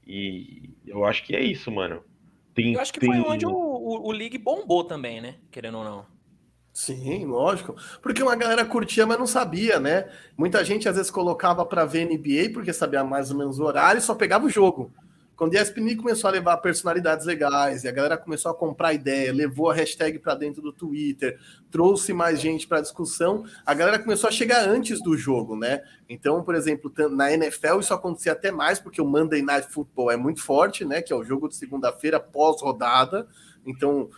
[0.06, 2.04] E Eu acho que é isso, mano.
[2.54, 3.10] Tem, eu acho que tem...
[3.10, 5.34] foi onde o, o, o League bombou também, né?
[5.50, 6.06] Querendo ou não.
[6.72, 7.74] Sim, lógico.
[8.00, 10.08] Porque uma galera curtia, mas não sabia, né?
[10.38, 13.98] Muita gente às vezes colocava para ver NBA porque sabia mais ou menos o horário
[13.98, 14.92] e só pegava o jogo.
[15.40, 19.32] Quando a ESPN começou a levar personalidades legais e a galera começou a comprar ideia,
[19.32, 23.98] levou a hashtag para dentro do Twitter, trouxe mais gente para a discussão, a galera
[23.98, 25.82] começou a chegar antes do jogo, né?
[26.10, 30.16] Então, por exemplo, na NFL isso acontecia até mais porque o Monday Night Football é
[30.18, 31.00] muito forte, né?
[31.00, 33.26] Que é o jogo de segunda-feira pós-rodada.
[33.64, 34.10] Então,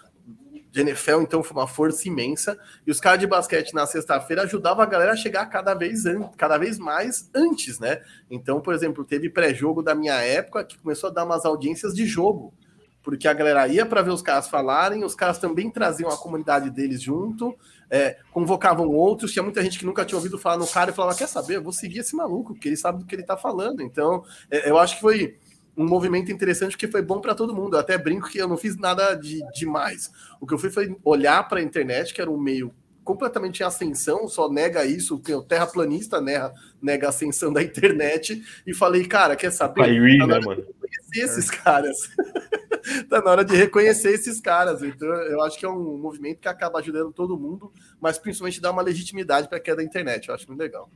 [0.72, 2.58] de NFL, então foi uma força imensa.
[2.86, 6.04] E os caras de basquete na sexta-feira ajudavam a galera a chegar cada vez,
[6.38, 8.00] cada vez mais antes, né?
[8.30, 12.06] Então, por exemplo, teve pré-jogo da minha época que começou a dar umas audiências de
[12.06, 12.54] jogo,
[13.02, 16.70] porque a galera ia para ver os caras falarem, os caras também traziam a comunidade
[16.70, 17.54] deles junto,
[17.90, 19.30] é, convocavam outros.
[19.30, 21.56] Tinha muita gente que nunca tinha ouvido falar no cara e falava: Quer saber?
[21.56, 23.82] Eu vou seguir esse maluco, porque ele sabe do que ele tá falando.
[23.82, 25.36] Então, é, eu acho que foi
[25.76, 27.76] um movimento interessante que foi bom para todo mundo.
[27.76, 30.10] Eu até brinco que eu não fiz nada de demais.
[30.40, 33.66] O que eu fiz foi olhar para a internet, que era um meio completamente em
[33.66, 39.04] ascensão, só nega isso, tem o terraplanista nega, nega a ascensão da internet, e falei,
[39.04, 39.82] cara, quer saber?
[39.82, 40.64] Kyrie, tá né, mano?
[41.12, 41.96] reconhecer esses caras.
[43.08, 44.82] tá na hora de reconhecer esses caras.
[44.82, 48.70] Então, eu acho que é um movimento que acaba ajudando todo mundo, mas principalmente dá
[48.70, 50.28] uma legitimidade para a queda da internet.
[50.28, 50.90] Eu acho muito legal.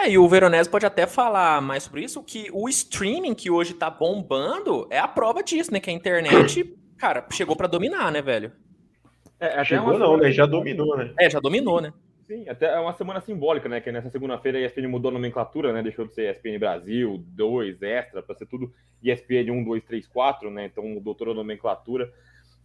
[0.00, 3.74] É, e o Veronese pode até falar mais sobre isso, que o streaming que hoje
[3.74, 5.80] tá bombando é a prova disso, né?
[5.80, 8.52] Que a internet, cara, chegou para dominar, né, velho?
[9.40, 10.30] É, chegou não, né?
[10.30, 11.12] Já dominou, né?
[11.18, 11.92] É, já dominou, né?
[12.28, 13.80] Sim, até é uma semana simbólica, né?
[13.80, 15.82] Que nessa segunda-feira a ESPN mudou a nomenclatura, né?
[15.82, 18.72] Deixou de ser ESPN Brasil, 2, Extra, para ser tudo
[19.02, 20.66] ESPN 1, 2, 3, 4, né?
[20.66, 22.08] Então mudou toda a nomenclatura.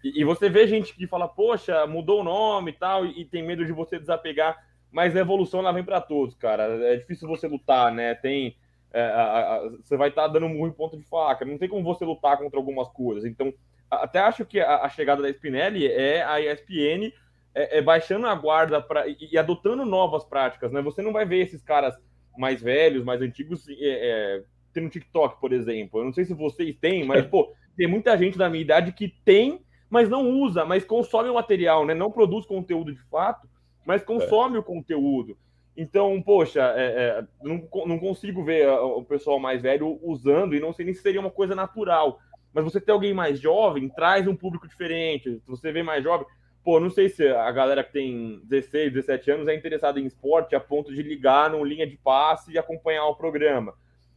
[0.04, 3.26] E, e, você vê gente que fala, poxa, mudou o nome e tal, e, e
[3.26, 4.56] tem medo de você desapegar
[4.94, 6.64] mas a evolução ela vem para todos, cara.
[6.86, 8.14] É difícil você lutar, né?
[8.14, 8.56] Tem.
[8.94, 11.44] É, a, a, você vai estar tá dando um ponto de faca.
[11.44, 13.26] Não tem como você lutar contra algumas coisas.
[13.26, 13.52] Então,
[13.90, 17.12] até acho que a, a chegada da Spinelli é a ESPN
[17.56, 20.80] é, é baixando a guarda pra, e, e, adotando novas práticas, né?
[20.84, 21.96] Você não vai ver esses caras
[22.38, 26.02] mais velhos, mais antigos, é, é, tendo TikTok, por exemplo.
[26.02, 29.08] Eu não sei se vocês têm, mas, pô, tem muita gente da minha idade que
[29.26, 31.96] tem, mas não usa, mas consome o material, né?
[31.96, 33.48] Não produz conteúdo de fato
[33.86, 34.60] mas consome é.
[34.60, 35.38] o conteúdo.
[35.76, 40.72] Então, poxa, é, é, não, não consigo ver o pessoal mais velho usando e não
[40.72, 42.20] sei nem se seria uma coisa natural.
[42.54, 45.40] Mas você ter alguém mais jovem traz um público diferente.
[45.40, 46.28] Se você vê mais jovem,
[46.64, 50.56] pô, não sei se a galera que tem 16, 17 anos é interessada em esporte
[50.56, 53.74] a ponto de ligar no linha de passe e acompanhar o programa.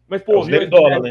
[0.06, 1.10] Mas, pô, é dólar, né?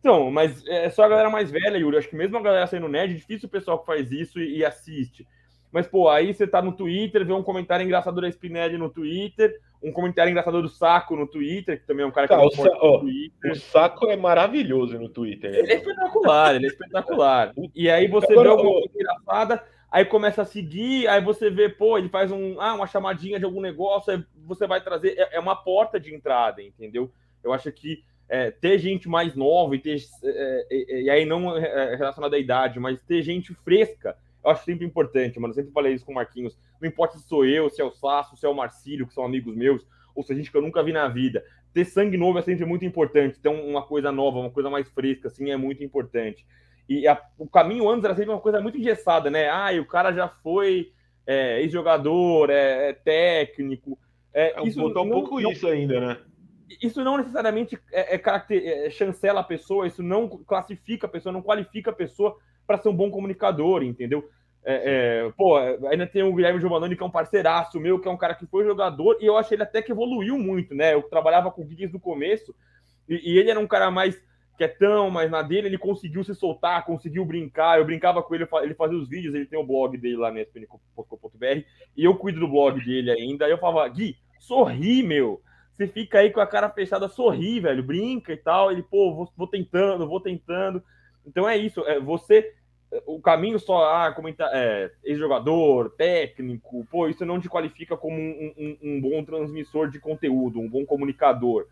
[0.00, 1.96] Então, mas é só a galera mais velha, Yuri.
[1.96, 4.58] Acho que mesmo a galera sendo nerd, é difícil o pessoal que faz isso e,
[4.58, 5.26] e assiste.
[5.74, 9.60] Mas, pô, aí você tá no Twitter, vê um comentário engraçado da Spinelli no Twitter,
[9.82, 12.50] um comentário engraçado do Saco no Twitter, que também é um cara que tá, o,
[12.52, 15.52] sa ó, o Saco é maravilhoso no Twitter.
[15.52, 17.52] Ele é espetacular, ele é espetacular.
[17.74, 21.68] E aí você Agora, vê alguma coisa engraçada, aí começa a seguir, aí você vê,
[21.68, 25.38] pô, ele faz um, ah, uma chamadinha de algum negócio, aí você vai trazer, é,
[25.38, 27.10] é uma porta de entrada, entendeu?
[27.42, 31.56] Eu acho que é, ter gente mais nova e ter, é, é e aí não
[31.56, 35.52] é, relacionada à idade, mas ter gente fresca, eu acho sempre importante, mano.
[35.52, 36.56] Eu sempre falei isso com o Marquinhos.
[36.80, 39.24] Não importa se sou eu, se é o Sasso, se é o Marcílio, que são
[39.24, 41.44] amigos meus, ou se a gente que eu nunca vi na vida.
[41.72, 43.40] Ter sangue novo é sempre muito importante.
[43.40, 46.46] Ter uma coisa nova, uma coisa mais fresca, assim, é muito importante.
[46.88, 49.48] E a, o caminho antes era sempre uma coisa muito engessada, né?
[49.48, 50.92] Ah, o cara já foi
[51.26, 53.98] é, ex-jogador, é, é, técnico.
[54.32, 56.18] É, é isso botou um pouco não, isso ainda, né?
[56.82, 61.42] Isso não necessariamente é, é, é, chancela a pessoa, isso não classifica a pessoa, não
[61.42, 62.36] qualifica a pessoa
[62.66, 64.28] para ser um bom comunicador, entendeu?
[64.66, 68.10] É, é, pô, ainda tem o Guilherme Giovannoni, que é um parceiraço meu, que é
[68.10, 70.94] um cara que foi jogador, e eu achei ele até que evoluiu muito, né?
[70.94, 72.54] Eu trabalhava com o Guigues no começo,
[73.06, 74.18] e, e, ele era um cara mais
[74.56, 78.74] quietão, mais na dele, ele conseguiu se soltar, conseguiu brincar, eu brincava com ele, ele
[78.74, 82.48] fazia os vídeos, ele tem o blog dele lá no espn.com.br, e eu cuido do
[82.48, 85.42] blog dele ainda, aí eu falava, Gui, sorri, meu!
[85.72, 89.32] Você fica aí com a cara fechada, sorri, velho, brinca e tal, ele, pô, vou,
[89.36, 90.82] vou tentando, vou tentando,
[91.26, 92.52] então é isso, é, você
[93.06, 98.52] o caminho só ah, comentar é, ex-jogador, técnico, pô, isso não te qualifica como um,
[98.56, 101.66] um, um, bom transmissor de conteúdo, um bom comunicador.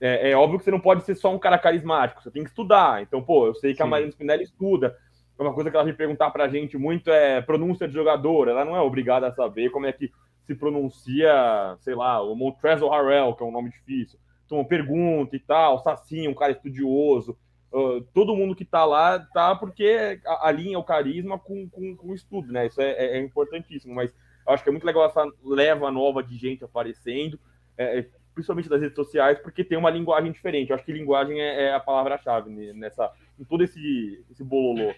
[0.00, 2.50] É, é, óbvio que você não pode ser só um cara carismático, você tem que
[2.50, 3.02] estudar.
[3.02, 3.84] Então, pô, eu sei que Sim.
[3.84, 4.96] a Marina Spinelli estuda.
[5.38, 8.48] Uma coisa que ela vem perguntar pra gente muito é pronúncia de jogador.
[8.48, 10.10] Ela não é obrigada a saber como é que
[10.46, 14.18] se pronuncia, sei lá, o Montrezl Harrell, que é um nome difícil.
[14.46, 17.36] Então, pergunta e tal, Sacinho, um cara estudioso.
[17.72, 22.14] Uh, todo mundo que está lá tá porque alinha o carisma com, com, com o
[22.14, 22.66] estudo, né?
[22.66, 24.14] Isso é, é, é, importantíssimo, mas
[24.46, 27.38] acho que é muito legal essa leva nova de gente aparecendo,
[27.76, 30.70] é, é principalmente das redes sociais, porque tem uma linguagem diferente.
[30.70, 34.94] Eu acho que linguagem é, é a palavra-chave nessa em todo esse, esse bololô.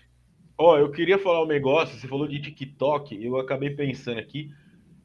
[0.57, 4.51] Ó, oh, eu queria falar um negócio, você falou de TikTok, eu acabei pensando aqui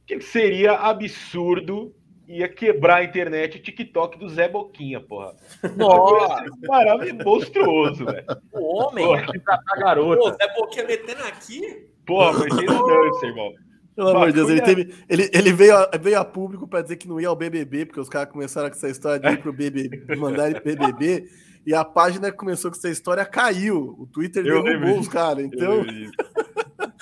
[0.05, 1.95] que seria absurdo
[2.28, 5.36] ia quebrar a internet o TikTok do Zé Boquinha, porra.
[5.76, 6.45] Nossa!
[6.67, 8.26] Maravilhoso, monstruoso, velho.
[8.51, 9.26] O homem, porra,
[9.67, 10.21] a garota.
[10.21, 11.88] Pô, Zé Boquinha metendo aqui.
[12.05, 13.53] Porra, foi cheio de dança, irmão.
[13.95, 16.95] Pelo amor de Deus, ele, teve, ele, ele veio, a, veio a público para dizer
[16.95, 19.53] que não ia ao BBB, porque os caras começaram com essa história de ir pro
[19.53, 21.30] BBB, mandar ele pro BBB,
[21.65, 23.95] e a página que começou com essa história caiu.
[23.99, 25.45] O Twitter derrubou os caras.
[25.45, 25.86] Então,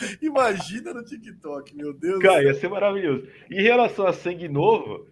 [0.22, 2.22] imagina no TikTok, meu Deus.
[2.22, 3.28] Cara, ia ser maravilhoso.
[3.50, 5.08] Em relação a sangue novo,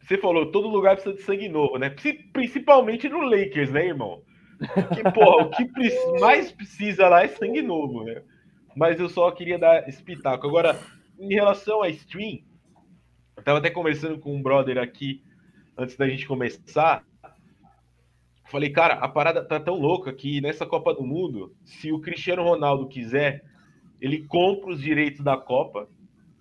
[0.00, 1.94] você falou, todo lugar precisa de sangue novo, né?
[2.32, 4.22] Principalmente no Lakers, né, irmão?
[4.58, 5.66] Porque, porra, o que
[6.20, 8.22] mais precisa lá é sangue novo, né?
[8.76, 10.46] Mas eu só queria dar esse pitaco.
[10.46, 10.78] Agora,
[11.18, 12.40] em relação a stream,
[13.36, 15.22] eu tava até conversando com um brother aqui
[15.76, 17.04] antes da gente começar.
[18.44, 22.44] Falei, cara, a parada tá tão louca que nessa Copa do Mundo, se o Cristiano
[22.44, 23.44] Ronaldo quiser,
[24.00, 25.88] ele compra os direitos da Copa.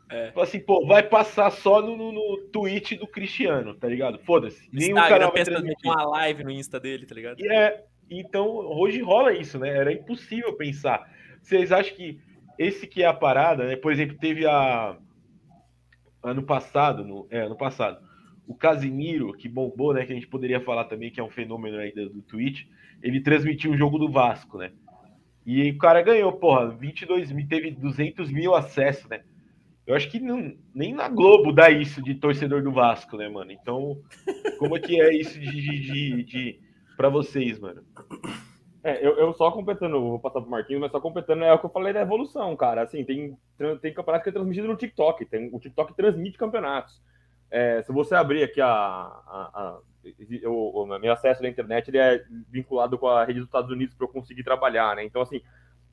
[0.09, 0.31] É.
[0.35, 4.19] Assim, pô, vai passar só no, no, no tweet do Cristiano, tá ligado?
[4.19, 4.69] Foda-se.
[4.71, 7.39] Nenhum canal vai transmitir uma live no Insta dele, tá ligado?
[7.39, 9.69] E é, então, hoje rola isso, né?
[9.69, 11.09] Era impossível pensar.
[11.41, 12.19] Vocês acham que
[12.57, 13.75] esse que é a parada, né?
[13.75, 14.97] Por exemplo, teve a
[16.23, 17.99] ano passado, no, é, ano passado,
[18.47, 20.05] o Casimiro, que bombou, né?
[20.05, 22.65] Que a gente poderia falar também que é um fenômeno aí do, do Twitch,
[23.01, 24.71] ele transmitiu o jogo do Vasco, né?
[25.45, 29.21] E o cara ganhou, porra, 22 mil, teve 200 mil acessos, né?
[29.85, 33.51] Eu acho que não, nem na Globo dá isso de torcedor do Vasco, né, mano?
[33.51, 34.01] Então,
[34.57, 36.59] como é que é isso de, de, de, de
[36.97, 37.83] para vocês, mano?
[38.83, 41.65] É, eu, eu só completando, vou passar pro Marquinhos, mas só completando é o que
[41.65, 42.81] eu falei da evolução, cara.
[42.81, 43.37] Assim, tem,
[43.81, 46.99] tem campeonato que é transmitido no TikTok, tem, o TikTok transmite campeonatos.
[47.49, 49.79] É, se você abrir aqui a, a, a
[50.45, 53.95] o, o, meu acesso à internet ele é vinculado com a rede dos Estados Unidos
[53.95, 55.03] para eu conseguir trabalhar, né?
[55.03, 55.41] Então, assim,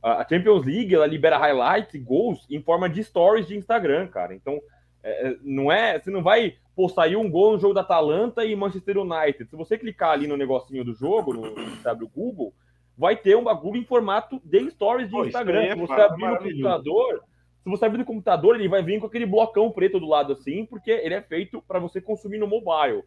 [0.02, 4.34] a Champions League ela libera highlights e gols em forma de stories de Instagram, cara.
[4.34, 4.60] Então,
[5.02, 8.44] é, é não é, você não vai pô, saiu um gol no jogo da Atalanta
[8.44, 9.48] e Manchester United.
[9.48, 12.52] Se você clicar ali no negocinho do jogo, no, no Google,
[12.96, 15.62] vai ter um bagulho em formato de stories de Pô, Instagram.
[15.62, 17.24] É se você abrir no computador,
[17.62, 20.66] se você abrir no computador, ele vai vir com aquele blocão preto do lado assim,
[20.66, 23.04] porque ele é feito para você consumir no mobile.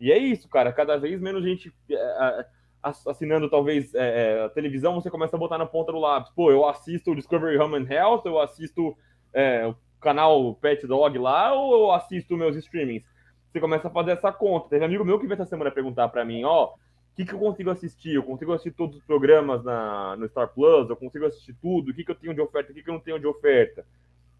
[0.00, 0.72] E é isso, cara.
[0.72, 2.46] Cada vez menos gente é,
[2.82, 6.32] assinando talvez é, é, a televisão, você começa a botar na ponta do lápis.
[6.34, 8.96] Pô, eu assisto o Discovery Home and Health, eu assisto
[9.34, 13.04] é, o canal Pet Dog lá, ou eu assisto meus streamings.
[13.50, 14.70] Você começa a fazer essa conta.
[14.70, 16.70] Teve um amigo meu que veio essa semana perguntar para mim, ó,
[17.18, 18.14] que, que eu consigo assistir?
[18.14, 21.94] Eu consigo assistir todos os programas na, no Star Plus, eu consigo assistir tudo, o
[21.94, 23.84] que, que eu tenho de oferta, o que, que eu não tenho de oferta.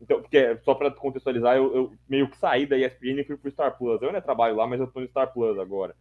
[0.01, 3.51] Então, porque só para contextualizar, eu, eu, meio que saí da ESPN e fui pro
[3.51, 4.01] Star Plus.
[4.01, 5.97] Eu ainda trabalho lá, mas eu tô no Star Plus agora.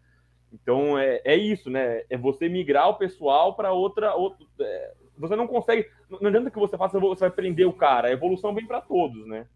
[0.54, 2.04] Então é, é isso, né?
[2.12, 4.14] É você migrar o pessoal para outra.
[4.14, 5.90] outra é, você não consegue.
[6.08, 8.10] Não adianta que você faça, você vai prender o cara.
[8.10, 9.48] A evolução vem para todos, né?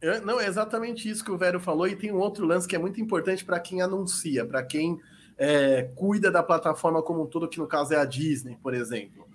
[0.00, 0.20] É.
[0.20, 2.78] Não, é exatamente isso que o Vero falou, e tem um outro lance que é
[2.78, 5.00] muito importante para quem anuncia, para quem
[5.38, 9.26] é, cuida da plataforma como um todo, que no caso é a Disney, por exemplo.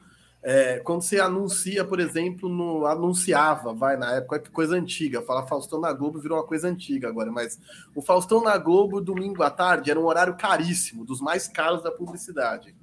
[0.44, 5.46] É, quando você anuncia, por exemplo, no anunciava, vai na época que coisa antiga, fala
[5.46, 7.60] Faustão na Globo virou uma coisa antiga agora, mas
[7.94, 11.92] o Faustão na Globo domingo à tarde era um horário caríssimo, dos mais caros da
[11.92, 12.76] publicidade.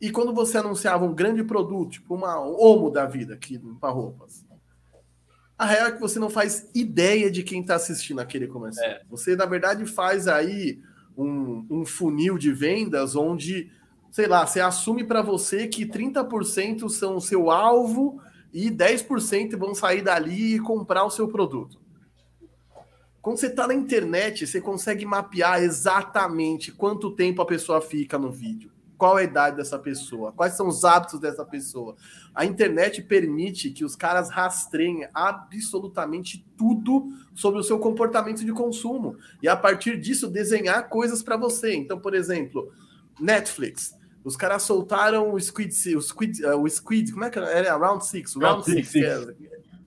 [0.00, 4.46] E quando você anunciava um grande produto, tipo uma Omo da vida aqui para roupas,
[5.58, 8.86] a real é que você não faz ideia de quem está assistindo aquele comercial.
[8.86, 9.00] É.
[9.08, 10.78] Você, na verdade, faz aí
[11.16, 13.70] um, um funil de vendas onde,
[14.10, 18.20] sei lá, você assume para você que 30% são o seu alvo
[18.52, 21.80] e 10% vão sair dali e comprar o seu produto.
[23.22, 28.30] Quando você está na internet, você consegue mapear exatamente quanto tempo a pessoa fica no
[28.30, 31.96] vídeo qual a idade dessa pessoa, quais são os hábitos dessa pessoa.
[32.34, 39.16] A internet permite que os caras rastreiem absolutamente tudo sobre o seu comportamento de consumo
[39.42, 41.74] e a partir disso desenhar coisas para você.
[41.74, 42.72] Então, por exemplo,
[43.20, 43.94] Netflix.
[44.24, 47.76] Os caras soltaram o Squid, o Squid, uh, o Squid, como é que era?
[47.76, 48.88] Round Six, Round, Round Six.
[48.88, 49.36] six.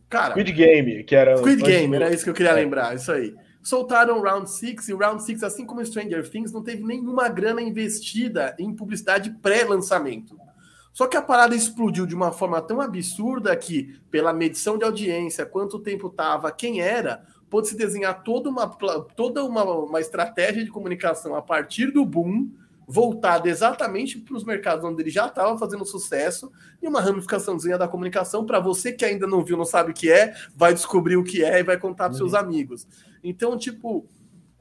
[0.09, 2.55] Cara, Squid Game, que era Squid Game, era isso que eu queria é.
[2.55, 6.51] lembrar, isso aí soltaram o Round 6 e o Round 6, assim como Stranger Things,
[6.51, 10.37] não teve nenhuma grana investida em publicidade pré-lançamento.
[10.93, 15.45] Só que a parada explodiu de uma forma tão absurda que, pela medição de audiência,
[15.45, 18.67] quanto tempo estava, quem era, pôde-se desenhar toda, uma,
[19.15, 22.49] toda uma, uma estratégia de comunicação a partir do boom
[22.91, 26.51] voltada exatamente para os mercados onde ele já estava fazendo sucesso
[26.81, 30.11] e uma ramificaçãozinha da comunicação para você que ainda não viu, não sabe o que
[30.11, 32.39] é, vai descobrir o que é e vai contar para seus uhum.
[32.39, 32.87] amigos.
[33.23, 34.07] Então, tipo,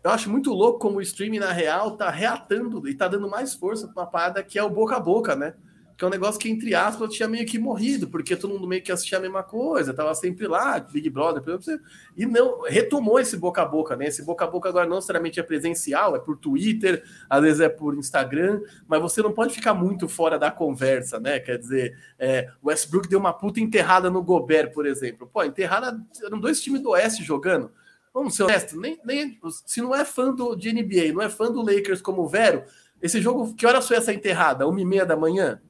[0.03, 3.55] eu acho muito louco como o streaming, na real, tá reatando e tá dando mais
[3.55, 5.55] força pra uma parada que é o boca a boca, né?
[5.97, 8.81] Que é um negócio que, entre aspas, tinha meio que morrido, porque todo mundo meio
[8.81, 11.85] que assistia a mesma coisa, tava sempre lá, Big Brother, por exemplo,
[12.17, 14.07] e não retomou esse boca a boca, né?
[14.07, 17.69] Esse boca a boca agora não necessariamente é presencial, é por Twitter, às vezes é
[17.69, 21.41] por Instagram, mas você não pode ficar muito fora da conversa, né?
[21.41, 25.29] Quer dizer, é, Westbrook deu uma puta enterrada no Gobert, por exemplo.
[25.31, 27.73] Pô, enterrada, eram dois times do Oeste jogando.
[28.19, 31.53] Vamos ser honestos, nem, nem, se não é fã do, de NBA, não é fã
[31.53, 32.65] do Lakers como o Vero,
[33.01, 34.67] esse jogo, que horas foi essa enterrada?
[34.67, 35.61] Uma e meia da manhã?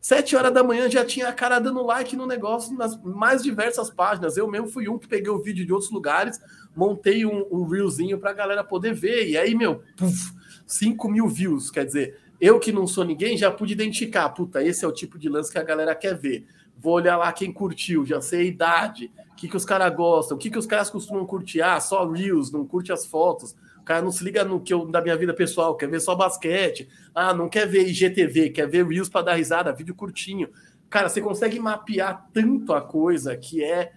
[0.00, 3.88] Sete horas da manhã já tinha a cara dando like no negócio nas mais diversas
[3.88, 4.36] páginas.
[4.36, 6.38] Eu mesmo fui um que peguei o vídeo de outros lugares,
[6.76, 9.26] montei um, um reelzinho para a galera poder ver.
[9.30, 9.82] E aí, meu,
[10.66, 11.70] 5 mil views.
[11.70, 14.28] Quer dizer, eu que não sou ninguém já pude identificar.
[14.28, 16.46] Puta, esse é o tipo de lance que a galera quer ver.
[16.84, 20.36] Vou olhar lá quem curtiu, já sei a idade, o que, que os caras gostam,
[20.36, 21.62] o que, que os caras costumam curtir.
[21.62, 23.56] Ah, só Reels, não curte as fotos.
[23.80, 26.14] O cara não se liga no que eu da minha vida pessoal, quer ver só
[26.14, 26.86] basquete.
[27.14, 30.50] Ah, não quer ver IGTV, quer ver Reels para dar risada, vídeo curtinho.
[30.90, 33.90] Cara, você consegue mapear tanto a coisa que é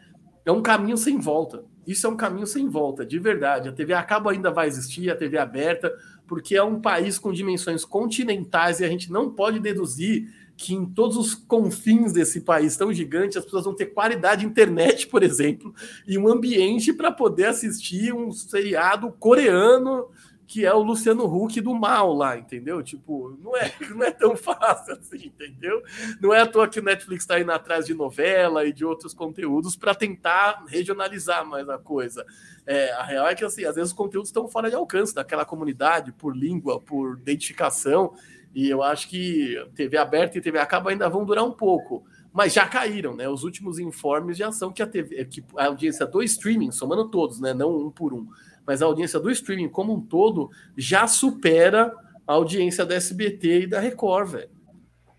[0.45, 1.65] é um caminho sem volta.
[1.85, 3.67] Isso é um caminho sem volta, de verdade.
[3.67, 5.93] A TV a cabo ainda vai existir, a TV aberta,
[6.25, 10.85] porque é um país com dimensões continentais e a gente não pode deduzir que em
[10.85, 15.21] todos os confins desse país tão gigante as pessoas vão ter qualidade de internet, por
[15.21, 15.73] exemplo,
[16.07, 20.09] e um ambiente para poder assistir um seriado coreano
[20.47, 22.81] que é o Luciano Huck do mal lá, entendeu?
[22.81, 25.83] Tipo, não é, não é tão fácil assim, entendeu?
[26.21, 29.13] Não é à toa que o Netflix está indo atrás de novela e de outros
[29.13, 32.25] conteúdos para tentar regionalizar mais a coisa.
[32.65, 35.43] É, a real é que, assim, às vezes os conteúdos estão fora de alcance daquela
[35.43, 38.13] comunidade, por língua, por identificação,
[38.53, 42.03] e eu acho que TV aberta e TV a cabo ainda vão durar um pouco,
[42.33, 43.27] mas já caíram, né?
[43.27, 47.39] Os últimos informes já são que a TV, que a audiência do streaming, somando todos,
[47.39, 47.53] né?
[47.53, 48.27] Não um por um,
[48.65, 51.93] mas a audiência do streaming como um todo já supera
[52.25, 54.57] a audiência da SBT e da Record, velho.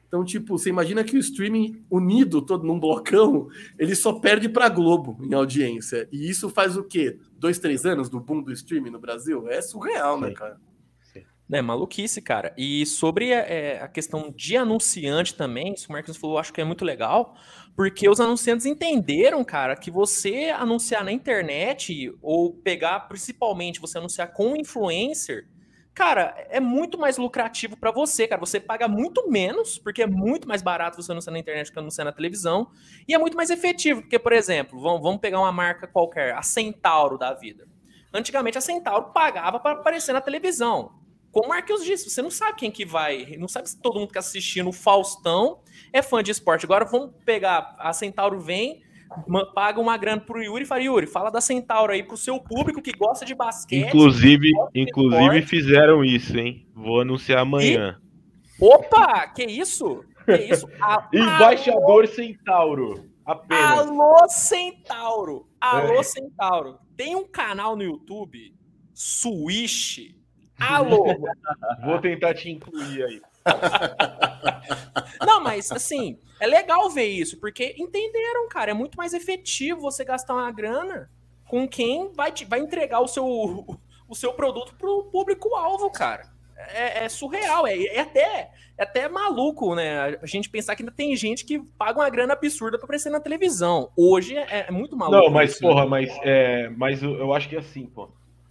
[0.08, 3.48] Então, tipo, você imagina que o streaming unido todo num blocão,
[3.78, 6.08] ele só perde para Globo em audiência.
[6.10, 7.18] E isso faz o quê?
[7.38, 9.46] Dois, três anos do boom do streaming no Brasil?
[9.48, 10.58] É surreal, né, cara?
[11.50, 12.52] É maluquice, cara.
[12.58, 16.64] E sobre é, a questão de anunciante também, isso o Marcos falou, acho que é
[16.64, 17.34] muito legal,
[17.74, 24.30] porque os anunciantes entenderam, cara, que você anunciar na internet ou pegar, principalmente, você anunciar
[24.34, 25.48] com influencer,
[25.94, 28.38] cara, é muito mais lucrativo para você, cara.
[28.40, 32.04] Você paga muito menos, porque é muito mais barato você anunciar na internet que anunciar
[32.04, 32.68] na televisão,
[33.08, 37.16] e é muito mais efetivo, porque, por exemplo, vamos pegar uma marca qualquer, a Centauro
[37.16, 37.66] da vida.
[38.12, 40.97] Antigamente a Centauro pagava para aparecer na televisão
[41.38, 44.12] como o Marquinhos disse, você não sabe quem que vai, não sabe se todo mundo
[44.12, 45.60] que assistir no Faustão
[45.92, 46.66] é fã de esporte.
[46.66, 48.82] Agora vamos pegar, a Centauro vem,
[49.54, 52.82] paga uma grana pro Yuri e fala, Yuri, fala da Centauro aí pro seu público
[52.82, 53.86] que gosta de basquete.
[53.86, 56.66] Inclusive, inclusive fizeram isso, hein?
[56.74, 58.00] Vou anunciar amanhã.
[58.60, 58.64] E...
[58.64, 60.04] Opa, que isso?
[60.24, 60.68] Que isso?
[60.82, 61.08] A...
[61.14, 62.06] Embaixador Alô...
[62.08, 63.08] Centauro.
[63.24, 63.78] Apenas.
[63.78, 65.48] Alô, Centauro.
[65.60, 66.02] Alô, é.
[66.02, 66.78] Centauro.
[66.96, 68.54] Tem um canal no YouTube,
[68.92, 70.16] Swish,
[70.58, 71.04] Alô!
[71.84, 73.22] Vou tentar te incluir aí.
[75.24, 78.72] Não, mas assim, é legal ver isso, porque entenderam, cara.
[78.72, 81.10] É muito mais efetivo você gastar uma grana
[81.46, 83.24] com quem vai, te, vai entregar o seu,
[84.08, 86.36] o seu produto pro público-alvo, cara.
[86.56, 90.18] É, é surreal, é, é, até, é até maluco, né?
[90.20, 93.20] A gente pensar que ainda tem gente que paga uma grana absurda para aparecer na
[93.20, 93.90] televisão.
[93.96, 95.22] Hoje é, é muito maluco.
[95.22, 95.88] Não, mas, isso, porra, né?
[95.88, 98.10] mas, é, mas eu acho que é assim, pô.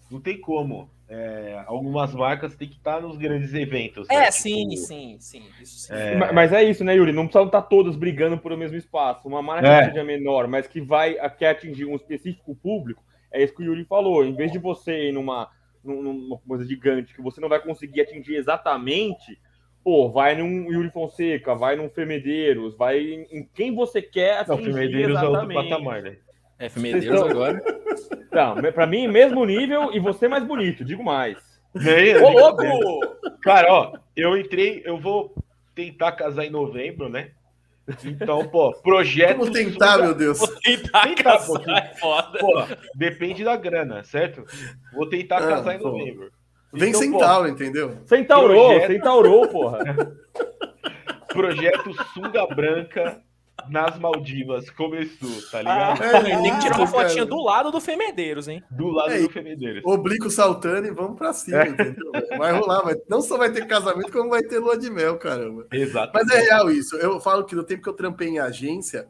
[0.10, 4.10] Não tem como é, algumas marcas têm que estar nos grandes eventos.
[4.10, 4.32] É, né?
[4.32, 5.94] sim, tipo, sim, sim, sim.
[5.94, 6.32] É...
[6.34, 7.14] Mas é isso, né, Yuri?
[7.14, 9.28] Não precisam estar todos brigando por o mesmo espaço.
[9.28, 9.80] Uma marca é.
[9.80, 13.02] que seja menor, mas que vai quer atingir um específico público,
[13.32, 14.26] é isso que o Yuri falou.
[14.26, 15.50] Em vez de você ir numa,
[15.84, 19.40] numa coisa gigante que você não vai conseguir atingir exatamente,
[19.84, 24.66] pô, vai num Yuri Fonseca, vai num Femedeiros, vai em quem você quer atingir.
[24.66, 25.56] Não, Femedeiros exatamente.
[25.56, 26.18] é outro patamar, né?
[26.60, 27.30] É, Femedeiros estão...
[27.30, 27.62] agora.
[28.32, 31.38] Não, pra mim, mesmo nível e você mais bonito, digo mais.
[31.76, 32.64] É, Ô, louco!
[33.42, 35.34] Cara, ó, eu entrei, eu vou
[35.76, 37.32] tentar casar em novembro, né?
[38.04, 39.40] Então, pô, projeto.
[39.40, 40.40] Como tentar, meu Deus?
[40.40, 42.40] Vou tentar, tentar casar, pô, é foda.
[42.40, 42.64] Pô,
[42.96, 44.44] depende da grana, certo?
[44.94, 46.32] Vou tentar ah, casar em novembro.
[46.74, 47.98] Vem então, centauro, entendeu?
[48.06, 48.92] Centaurou, projeto...
[48.92, 49.80] centaurou, porra.
[51.32, 53.22] projeto Sunga Branca
[53.70, 56.02] nas Maldivas começou, tá ligado?
[56.02, 58.64] Ah, é, tem que tirar uma fotinha do lado do Femedeiros, hein?
[58.72, 59.84] Do lado é, do Femedeiros.
[59.86, 61.70] Oblico saltando e vamos pra cima, é.
[61.70, 62.12] entendeu?
[62.38, 65.68] Vai rolar, mas não só vai ter casamento, como vai ter lua de mel, caramba.
[65.72, 66.12] Exato.
[66.14, 66.96] Mas é real isso.
[66.98, 69.08] Eu falo que no tempo que eu trampei em agência,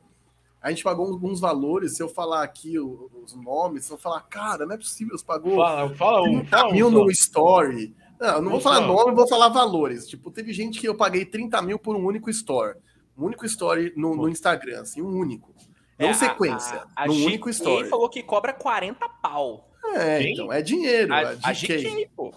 [0.62, 1.95] A gente pagou alguns valores.
[1.95, 5.55] Se eu falar aqui os nomes, se eu falar, cara, não é possível, você pagou
[5.55, 7.95] fala, fala um, 30 fala mil um no Story.
[8.20, 10.08] Não, não vou falar nome, vou falar valores.
[10.08, 12.76] Tipo, teve gente que eu paguei 30 mil por um único Store.
[13.18, 15.55] Um único Story no, no Instagram, assim, um único.
[15.97, 17.89] Não é, sequência, a, a, a único Story.
[17.89, 19.72] falou que cobra 40 pau.
[19.95, 20.34] É, Quem?
[20.34, 21.13] então, é dinheiro.
[21.13, 22.34] A, é a GK, pô.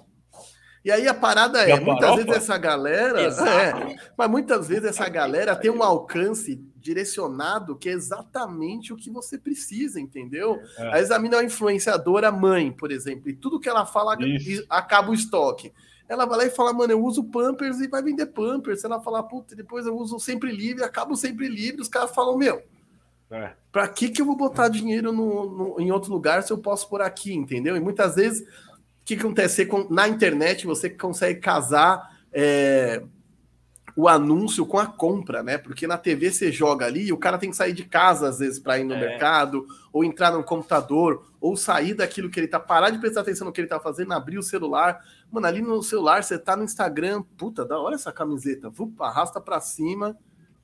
[0.83, 3.20] E aí a parada é, muitas vezes essa galera.
[3.20, 9.11] É, mas muitas vezes essa galera tem um alcance direcionado que é exatamente o que
[9.11, 10.59] você precisa, entendeu?
[10.78, 10.87] É.
[10.87, 14.16] Às vezes a mina é uma influenciadora mãe, por exemplo, e tudo que ela fala
[14.18, 14.64] Isso.
[14.70, 15.72] acaba o estoque.
[16.11, 18.83] Ela vai lá e fala, mano, eu uso Pampers e vai vender Pampers.
[18.83, 21.81] Ela fala, puta, depois eu uso sempre livre, acabo sempre livre.
[21.81, 22.61] Os caras falam, meu,
[23.31, 23.53] é.
[23.71, 26.89] pra que, que eu vou botar dinheiro no, no, em outro lugar se eu posso
[26.89, 27.77] por aqui, entendeu?
[27.77, 33.05] E muitas vezes o que acontece na internet você consegue casar é,
[33.97, 35.59] o anúncio com a compra, né?
[35.59, 38.38] Porque na TV você joga ali e o cara tem que sair de casa às
[38.38, 39.01] vezes para ir no é.
[39.01, 43.47] mercado, ou entrar no computador, ou sair daquilo que ele tá, parar de prestar atenção
[43.47, 45.05] no que ele tá fazendo, abrir o celular.
[45.30, 49.41] Mano, ali no celular você tá no Instagram, puta, da hora essa camiseta, Vup, arrasta
[49.41, 50.16] para cima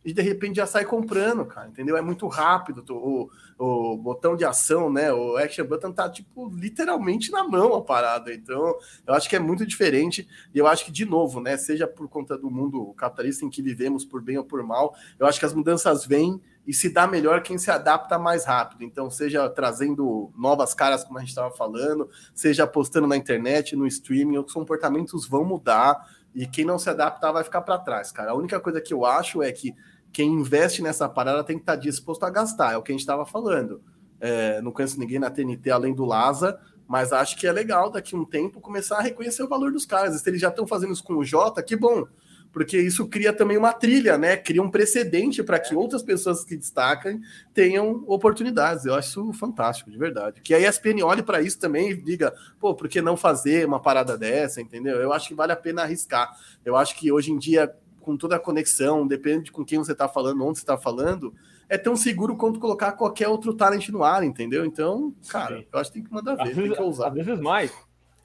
[0.07, 1.97] e de repente já sai comprando, cara, entendeu?
[1.97, 2.85] É muito rápido.
[2.89, 3.29] O,
[3.59, 5.13] o botão de ação, né?
[5.13, 8.33] O action button tá, tipo, literalmente na mão a parada.
[8.33, 10.29] Então, eu acho que é muito diferente.
[10.55, 11.57] E eu acho que, de novo, né?
[11.57, 15.27] Seja por conta do mundo capitalista em que vivemos, por bem ou por mal, eu
[15.27, 18.85] acho que as mudanças vêm e se dá melhor quem se adapta mais rápido.
[18.85, 23.89] Então, seja trazendo novas caras, como a gente estava falando, seja apostando na internet, no
[23.89, 28.33] streaming, os comportamentos vão mudar e quem não se adaptar vai ficar para trás, cara.
[28.33, 29.75] A única coisa que eu acho é que
[30.17, 32.95] quem investe nessa parada tem que estar tá disposto a gastar, é o que a
[32.95, 33.83] gente estava falando.
[34.19, 36.59] É, não conheço ninguém na TNT além do Laza,
[36.89, 39.85] mas acho que é legal daqui a um tempo começar a reconhecer o valor dos
[39.85, 40.19] caras.
[40.19, 42.07] Se eles já estão fazendo isso com o Jota, que bom,
[42.51, 44.39] porque isso cria também uma trilha, né?
[44.39, 47.21] Cria um precedente para que outras pessoas que destacam
[47.53, 48.87] tenham oportunidades.
[48.87, 50.41] Eu acho isso fantástico, de verdade.
[50.41, 53.83] Que a ESPN olhe para isso também e diga, pô, por que não fazer uma
[53.83, 54.97] parada dessa, entendeu?
[54.97, 56.35] Eu acho que vale a pena arriscar.
[56.65, 57.71] Eu acho que hoje em dia
[58.07, 61.35] com toda a conexão, depende de com quem você está falando, onde você está falando,
[61.69, 64.65] é tão seguro quanto colocar qualquer outro talent no ar, entendeu?
[64.65, 65.67] Então, cara, Sim.
[65.73, 67.09] eu acho que tem que mandar ver, às tem vezes, que usar.
[67.09, 67.73] Às vezes mais.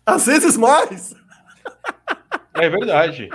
[0.06, 1.16] Às vezes mais!
[2.54, 3.30] É verdade.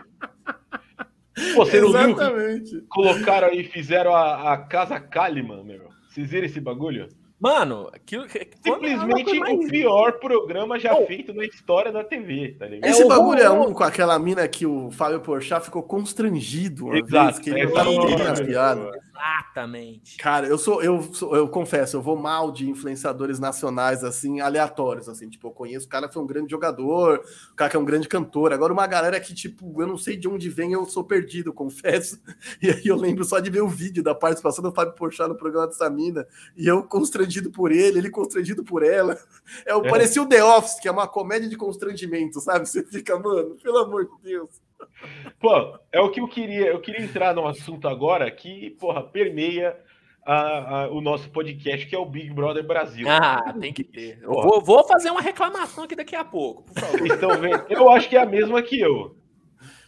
[1.56, 2.20] Você Exatamente.
[2.20, 2.86] não viu?
[2.88, 5.88] Colocaram aí, fizeram a, a Casa Kalimann, meu.
[6.08, 7.08] Vocês viram esse bagulho?
[7.38, 8.24] Mano, aquilo,
[8.62, 11.06] simplesmente o pior programa já oh.
[11.06, 12.90] feito na história da TV, tá ligado?
[12.90, 16.98] Esse é bagulho é um com aquela mina que o Fábio Porchat ficou constrangido uma
[16.98, 18.96] Exato, vez, que ele é tava as piadas.
[19.16, 20.18] Exatamente.
[20.18, 25.08] Cara, eu sou, eu sou, eu confesso, eu vou mal de influenciadores nacionais, assim, aleatórios,
[25.08, 27.80] assim, tipo, eu conheço o cara que foi um grande jogador, o cara que é
[27.80, 28.52] um grande cantor.
[28.52, 32.20] Agora, uma galera que, tipo, eu não sei de onde vem, eu sou perdido, confesso.
[32.62, 35.36] E aí eu lembro só de ver o vídeo da participação do Fábio Porchat no
[35.36, 39.18] programa dessa mina, e eu constrangido por ele, ele constrangido por ela.
[39.64, 39.90] É, é.
[39.90, 42.68] Parecia o The Office, que é uma comédia de constrangimento, sabe?
[42.68, 44.65] Você fica, mano, pelo amor de Deus.
[45.38, 46.66] Pô, é o que eu queria.
[46.66, 49.76] Eu queria entrar num assunto agora que, porra, permeia
[50.24, 53.06] a, a, o nosso podcast, que é o Big Brother Brasil.
[53.08, 54.18] Ah, tem que ter.
[54.22, 56.98] Eu vou, vou, fazer uma reclamação aqui daqui a pouco, por favor.
[56.98, 57.64] Vocês estão vendo?
[57.68, 59.16] Eu acho que é a mesma que eu.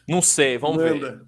[0.09, 1.13] Não sei, vamos Manda.
[1.13, 1.21] ver.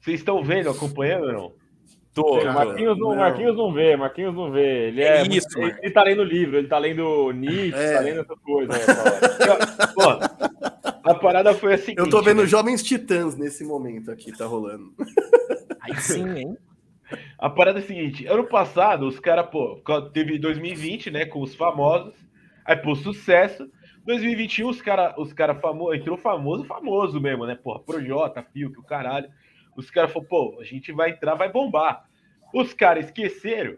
[0.00, 1.66] Vocês estão vendo, acompanhando ou não?
[2.14, 4.88] Tô, Marquinhos, não, Marquinhos não vê, Marquinhos não vê.
[4.88, 7.92] Ele é, é isso, ele, ele tá lendo livro, ele tá lendo Nietzsche, é.
[7.92, 8.86] tá lendo essas coisas.
[11.06, 11.94] a parada foi assim.
[11.96, 12.46] Eu tô vendo né?
[12.46, 14.92] Jovens Titãs nesse momento aqui, tá rolando.
[15.80, 16.58] Aí sim, hein?
[17.38, 19.80] A parada é a seguinte: ano passado, os caras, pô,
[20.12, 22.14] teve 2020, né, com os famosos,
[22.64, 23.70] aí, pô, sucesso.
[24.04, 28.78] 2021, os caras os cara famosos, entrou famoso, famoso mesmo, né, porra, Projota, Fio, que
[28.78, 29.28] o caralho.
[29.76, 32.08] Os caras falaram, pô, a gente vai entrar, vai bombar.
[32.54, 33.76] Os caras esqueceram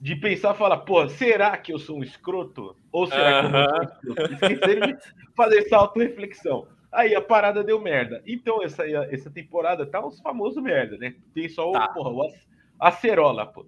[0.00, 2.76] de pensar e falar, pô, será que eu sou um escroto?
[2.92, 4.32] Ou será que eu não sou um escroto?
[4.34, 4.96] Esqueceram de
[5.34, 6.68] fazer essa auto-reflexão.
[6.92, 8.22] Aí a parada deu merda.
[8.26, 11.14] Então, essa, essa temporada tá os famosos merda, né?
[11.34, 11.88] Tem só o, tá.
[11.88, 12.32] porra, o
[12.78, 13.66] Acerola, pô.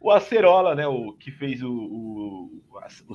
[0.00, 0.86] O Acerola, né?
[0.86, 2.62] O que fez o, o,
[3.08, 3.14] o,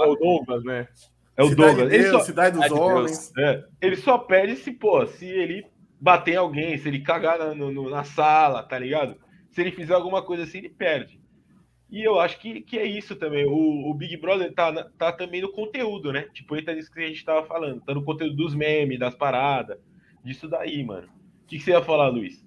[0.00, 0.88] É o Douglas, né?
[1.36, 1.88] É o Cidade Douglas.
[1.88, 3.32] Deus, ele só, Cidade dos Homens.
[3.38, 5.66] É, ele só perde se, pô, se ele
[6.00, 9.16] bater em alguém, se ele cagar na, no, na sala, tá ligado?
[9.50, 11.20] Se ele fizer alguma coisa assim, ele perde.
[11.90, 13.46] E eu acho que, que é isso também.
[13.46, 16.22] O, o Big Brother tá, tá também no conteúdo, né?
[16.32, 17.80] Tipo, ele tá nisso que a gente tava falando.
[17.82, 19.78] Tá no conteúdo dos memes, das paradas.
[20.24, 21.06] Disso daí, mano.
[21.44, 22.44] O que, que você ia falar, Luiz?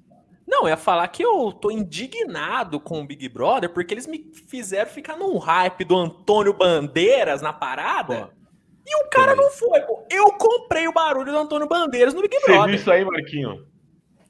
[0.47, 4.31] Não, eu ia falar que eu tô indignado com o Big Brother porque eles me
[4.49, 8.27] fizeram ficar num hype do Antônio Bandeiras na parada.
[8.27, 8.38] Pô.
[8.85, 10.05] E o cara não foi, pô.
[10.09, 12.61] Eu comprei o barulho do Antônio Bandeiras no Big Brother.
[12.61, 13.65] Você viu isso aí, Marquinho?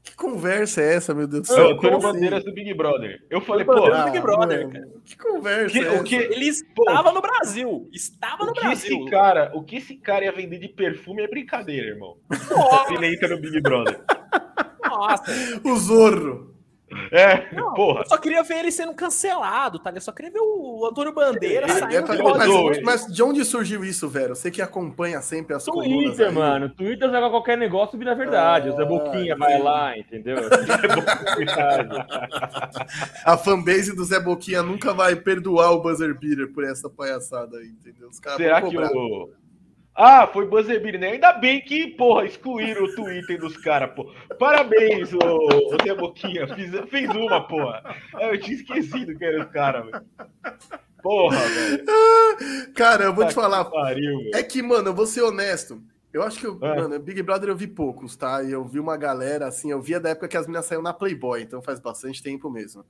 [0.08, 1.68] Que conversa é essa, meu Deus do céu?
[1.68, 2.08] É Antônio assim?
[2.08, 3.22] Bandeiras do Big Brother.
[3.30, 4.88] Eu falei, pô, ah, Big Brother, cara.
[5.04, 7.90] Que conversa que, é o que Ele estava no Brasil.
[7.92, 9.00] Estava no Brasil.
[9.02, 12.16] Esse cara, o que esse cara ia vender de perfume é brincadeira, irmão.
[12.30, 12.94] Nossa.
[12.94, 14.00] Ele entra no Big Brother.
[14.86, 15.24] Nossa.
[15.66, 16.57] O Zorro.
[17.12, 18.02] É, não, porra.
[18.02, 19.92] Eu só queria ver ele sendo cancelado, tá?
[19.94, 23.84] Eu só queria ver o Antônio Bandeira é, saindo é, mas, mas, de onde surgiu
[23.84, 24.36] isso, velho?
[24.36, 26.16] Você que acompanha sempre as Twitter, colunas.
[26.16, 26.70] Twitter, mano.
[26.70, 28.70] Twitter joga qualquer negócio vira verdade.
[28.70, 30.38] Ah, o Zé Boquinha vai lá, entendeu?
[33.26, 37.68] A fanbase do Zé Boquinha nunca vai perdoar o Buzzer Beater por essa palhaçada aí,
[37.68, 38.08] entendeu?
[38.10, 39.30] Os Será que o
[39.98, 41.14] ah, foi buzzer né?
[41.14, 44.14] Ainda bem que, porra, excluíram o Twitter dos caras, pô.
[44.38, 46.48] Parabéns, ô, ô Zé Boquinha.
[46.54, 47.96] Fiz, fez uma, porra.
[48.20, 50.06] Eu tinha esquecido que era o cara, velho.
[51.02, 51.86] Porra, velho.
[52.76, 53.66] Cara, eu vou tá te falar.
[53.66, 55.82] Pariu, é que, mano, eu vou ser honesto.
[56.14, 56.76] Eu acho que, eu, é.
[56.76, 58.44] mano, Big Brother eu vi poucos, tá?
[58.44, 60.94] E eu vi uma galera, assim, eu via da época que as meninas saíram na
[60.94, 62.86] Playboy, então faz bastante tempo mesmo.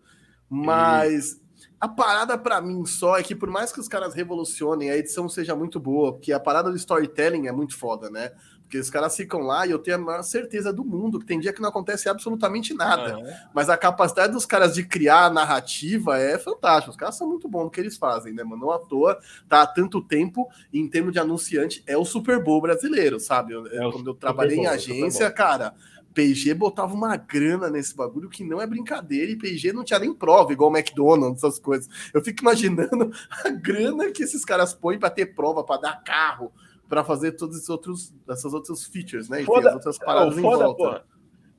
[0.50, 1.42] Mas
[1.80, 5.30] a parada para mim só é que por mais que os caras revolucionem, a edição
[5.30, 8.32] seja muito boa, porque a parada do storytelling é muito foda, né?
[8.64, 11.40] Porque os caras ficam lá e eu tenho a maior certeza do mundo que tem
[11.40, 13.18] dia que não acontece absolutamente nada.
[13.54, 16.92] Mas a capacidade dos caras de criar narrativa é fantástica.
[16.92, 18.64] Os caras são muito bons no que eles fazem, né, mano?
[18.66, 19.18] Não à toa,
[19.48, 23.54] tá há tanto tempo, em termos de anunciante, é o Super Bowl brasileiro, sabe?
[23.54, 25.74] Eu, é quando eu trabalhei Bowl, em agência, cara,
[26.18, 30.12] PG botava uma grana nesse bagulho que não é brincadeira, e PG não tinha nem
[30.12, 31.88] prova, igual o McDonald's, essas coisas.
[32.12, 33.12] Eu fico imaginando
[33.46, 36.52] a grana que esses caras põem para ter prova, para dar carro,
[36.90, 39.42] para fazer todos esses outros, essas outras features, né?
[39.42, 40.84] Enfim, foda, as outras paradas foda, em volta.
[40.84, 41.06] Porra.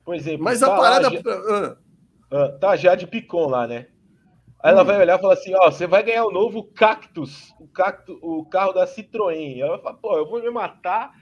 [0.03, 1.09] Por exemplo, mas a tá parada.
[1.09, 1.77] Já,
[2.31, 3.87] ah, tá já de Picon lá, né?
[4.61, 4.85] Aí ela hum.
[4.85, 8.43] vai olhar e falar assim: Ó, você vai ganhar o novo Cactus, o, cactus, o
[8.43, 9.59] carro da Citroën.
[9.61, 11.13] Ela vai falar: Pô, eu vou me matar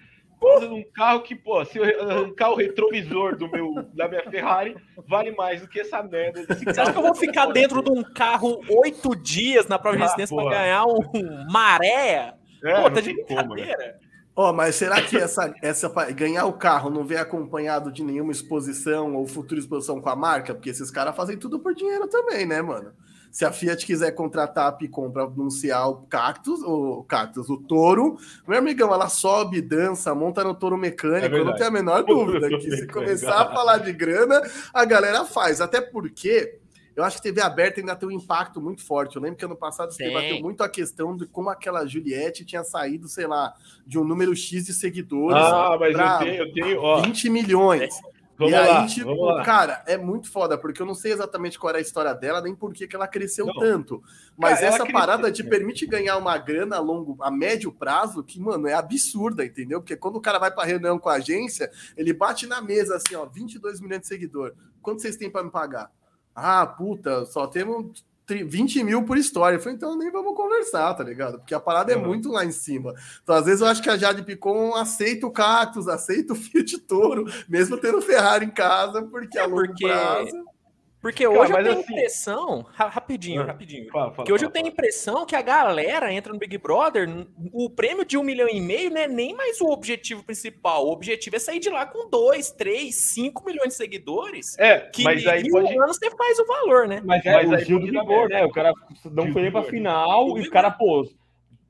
[0.42, 4.76] um carro que, pô, se eu arrancar o retrovisor do meu, da minha Ferrari,
[5.08, 6.46] vale mais do que essa merda.
[6.46, 10.04] Você acha que eu vou ficar dentro de um carro oito dias na prova de
[10.04, 12.34] resistência ah, para ganhar um maré?
[12.64, 14.00] É, pô, tá de brincadeira.
[14.36, 18.32] Ó, oh, mas será que essa, essa ganhar o carro não vem acompanhado de nenhuma
[18.32, 20.54] exposição ou futura exposição com a marca?
[20.54, 22.94] Porque esses caras fazem tudo por dinheiro também, né, mano?
[23.38, 28.18] Se a Fiat quiser contratar a Picon para anunciar o Cactus, o Cactus, o touro,
[28.48, 32.02] meu amigão, ela sobe, dança, monta no touro mecânico, é eu não tenho a menor
[32.02, 34.42] dúvida que se começar a falar de grana,
[34.74, 35.62] a galera faz.
[35.62, 36.58] Até porque
[36.96, 39.18] eu acho que TV aberta ainda tem um impacto muito forte.
[39.18, 42.64] Eu lembro que ano passado você bateu muito a questão de como aquela Juliette tinha
[42.64, 43.54] saído, sei lá,
[43.86, 45.38] de um número X de seguidores.
[45.38, 47.02] Ah, mas eu tenho, eu tenho, ó.
[47.02, 47.94] 20 milhões.
[48.38, 51.70] Vamos e lá, aí, tipo, cara, é muito foda, porque eu não sei exatamente qual
[51.70, 53.56] era a história dela, nem por que ela cresceu não.
[53.56, 54.04] tanto.
[54.38, 58.40] Mas cara, essa parada te permite ganhar uma grana a longo, a médio prazo, que,
[58.40, 59.82] mano, é absurda, entendeu?
[59.82, 63.16] Porque quando o cara vai pra reunião com a agência, ele bate na mesa assim,
[63.16, 64.54] ó, 22 milhões de seguidor.
[64.84, 65.92] Quanto vocês têm para me pagar?
[66.36, 69.56] Ah, puta, só temos 20 mil por história.
[69.56, 71.40] Eu falei, então nem vamos conversar, tá ligado?
[71.40, 72.04] Porque a parada uhum.
[72.04, 72.94] é muito lá em cima.
[73.24, 76.78] Então, às vezes, eu acho que a Jade Picon aceita o Cactus, aceita o Fiat
[76.80, 79.86] Toro, mesmo tendo Ferrari em casa, porque é, a longo porque...
[79.86, 80.57] prazo
[81.02, 81.94] porque hoje Cara, eu tenho assim...
[81.94, 83.92] impressão, rapidinho, ah, rapidinho.
[83.92, 87.08] Fala, fala, porque hoje fala, eu tenho impressão que a galera entra no Big Brother,
[87.54, 90.88] o prêmio de um milhão e meio não é nem mais o objetivo principal.
[90.88, 94.58] O objetivo é sair de lá com dois, três, cinco milhões de seguidores.
[94.58, 95.78] É, que mas aí em pode...
[95.78, 97.02] um ano você faz o valor, né?
[97.06, 98.44] Mas, é, mas o Gil do Vigor, né?
[98.44, 98.74] O cara
[99.12, 101.08] não foi nem pra final o e o cara, pô,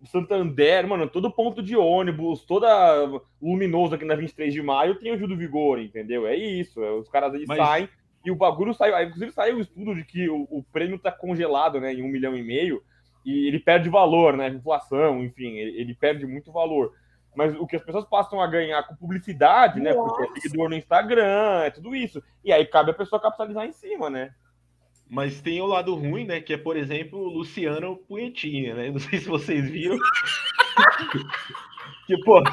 [0.05, 5.17] Santander, mano, todo ponto de ônibus, toda luminoso aqui na 23 de maio tem o
[5.17, 6.25] Gil do Vigor, entendeu?
[6.25, 6.81] É isso.
[6.81, 7.57] É, os caras aí mas...
[7.57, 7.89] saem
[8.27, 11.79] e o bagulho saiu, inclusive saiu o estudo de que o, o prêmio está congelado
[11.79, 12.83] né, em um milhão e meio
[13.25, 14.49] e ele perde valor, né?
[14.49, 16.91] Inflação, enfim, ele, ele, perde muito valor.
[17.33, 19.93] Mas o que as pessoas passam a ganhar com publicidade, né?
[19.93, 20.09] Nossa.
[20.09, 22.21] Porque é seguidor no Instagram, é tudo isso.
[22.43, 24.33] E aí cabe a pessoa capitalizar em cima, né?
[25.09, 26.41] Mas tem o lado ruim, né?
[26.41, 28.91] Que é, por exemplo, o Luciano Punhetinha, né?
[28.91, 29.97] Não sei se vocês viram.
[32.05, 32.43] que, pô,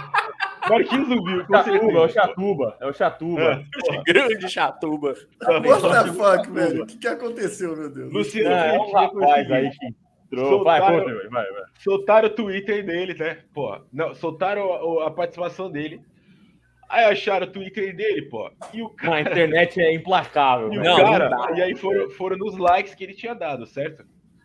[0.68, 1.92] Marquinhos viu, com certeza.
[1.92, 3.64] É o Chatuba, é o Chatuba.
[3.90, 4.12] É.
[4.12, 5.14] Grande Chatuba.
[5.42, 6.82] What the fuck, velho?
[6.82, 8.12] O que, que aconteceu, meu Deus?
[8.12, 10.48] Luciano é, é um rapaz aí que entrou.
[10.48, 11.62] Soltaram, vai, vai, vai.
[11.78, 13.38] Soltaram o Twitter dele, né?
[13.52, 16.00] Pô, não, soltaram a, a participação dele.
[16.88, 18.50] Aí acharam o Twitter dele, pô.
[18.72, 19.16] E o cara...
[19.16, 20.72] A internet é implacável.
[20.72, 21.30] E, não, cara...
[21.30, 24.04] não e aí foram, foram nos likes que ele tinha dado, certo?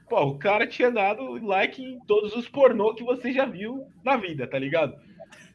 [0.10, 4.18] Pô, o cara tinha dado like em todos os pornô que você já viu na
[4.18, 4.96] vida, tá ligado?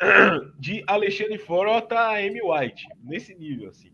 [0.59, 3.91] de Alexandre Frota a Amy White, nesse nível, assim.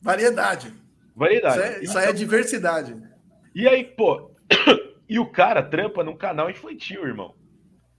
[0.00, 0.72] Variedade.
[1.14, 1.58] Variedade.
[1.58, 2.96] Isso, é, isso aí é diversidade.
[3.54, 4.30] E aí, pô,
[5.08, 7.34] e o cara trampa num canal infantil, irmão.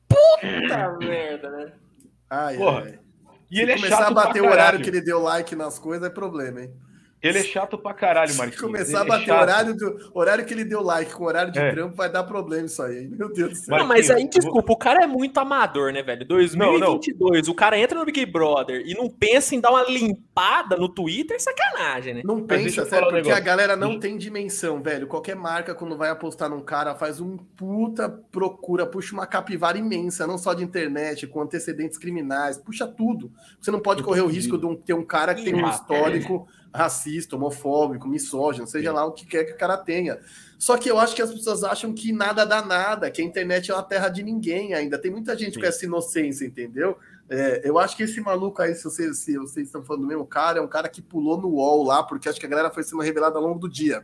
[0.08, 1.74] Puta merda, né?
[2.30, 2.84] Ai, Porra.
[2.84, 3.00] Ai.
[3.52, 6.08] E Se ele é começar a bater o horário que ele deu like nas coisas,
[6.08, 6.74] é problema, hein?
[7.22, 8.56] Ele é chato pra caralho, Marquinhos.
[8.56, 11.52] Se começar a é bater é horário, do, horário que ele deu like com horário
[11.52, 11.72] de é.
[11.72, 13.10] trampo, vai dar problema isso aí.
[13.10, 13.78] Meu Deus do céu.
[13.78, 16.26] Não, mas aí, desculpa, o cara é muito amador, né, velho?
[16.26, 17.52] 2022, não, não.
[17.52, 21.36] o cara entra no Big Brother e não pensa em dar uma limpada no Twitter,
[21.36, 22.22] é sacanagem, né?
[22.24, 25.06] Não pensa, sério, porque um a galera não tem dimensão, velho.
[25.06, 30.26] Qualquer marca, quando vai apostar num cara, faz um puta procura, puxa uma capivara imensa,
[30.26, 33.30] não só de internet, com antecedentes criminais, puxa tudo.
[33.60, 37.36] Você não pode correr o risco de ter um cara que tem um histórico racista,
[37.36, 38.96] homofóbico, misógino, seja Sim.
[38.96, 40.20] lá o que quer que o cara tenha.
[40.58, 43.72] Só que eu acho que as pessoas acham que nada dá nada, que a internet
[43.72, 45.00] é uma terra de ninguém ainda.
[45.00, 45.60] Tem muita gente Sim.
[45.62, 46.98] com essa inocência, entendeu?
[47.30, 50.26] É, eu acho que esse maluco aí, se vocês, se vocês estão falando do mesmo
[50.26, 52.84] cara, é um cara que pulou no UOL lá, porque acho que a galera foi
[52.84, 54.04] sendo revelada ao longo do dia.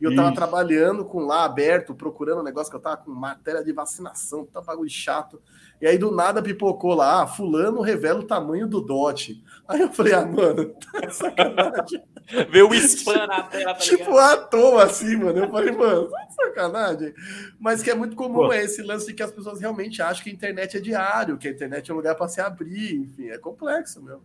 [0.00, 0.36] E eu tava Isso.
[0.36, 4.60] trabalhando com lá aberto, procurando um negócio que eu tava com matéria de vacinação, tá
[4.60, 5.40] bagulho chato.
[5.80, 9.42] E aí do nada pipocou lá, ah, fulano revela o tamanho do dote.
[9.66, 12.02] Aí eu falei, ah, mano, tá sacanagem.
[12.50, 15.38] Vê o spam na tela, tá Tipo, à toa assim, mano.
[15.38, 17.14] Eu falei, mano, tá sacanagem.
[17.60, 18.52] Mas que é muito comum Pô.
[18.52, 21.48] é esse lance de que as pessoas realmente acham que a internet é diário, que
[21.48, 24.20] a internet é um lugar para se abrir, enfim, é complexo, meu.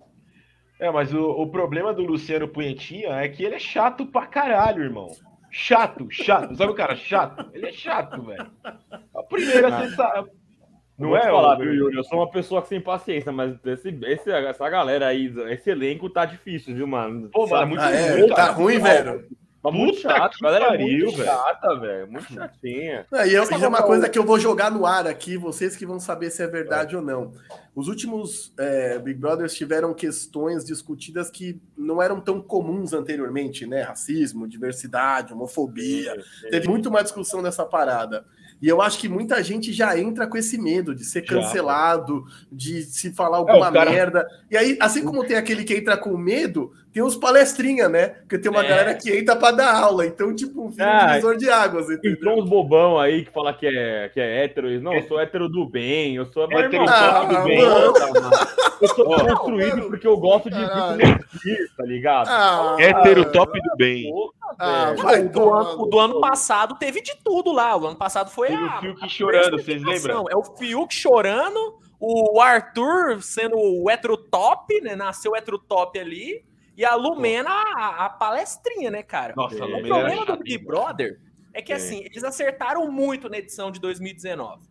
[0.80, 4.84] É, mas o, o problema do Luciano Punhetinha é que ele é chato pra caralho,
[4.84, 5.12] irmão.
[5.52, 6.56] Chato, chato.
[6.56, 7.50] Sabe o cara chato?
[7.54, 8.52] Ele é chato, velho.
[9.16, 9.96] A primeira, você
[10.98, 11.98] não é, falar, viu, Yuri?
[11.98, 16.26] Eu sou uma pessoa sem paciência, mas esse, esse, essa galera aí, esse elenco tá
[16.26, 17.30] difícil, viu, mano?
[17.30, 19.26] Pô, mano, é muito ah, é, ruim, tá ruim, velho.
[19.64, 22.12] Tá muito chato, galera pariu, é muito chata, velho.
[22.12, 23.08] Muito chatinha.
[23.10, 25.74] Não, e, eu, e é uma coisa que eu vou jogar no ar aqui, vocês
[25.78, 26.98] que vão saber se é verdade é.
[26.98, 27.32] ou não.
[27.74, 33.84] Os últimos é, Big Brothers tiveram questões discutidas que não eram tão comuns anteriormente, né?
[33.84, 36.22] Racismo, diversidade, homofobia.
[36.52, 38.26] Teve muito mais discussão nessa parada.
[38.64, 42.48] E eu acho que muita gente já entra com esse medo de ser cancelado, já.
[42.50, 43.92] de se falar alguma é, cara...
[43.92, 44.28] merda.
[44.50, 48.10] E aí, assim como tem aquele que entra com medo, tem os palestrinha, né?
[48.10, 48.68] Porque tem uma é.
[48.68, 50.06] galera que entra para dar aula.
[50.06, 51.90] Então, tipo, um ah, divisor de águas.
[51.90, 52.12] Entendeu?
[52.12, 54.80] Entrou uns bobão aí que fala que é, que é hétero.
[54.80, 57.60] Não, eu sou hétero do bem, eu sou hétero ah, do bem.
[57.60, 60.96] Eu sou construído porque eu gosto de ah,
[61.76, 62.28] tá ligado?
[62.28, 64.14] Ah, hétero top do bem.
[64.60, 67.76] Ah, vai, o, do ano, o, do ano, passado teve de tudo lá.
[67.76, 70.26] O ano passado foi teve a, o Fiuk chorando, vocês lembram?
[70.30, 74.96] É o Fiuk chorando, o Arthur sendo o hétero top, né?
[74.96, 76.44] Nasceu o hétero top ali.
[76.76, 79.34] E a Lumena, a, a palestrinha, né, cara?
[79.36, 81.20] Nossa, o problema do Big Brother
[81.54, 81.76] é que, é.
[81.76, 84.68] assim, eles acertaram muito na edição de 2019.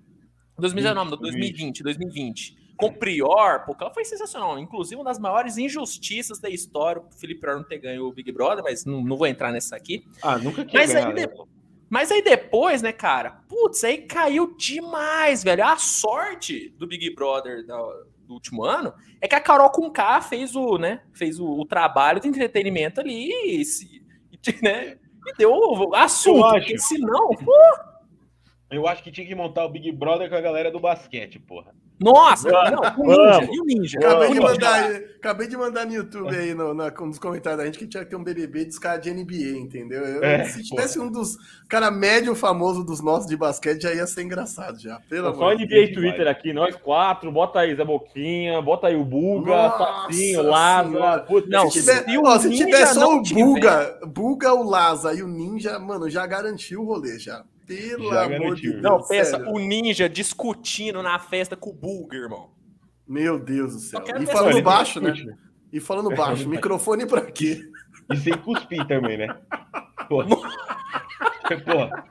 [0.59, 4.59] 2019, não, 2020, 2020 com o Prior, porque ela foi sensacional.
[4.59, 8.33] Inclusive, uma das maiores injustiças da história, o Felipe Prior não ter ganho o Big
[8.33, 10.05] Brother, mas não, não vou entrar nessa aqui.
[10.21, 11.29] Ah, nunca quis mas, aí, de...
[11.89, 15.65] mas aí depois, né, cara, putz, aí caiu demais, velho.
[15.65, 20.21] A sorte do Big Brother do, do último ano é que a Carol com K
[20.21, 25.95] fez o, né, fez o, o trabalho de entretenimento ali e, e, né, e deu
[25.95, 27.53] assunto, porque senão, pô...
[28.71, 31.75] Eu acho que tinha que montar o Big Brother com a galera do basquete, porra.
[32.01, 33.99] Nossa, não, o Ninja, e o Ninja?
[33.99, 37.79] Acabei de, mandar, acabei de mandar no YouTube aí, no, no, nos comentários da gente,
[37.79, 40.03] que tinha que ter um BBB dos caras de NBA, entendeu?
[40.03, 41.05] Eu, é, se tivesse pô.
[41.05, 41.37] um dos
[41.69, 45.01] cara médio famoso dos nossos de basquete, já ia ser engraçado já.
[45.09, 46.29] Pelo só NBA Deus, Twitter vai.
[46.29, 51.25] aqui, nós quatro, bota aí Zé Boquinha, bota aí o Buga, Tatinho, Lázaro.
[51.49, 55.29] Não, se tiver, se, ó, se tiver só o Buga, Buga, o Laza e o
[55.29, 57.45] Ninja, mano, já garantiu o rolê já.
[57.67, 58.83] Pelo Já amor de Deus.
[58.83, 59.51] Não, pensa, sério.
[59.51, 62.51] o ninja discutindo na festa com o Bulga, irmão.
[63.07, 64.03] Meu Deus do céu.
[64.21, 65.15] E falando baixo, né?
[65.73, 67.63] E falando baixo, microfone pra quê?
[68.13, 69.29] E sem cuspir também, né?
[70.09, 70.29] Porra.
[71.65, 72.05] Porra.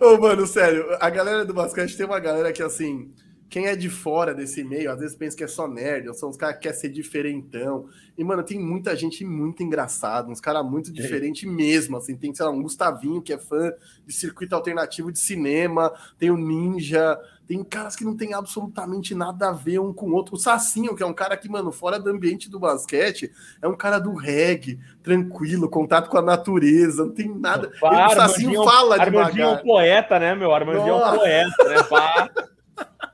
[0.00, 3.12] Ô, mano, sério, a galera do basquete tem uma galera que, assim,
[3.48, 6.30] quem é de fora desse meio, às vezes pensa que é só nerd, ou são
[6.30, 7.86] os caras que querem ser diferentão.
[8.16, 12.16] E, mano, tem muita gente muito engraçada, uns caras muito diferentes mesmo, assim.
[12.16, 13.72] Tem, sei lá, um Gustavinho, que é fã
[14.06, 19.50] de circuito alternativo de cinema, tem o Ninja, tem caras que não tem absolutamente nada
[19.50, 20.34] a ver um com o outro.
[20.34, 23.30] O Sacinho, que é um cara que, mano, fora do ambiente do basquete,
[23.60, 27.70] é um cara do reggae, tranquilo, contato com a natureza, não tem nada.
[27.80, 30.54] O Sacinho fala de Armandinho é um poeta, né, meu?
[30.54, 31.82] Armandinho é um poeta, né?
[31.84, 32.30] Pá.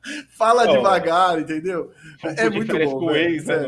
[0.37, 1.91] Fala oh, devagar, entendeu?
[2.23, 3.01] É muito bom.
[3.01, 3.65] Com ex, né?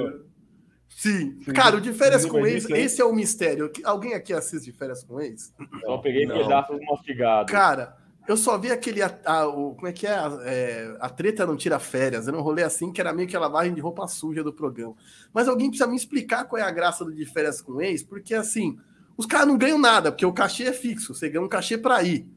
[0.89, 1.39] Sim.
[1.45, 1.53] Sim.
[1.53, 3.71] Cara, o de férias com ex, esse é o mistério.
[3.85, 5.53] Alguém aqui assiste de férias com ex?
[5.85, 6.37] Só peguei não.
[6.37, 7.51] pedaços mastigados.
[7.51, 7.97] Cara,
[8.29, 9.03] eu só vi aquele.
[9.03, 10.15] A, a, o, como é que é?
[10.15, 10.97] A, é?
[11.01, 12.29] a, treta não tira férias.
[12.29, 14.95] Era um rolê assim que era meio que a lavagem de roupa suja do programa.
[15.33, 18.35] Mas alguém precisa me explicar qual é a graça do de férias com ex, porque
[18.35, 18.79] assim,
[19.17, 21.15] os caras não ganham nada, porque o cachê é fixo.
[21.15, 22.29] Você ganha um cachê para ir.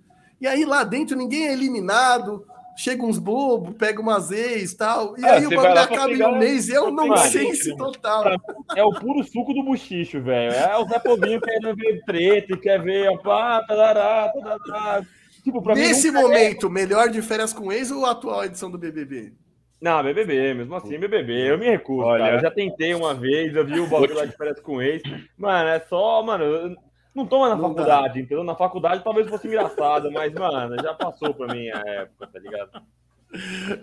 [0.41, 2.45] E aí lá dentro ninguém é eliminado,
[2.75, 6.23] chega uns bobos, pega umas ex e tal, e é, aí o bagulho acaba em
[6.23, 7.75] um mês e é um nonsense né?
[7.77, 8.35] total.
[8.75, 10.53] É o puro suco do buchicho, velho.
[10.53, 15.05] É o Zé Povinho querendo ver treta, quer ver, pá, tadará, tadará.
[15.43, 16.69] Tipo, Nesse momento, é...
[16.69, 19.33] melhor de férias com ex ou a atual edição do BBB?
[19.79, 21.51] Não, BBB, mesmo assim, BBB.
[21.51, 22.23] Eu me recuso, Olha...
[22.23, 22.37] cara.
[22.37, 25.03] Eu já tentei uma vez, eu vi o bagulho lá de férias com ex.
[25.37, 26.75] Mano, é só, mano,
[27.15, 28.19] não toma na não faculdade, dá.
[28.19, 28.43] entendeu?
[28.43, 32.81] Na faculdade talvez fosse engraçado, mas, mano, já passou pra mim a época, tá ligado?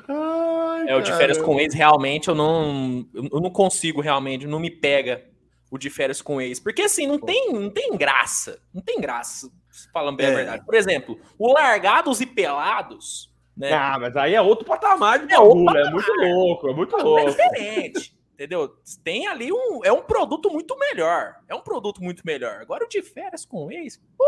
[0.09, 4.61] Ai, é, o de férias com ex, realmente, eu não, eu não consigo realmente, não
[4.61, 5.24] me pega
[5.70, 6.61] o de férias com ex.
[6.61, 8.61] Porque assim, não tem, não tem graça.
[8.72, 9.51] Não tem graça,
[9.93, 10.30] falando bem é.
[10.30, 10.64] a verdade.
[10.66, 13.33] Por exemplo, o Largados e Pelados.
[13.57, 13.72] Né?
[13.72, 17.20] Ah, mas aí é outro patamar de é, bagulho, é muito louco, é muito louco.
[17.20, 18.14] É diferente.
[18.35, 18.76] Entendeu?
[19.05, 19.85] Tem ali um.
[19.85, 21.37] É um produto muito melhor.
[21.49, 22.61] É um produto muito melhor.
[22.61, 24.24] Agora o de férias com ex, pô!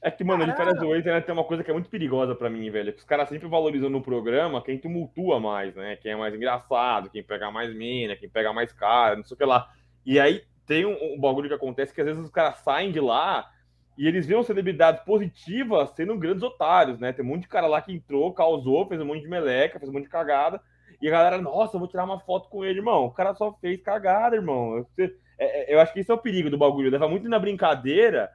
[0.00, 0.52] É que, mano, Caramba.
[0.52, 2.92] de férias com ex né, tem uma coisa que é muito perigosa para mim, velho.
[2.92, 5.96] Que os caras sempre valorizam no programa quem tumultua mais, né?
[5.96, 9.38] Quem é mais engraçado, quem pega mais mina, quem pega mais cara, não sei o
[9.38, 9.68] que lá.
[10.04, 13.00] E aí tem um, um bagulho que acontece que às vezes os caras saem de
[13.00, 13.50] lá
[13.96, 17.12] e eles viram celebridades positivas sendo grandes otários, né?
[17.12, 19.88] Tem um monte de cara lá que entrou, causou, fez um monte de meleca, fez
[19.88, 20.60] um monte de cagada.
[21.00, 23.06] E a galera, nossa, vou tirar uma foto com ele, irmão.
[23.06, 24.86] O cara só fez cagada, irmão.
[24.96, 26.90] Eu, é, é, eu acho que esse é o perigo do bagulho.
[26.90, 28.30] Leva muito na brincadeira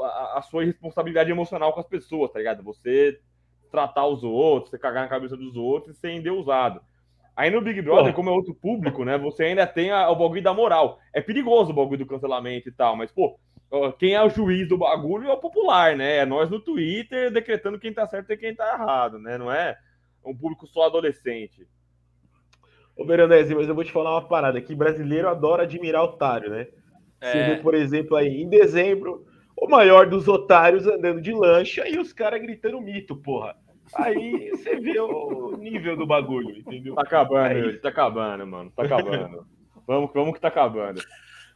[0.00, 2.62] a, a sua responsabilidade emocional com as pessoas, tá ligado?
[2.62, 3.18] Você
[3.70, 6.80] tratar os outros, você cagar na cabeça dos outros e ser endeusado.
[7.34, 9.18] Aí no Big Brother, como é outro público, né?
[9.18, 10.98] Você ainda tem a, o bagulho da moral.
[11.12, 13.38] É perigoso o bagulho do cancelamento e tal, mas, pô,
[13.98, 16.18] quem é o juiz do bagulho é o popular, né?
[16.18, 19.36] É nós no Twitter decretando quem tá certo e quem tá errado, né?
[19.36, 19.76] Não é
[20.24, 21.66] um público só adolescente.
[22.96, 26.66] Ô, Veronese, mas eu vou te falar uma parada que brasileiro adora admirar otário, né?
[27.20, 27.32] É.
[27.32, 29.26] Você vê, por exemplo, aí em dezembro,
[29.56, 33.54] o maior dos otários andando de lancha e os caras gritando mito, porra.
[33.94, 36.94] Aí você vê o nível do bagulho, entendeu?
[36.94, 37.78] Tá acabando, aí...
[37.78, 38.72] tá acabando, mano.
[38.74, 39.46] Tá acabando.
[39.86, 41.00] vamos, vamos que tá acabando.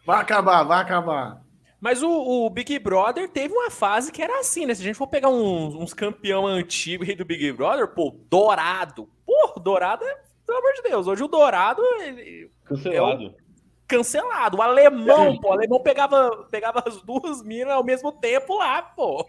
[0.06, 1.42] Vai acabar, vai acabar.
[1.80, 4.74] Mas o, o, Big Brother teve uma fase que era assim, né?
[4.74, 9.08] Se a gente for pegar uns, uns campeão antigo aí do Big Brother, pô, Dourado.
[9.26, 11.82] Pô, Dourado é pelo amor de Deus, hoje o Dourado.
[12.00, 13.26] Ele, cancelado.
[13.26, 13.50] É
[13.86, 14.58] cancelado.
[14.58, 15.50] O alemão, pô.
[15.50, 19.24] O alemão pegava, pegava as duas minas ao mesmo tempo lá, pô.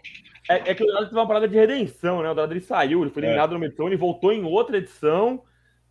[0.48, 2.30] É, é que o Dourado teve uma parada de redenção, né?
[2.30, 3.26] O Dourado ele saiu, ele foi é.
[3.26, 3.58] eliminado é.
[3.58, 5.42] no edição, ele voltou em outra edição.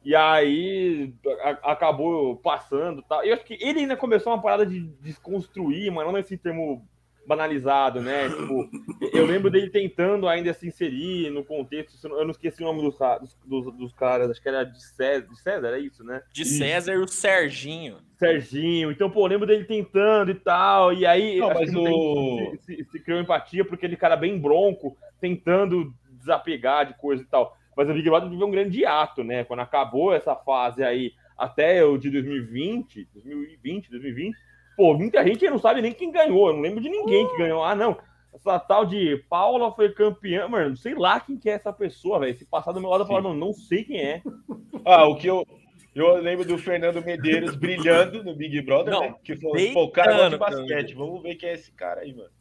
[0.04, 1.14] E aí
[1.44, 3.02] a, acabou passando.
[3.04, 3.26] Tá.
[3.26, 6.86] Eu acho que ele ainda começou uma parada de desconstruir, mas não nesse termo
[7.26, 8.30] banalizado, né?
[8.30, 8.70] Tipo,
[9.14, 11.96] eu lembro dele tentando ainda se inserir no contexto.
[12.08, 12.98] Eu não esqueci o nome dos,
[13.46, 16.22] dos, dos caras, acho que era de César, de César, é isso, né?
[16.34, 17.98] De César e o Serginho.
[18.18, 18.92] Serginho.
[18.92, 20.94] Então, pô, eu lembro dele tentando e tal.
[20.94, 22.58] E aí não, mas o...
[22.62, 27.26] se, se, se, criou empatia porque ele cara bem bronco, tentando desapegar de coisa e
[27.26, 27.58] tal.
[27.76, 29.44] Mas o Big Brother viveu um grande ato, né?
[29.44, 34.51] Quando acabou essa fase aí, até o de 2020, 2020, 2020
[34.82, 36.48] pô, muita gente não sabe nem quem ganhou.
[36.48, 37.64] Eu não lembro de ninguém que ganhou.
[37.64, 37.96] Ah, não.
[38.34, 40.76] Essa tal de Paula foi campeã, mano.
[40.76, 42.36] Sei lá quem que é essa pessoa, velho.
[42.36, 44.22] Se passar do meu lado, eu falo, não sei quem é.
[44.84, 45.46] Ah, o que eu.
[45.94, 49.16] Eu lembro do Fernando Medeiros brilhando no Big Brother, não, né?
[49.24, 50.96] Que falou, pô, o cara gosta de basquete.
[50.96, 52.32] Vamos ver quem é esse cara aí, mano.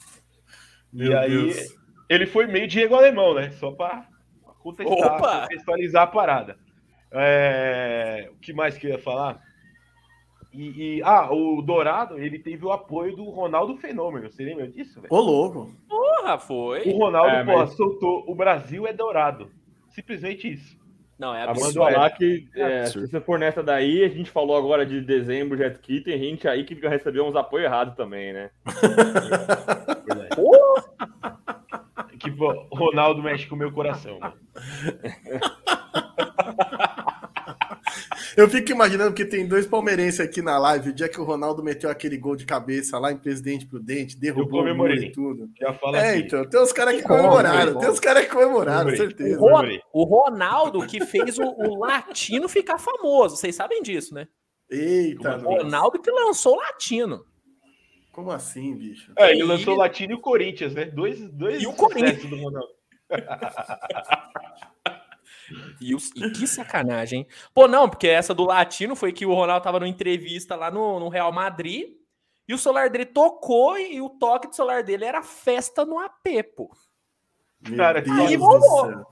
[0.90, 1.76] Meu e aí, Deus.
[2.08, 3.50] ele foi meio Diego Alemão, né?
[3.50, 4.08] Só pra
[4.60, 6.56] contextualizar a parada.
[7.12, 8.30] É...
[8.32, 9.42] O que mais que eu ia falar?
[10.52, 14.30] E, e, ah, o Dourado, ele teve o apoio do Ronaldo Fenômeno.
[14.30, 15.12] Você lembra disso, velho?
[15.12, 15.72] Ô, louco.
[15.88, 16.90] Porra, foi.
[16.90, 17.74] O Ronaldo, é, porra, mas...
[17.74, 18.24] soltou.
[18.26, 19.48] O Brasil é dourado.
[19.88, 20.78] Simplesmente isso.
[21.18, 21.80] Não, é absurdo.
[21.80, 25.78] falar que é, se você for nessa daí, a gente falou agora de dezembro jet
[25.78, 28.50] kit, tem gente aí que recebeu uns apoios errados também, né?
[32.18, 32.30] que
[32.72, 34.18] Ronaldo mexe com o meu coração.
[38.36, 40.90] Eu fico imaginando que tem dois palmeirenses aqui na live.
[40.90, 44.62] O dia que o Ronaldo meteu aquele gol de cabeça lá em Presidente Prudente, derrubou
[44.62, 45.48] o muro e tudo.
[45.58, 46.20] Já fala é, assim.
[46.20, 47.78] então, tem uns caras que comemoraram.
[47.78, 49.38] Tem uns caras que comemoraram, certeza.
[49.92, 53.36] O, Ronaldo que fez o, o, latino ficar famoso.
[53.36, 54.26] Vocês sabem disso, né?
[54.70, 57.24] Eita, O Ronaldo que lançou o latino.
[58.12, 59.12] Como assim, bicho?
[59.16, 60.84] É, ele lançou o Latino e o Corinthians, né?
[60.84, 62.68] Dois, dois e o Corinthians do Ronaldo.
[65.80, 67.26] E, os, e, que sacanagem, hein?
[67.54, 71.00] Pô, não, porque essa do Latino foi que o Ronaldo tava numa entrevista lá no,
[71.00, 71.96] no Real Madrid
[72.48, 76.42] e o celular dele tocou e, o toque do celular dele era festa no AP,
[76.56, 76.70] pô.
[77.76, 79.06] Cara, Deus aí bombou.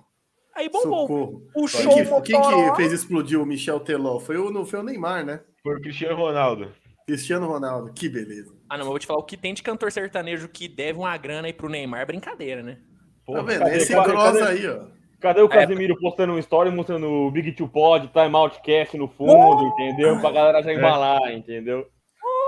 [0.55, 1.43] Aí bombou.
[1.55, 4.19] O show quem, que, quem que fez explodir o Michel Teló?
[4.19, 5.40] Foi o, foi o Neymar, né?
[5.62, 6.73] Foi o Cristiano Ronaldo.
[7.06, 8.52] Cristiano Ronaldo, que beleza.
[8.69, 11.16] Ah, não, eu vou te falar, o que tem de cantor sertanejo que deve uma
[11.16, 12.78] grana aí pro Neymar, é brincadeira, né?
[13.24, 13.69] Pô, tá vendo?
[13.69, 14.86] Esse cadê, aí, ó.
[15.20, 19.09] Cadê o Casemiro é, postando um story mostrando o Big Two Pod, Time Outcast no
[19.09, 20.20] fundo, entendeu?
[20.20, 21.35] Pra galera já embalar, é.
[21.35, 21.89] entendeu?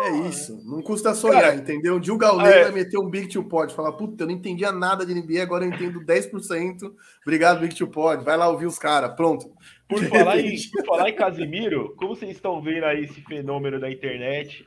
[0.03, 1.97] É isso, não custa sonhar, Cara, entendeu?
[1.97, 2.63] Um dia o Gaules é.
[2.65, 5.65] vai meter um Big Two Pod, falar, puta, eu não entendia nada de NBA, agora
[5.65, 6.95] eu entendo 10%.
[7.23, 8.25] Obrigado, Big Two Pod.
[8.25, 9.53] Vai lá ouvir os caras, pronto.
[9.87, 13.91] Por falar, em, por falar em Casimiro, como vocês estão vendo aí esse fenômeno da
[13.91, 14.67] internet?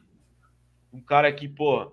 [0.94, 1.92] Um cara que, pô,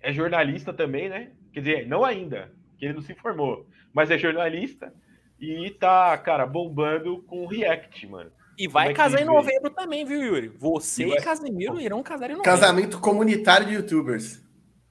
[0.00, 1.32] é jornalista também, né?
[1.52, 4.92] Quer dizer, não ainda, que ele não se formou, mas é jornalista
[5.38, 8.30] e tá, cara, bombando com o React, mano.
[8.58, 10.48] E vai é casar em novembro também, viu, Yuri?
[10.48, 11.18] Você e, vai...
[11.18, 12.50] e Casimiro irão casar em novembro.
[12.50, 14.42] Casamento comunitário de youtubers.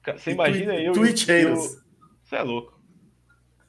[0.04, 0.80] Você imagina tu...
[0.80, 0.92] eu.
[0.92, 1.82] Twitcheiros.
[2.22, 2.80] Você é louco.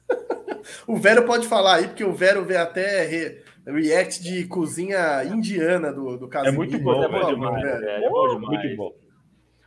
[0.86, 3.42] o Vero pode falar aí, porque o Vero vê até re...
[3.66, 6.62] react de cozinha indiana do, do Casimiro.
[6.62, 7.64] É muito bom, é bom demais.
[7.64, 8.62] É, é bom demais.
[8.62, 9.07] Muito bom.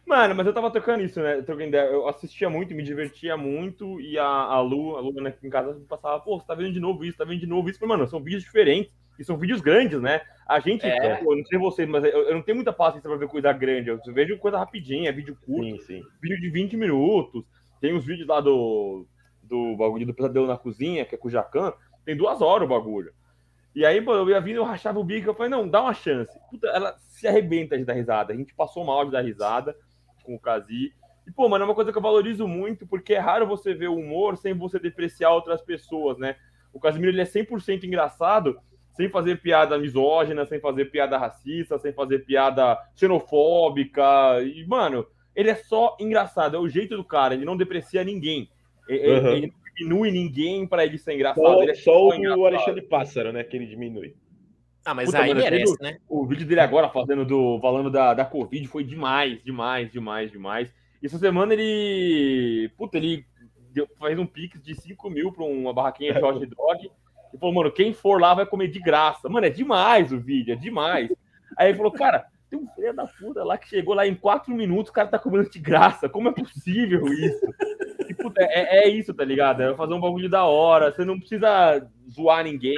[0.06, 1.44] Mano, mas eu tava tocando isso, né?
[1.92, 5.50] Eu assistia muito, me divertia muito, e a, a Lu, a Lu né, aqui em
[5.50, 7.80] casa passava, pô, você tá vendo de novo isso, tá vendo de novo isso.
[7.82, 10.22] Mas, mano, são vídeos diferentes e são vídeos grandes, né?
[10.48, 11.18] A gente, é.
[11.18, 13.90] pô, não sei vocês, mas eu, eu, não tenho muita paciência pra ver coisa grande.
[13.90, 16.04] Eu vejo coisa rapidinha, é vídeo curto, sim, sim.
[16.22, 17.46] vídeo de 20 minutos.
[17.80, 19.06] Tem os vídeos lá do,
[19.42, 21.74] do bagulho do Pesadelo na Cozinha, que é com o Jacan,
[22.04, 23.14] tem duas horas o bagulho.
[23.74, 25.94] E aí, pô, eu ia vindo, eu rachava o bico, eu falei, não, dá uma
[25.94, 26.38] chance.
[26.50, 28.34] Puta, ela se arrebenta de dar risada.
[28.34, 29.76] A gente passou mal de dar risada
[30.22, 30.94] com o Kazi.
[31.28, 33.90] E, pô, mano, é uma coisa que eu valorizo muito, porque é raro você ver
[33.90, 36.36] o humor sem você depreciar outras pessoas, né?
[36.74, 38.60] O Casimiro, ele é 100% engraçado,
[38.94, 44.42] sem fazer piada misógina, sem fazer piada racista, sem fazer piada xenofóbica.
[44.44, 48.50] E, mano, ele é só engraçado, é o jeito do cara, ele não deprecia ninguém.
[48.88, 49.28] Ele, uhum.
[49.32, 51.46] ele não diminui ninguém para ele ser engraçado.
[51.46, 54.16] Só, ele é só, só o Alexandre Pássaro, né, que ele diminui.
[54.84, 55.98] Ah, mas Puta, aí mano, merece, né?
[56.10, 60.74] O vídeo dele agora fazendo do, falando da, da Covid foi demais, demais, demais, demais.
[61.02, 62.70] E essa semana ele.
[62.78, 63.26] Puta, ele
[63.72, 66.92] deu, fez um pix de 5 mil pra uma barraquinha de hot dog.
[67.34, 69.30] E falou, mano, quem for lá vai comer de graça.
[69.30, 71.10] Mano, é demais o vídeo, é demais.
[71.58, 74.54] Aí ele falou, cara, tem um filho da puta lá que chegou lá em 4
[74.54, 76.10] minutos, o cara tá comendo de graça.
[76.10, 77.54] Como é possível isso?
[78.10, 79.62] E, puta, é, é, isso, tá ligado?
[79.62, 80.92] É fazer um bagulho da hora.
[80.92, 82.76] Você não precisa zoar ninguém.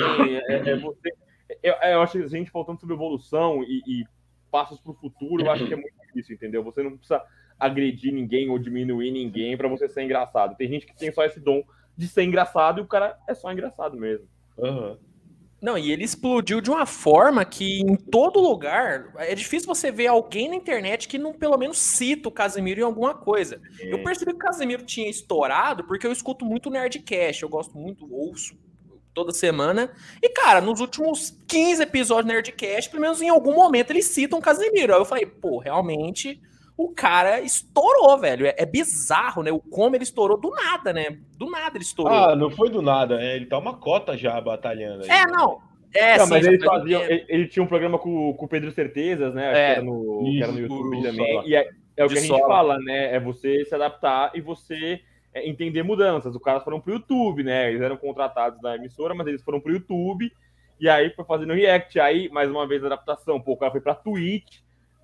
[0.47, 1.11] É, é você
[1.61, 4.05] eu, eu acho que a gente faltando sobre evolução e, e
[4.51, 6.63] passos para o futuro, eu acho que é muito difícil, entendeu?
[6.63, 7.23] Você não precisa
[7.59, 10.55] agredir ninguém ou diminuir ninguém para você ser engraçado.
[10.55, 11.63] Tem gente que tem só esse dom
[11.97, 14.27] de ser engraçado e o cara é só engraçado mesmo.
[14.57, 14.97] Uhum.
[15.61, 20.07] Não, e ele explodiu de uma forma que em todo lugar é difícil você ver
[20.07, 23.61] alguém na internet que não pelo menos cita o Casemiro em alguma coisa.
[23.79, 23.93] É.
[23.93, 28.13] Eu percebi que o Casemiro tinha estourado porque eu escuto muito Nerdcast, eu gosto muito,
[28.13, 28.57] ouço
[29.13, 29.91] toda semana.
[30.21, 34.41] E, cara, nos últimos 15 episódios do Nerdcast, pelo menos em algum momento eles citam
[34.41, 34.93] Casemiro.
[34.93, 36.41] Aí eu falei, pô, realmente
[36.75, 38.47] o cara estourou, velho.
[38.47, 39.51] É, é, bizarro, né?
[39.51, 41.17] O como ele estourou do nada, né?
[41.37, 42.13] Do nada ele estourou.
[42.13, 43.35] Ah, não foi do nada, né?
[43.35, 45.03] Ele tá uma cota já batalhando.
[45.03, 45.59] Aí, é, não.
[45.95, 48.71] É, não, sim, mas ele, fazia, ele, ele, tinha um programa com, com o Pedro
[48.71, 49.49] Certezas, né?
[49.49, 51.47] Acho é, que era no, isso, que era no YouTube também.
[51.47, 52.47] E é, é o que a gente sola.
[52.47, 53.13] fala, né?
[53.13, 54.99] É você se adaptar e você é,
[55.35, 56.35] entender mudanças.
[56.35, 57.69] Os caras foram pro YouTube, né?
[57.69, 60.31] Eles eram contratados da emissora, mas eles foram pro YouTube
[60.79, 61.99] e aí foi fazendo react.
[61.99, 63.39] Aí, mais uma vez, adaptação.
[63.39, 64.59] Pô, o cara foi pra Twitch,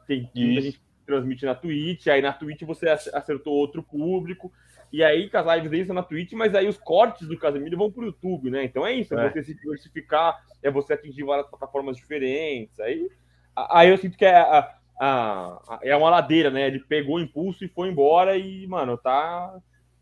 [0.08, 4.52] tem muita gente transmite na Twitch, aí na Twitch você acertou outro público.
[4.92, 7.92] E aí, as lives deles são na Twitch, mas aí os cortes do Casemiro vão
[7.92, 8.64] pro YouTube, né?
[8.64, 12.80] Então é isso, é, é você se diversificar, é você atingir várias plataformas diferentes.
[12.80, 13.10] Aí,
[13.56, 16.68] aí eu sinto que é, a, a, a, é uma ladeira, né?
[16.68, 19.56] Ele pegou o impulso e foi embora e, mano, tá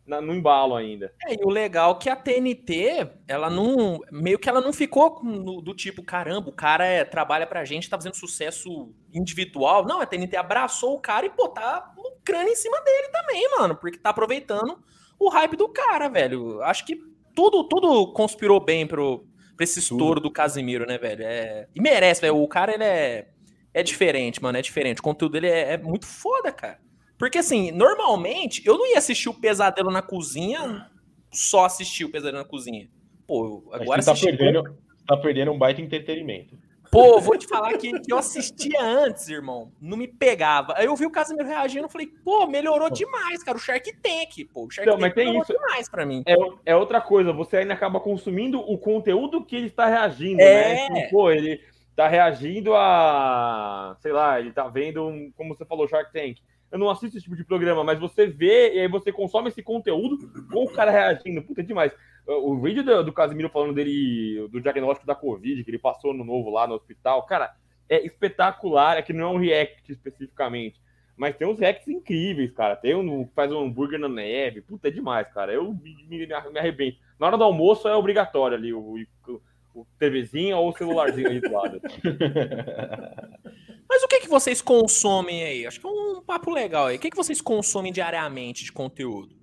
[0.08, 1.14] na, no embalo ainda.
[1.26, 4.00] É, e o legal é que a TNT, ela não.
[4.12, 7.90] Meio que ela não ficou no, do tipo, caramba, o cara é, trabalha pra gente,
[7.90, 9.86] tá fazendo sucesso individual.
[9.86, 13.76] Não, a TNT abraçou o cara e, pô, tá lucrando em cima dele também, mano.
[13.76, 14.80] Porque tá aproveitando
[15.20, 16.62] o hype do cara, velho.
[16.64, 16.98] Acho que
[17.36, 21.24] tudo, tudo conspirou bem pro, pra esse estouro do Casimiro, né, velho?
[21.24, 22.38] É, e merece, velho.
[22.38, 23.28] O cara, ele é.
[23.74, 24.58] É diferente, mano.
[24.58, 25.00] É diferente.
[25.00, 26.80] O conteúdo dele é, é muito foda, cara.
[27.18, 30.90] Porque, assim, normalmente, eu não ia assistir o Pesadelo na Cozinha
[31.32, 32.88] só assistir o Pesadelo na Cozinha.
[33.28, 34.64] Pô, agora você tá perdendo,
[35.06, 36.58] tá perdendo um baita entretenimento.
[36.90, 39.74] Pô, vou te falar que, que eu assistia antes, irmão.
[39.82, 40.74] Não me pegava.
[40.78, 43.58] Aí eu vi o Casimiro reagindo e falei, pô, melhorou demais, cara.
[43.58, 44.66] O Shark Tank, pô.
[44.66, 45.52] O Shark não, Tank tem isso.
[45.52, 46.24] demais pra mim.
[46.26, 46.36] É,
[46.66, 50.88] é outra coisa, você ainda acaba consumindo o conteúdo que ele está reagindo, é.
[50.90, 51.02] né?
[51.02, 51.62] Tipo, pô, ele
[51.94, 53.98] tá reagindo a.
[54.00, 56.38] Sei lá, ele tá vendo, um, como você falou, Shark Tank
[56.72, 59.64] eu não assisto esse tipo de programa, mas você vê e aí você consome esse
[59.64, 60.18] conteúdo
[60.52, 61.42] com o cara reagindo.
[61.42, 61.94] Puta, é demais.
[62.26, 66.26] O vídeo do, do Casimiro falando dele, do diagnóstico da Covid, que ele passou no
[66.26, 67.56] novo lá no hospital, cara,
[67.88, 68.98] é espetacular.
[68.98, 70.82] É que não é um react especificamente,
[71.16, 72.76] Mas tem uns hacks incríveis, cara.
[72.76, 74.62] Tem um faz um hambúrguer na neve.
[74.62, 75.54] Puta, é demais, cara.
[75.54, 77.00] Eu me, me, me arrebento.
[77.18, 79.42] Na hora do almoço é obrigatório ali o, o,
[79.74, 81.82] o TVzinho ou o celularzinho aí do lado.
[83.90, 85.66] Mas o que, que vocês consomem aí?
[85.66, 86.98] Acho que é um papo legal aí.
[86.98, 89.36] O que, que vocês consomem diariamente de conteúdo?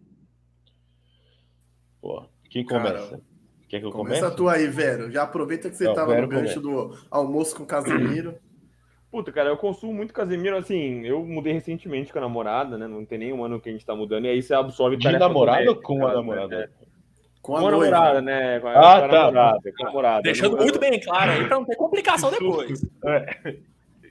[2.01, 3.09] Pô, quem começa?
[3.11, 3.23] Cara,
[3.75, 4.21] Quer que eu comece?
[4.21, 5.11] Começa tu aí, Vero.
[5.11, 8.37] Já aproveita que você Não, tava no gancho do almoço com Casemiro.
[9.11, 12.87] Puta, cara, eu consumo muito Casemiro, assim, eu mudei recentemente com a namorada, né?
[12.87, 15.71] Não tem nenhum ano que a gente tá mudando, e aí você absorve De namorada
[15.71, 16.57] ou com a namorada?
[16.57, 16.69] Né?
[17.41, 18.61] Com a, com a namorada, né?
[18.61, 19.09] Com a, ah, tá.
[19.09, 20.23] namorada, com a namorada.
[20.23, 22.85] Deixando muito bem claro aí pra não ter complicação depois.
[23.05, 23.57] É.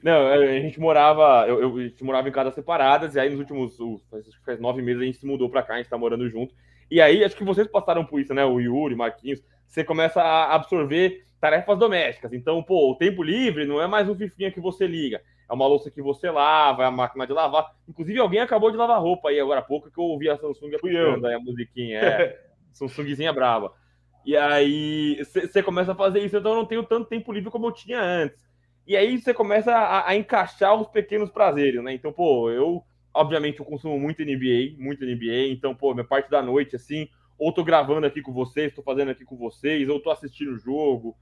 [0.03, 3.39] Não, a gente morava, eu, eu, a gente morava em casas separadas, e aí nos
[3.39, 3.77] últimos,
[4.11, 6.53] faz, faz nove meses a gente se mudou pra cá, a gente tá morando junto.
[6.91, 8.43] E aí, acho que vocês passaram por isso, né?
[8.43, 12.33] O Yuri, Marquinhos, você começa a absorver tarefas domésticas.
[12.33, 15.21] Então, pô, o tempo livre não é mais um fifinha que você liga.
[15.49, 17.71] É uma louça que você lava, é a máquina de lavar.
[17.87, 20.75] Inclusive, alguém acabou de lavar roupa aí agora há pouco que eu ouvi a Samsung
[20.75, 21.99] aplicando aí a musiquinha.
[21.99, 22.39] É,
[22.73, 23.73] Samsungzinha brava.
[24.25, 27.67] E aí você começa a fazer isso, então eu não tenho tanto tempo livre como
[27.67, 28.43] eu tinha antes.
[28.85, 31.93] E aí você começa a, a, encaixar os pequenos prazeres, né?
[31.93, 32.83] Então, pô, eu,
[33.13, 37.07] obviamente, eu consumo muito NBA, muito NBA, então, pô, minha parte da noite, assim,
[37.37, 40.59] ou tô gravando aqui com vocês, tô fazendo aqui com vocês, ou tô assistindo o
[40.59, 41.15] jogo,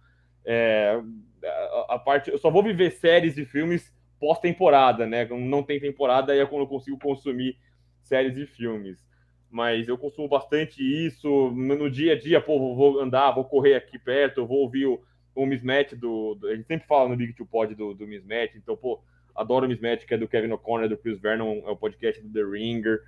[0.43, 0.99] é,
[1.43, 5.25] a, a, parte, eu só vou viver séries e filmes pós-temporada, né?
[5.25, 7.57] Não tem temporada, aí é quando eu consigo consumir
[8.03, 9.03] séries e filmes.
[9.49, 13.99] Mas eu consumo bastante isso no, dia a dia, pô, vou andar, vou correr aqui
[13.99, 15.01] perto, vou ouvir o,
[15.36, 18.56] o Mismatch do, do, A gente sempre fala no Big Two Pod do, do Mismatch,
[18.56, 19.02] então, pô,
[19.36, 22.32] adoro o Mismatch, que é do Kevin O'Connor, do Chris Vernon, é o podcast do
[22.32, 23.02] The Ringer.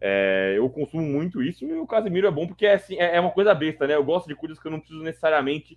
[0.00, 3.20] É, eu consumo muito isso e o Casemiro é bom porque é, assim, é, é
[3.20, 3.94] uma coisa besta, né?
[3.94, 5.76] Eu gosto de coisas que eu não preciso necessariamente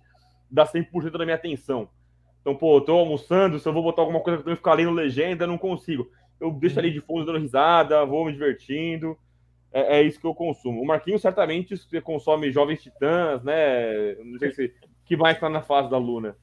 [0.50, 1.90] dar 100% da minha atenção.
[2.40, 4.62] Então, pô, eu tô almoçando, se eu vou botar alguma coisa que eu tenho que
[4.62, 6.10] ficar lendo legenda, não consigo.
[6.40, 9.16] Eu deixo ali de fundo dando risada, vou me divertindo.
[9.72, 10.80] É, é, isso que eu consumo.
[10.80, 14.14] O Marquinhos certamente consome Jovens Titãs, né?
[14.22, 14.74] Não sei se
[15.04, 16.36] que vai estar na fase da Luna.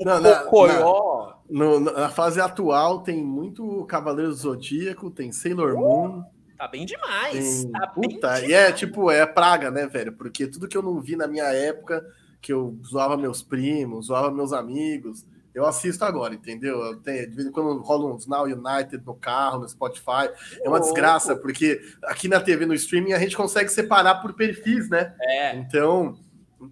[0.00, 6.22] Não, na, na, na, fase atual tem muito Cavaleiro do Zodíaco, tem Sailor Moon.
[6.58, 7.64] Tá bem demais.
[7.64, 7.72] Tem...
[7.72, 10.12] Tá Puta, bem e é tipo, é praga, né, velho?
[10.12, 12.04] Porque tudo que eu não vi na minha época,
[12.40, 15.24] que eu zoava meus primos, zoava meus amigos,
[15.54, 16.80] eu assisto agora, entendeu?
[16.80, 20.30] Eu tenho, de vez em quando rola uns Now United no carro, no Spotify.
[20.62, 24.88] É uma desgraça, porque aqui na TV, no streaming, a gente consegue separar por perfis,
[24.88, 25.14] né?
[25.20, 25.56] É.
[25.56, 26.16] Então,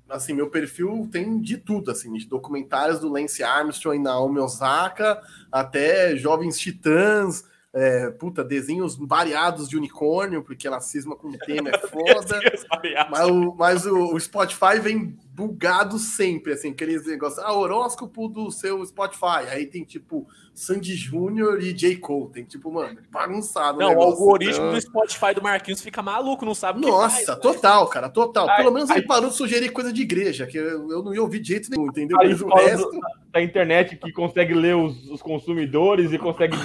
[0.09, 5.21] assim, meu perfil tem de tudo, assim, de documentários do Lance Armstrong e Naomi Osaka,
[5.51, 11.71] até Jovens Titãs, é, puta, desenhos variados de unicórnio, porque ela cisma com o tema
[11.71, 12.41] é foda.
[13.09, 18.51] mas o, mas o, o, Spotify vem bugado sempre, assim, aqueles negócios, ah, horóscopo do
[18.51, 19.49] seu Spotify.
[19.51, 21.97] Aí tem tipo Sandy Júnior e J.
[21.97, 22.31] Cole.
[22.31, 23.79] Tem tipo, mano, bagunçado.
[23.79, 24.73] Não, o algoritmo então...
[24.73, 28.49] do Spotify do Marquinhos fica maluco, não sabe o que Nossa, faz, total, cara, total.
[28.49, 31.15] Ai, Pelo menos ai, ele parou de sugerir coisa de igreja, que eu, eu não
[31.15, 32.19] ia ouvir de jeito nenhum, entendeu?
[32.19, 32.91] Mas o resto.
[33.33, 36.57] Da internet que consegue ler os, os consumidores e consegue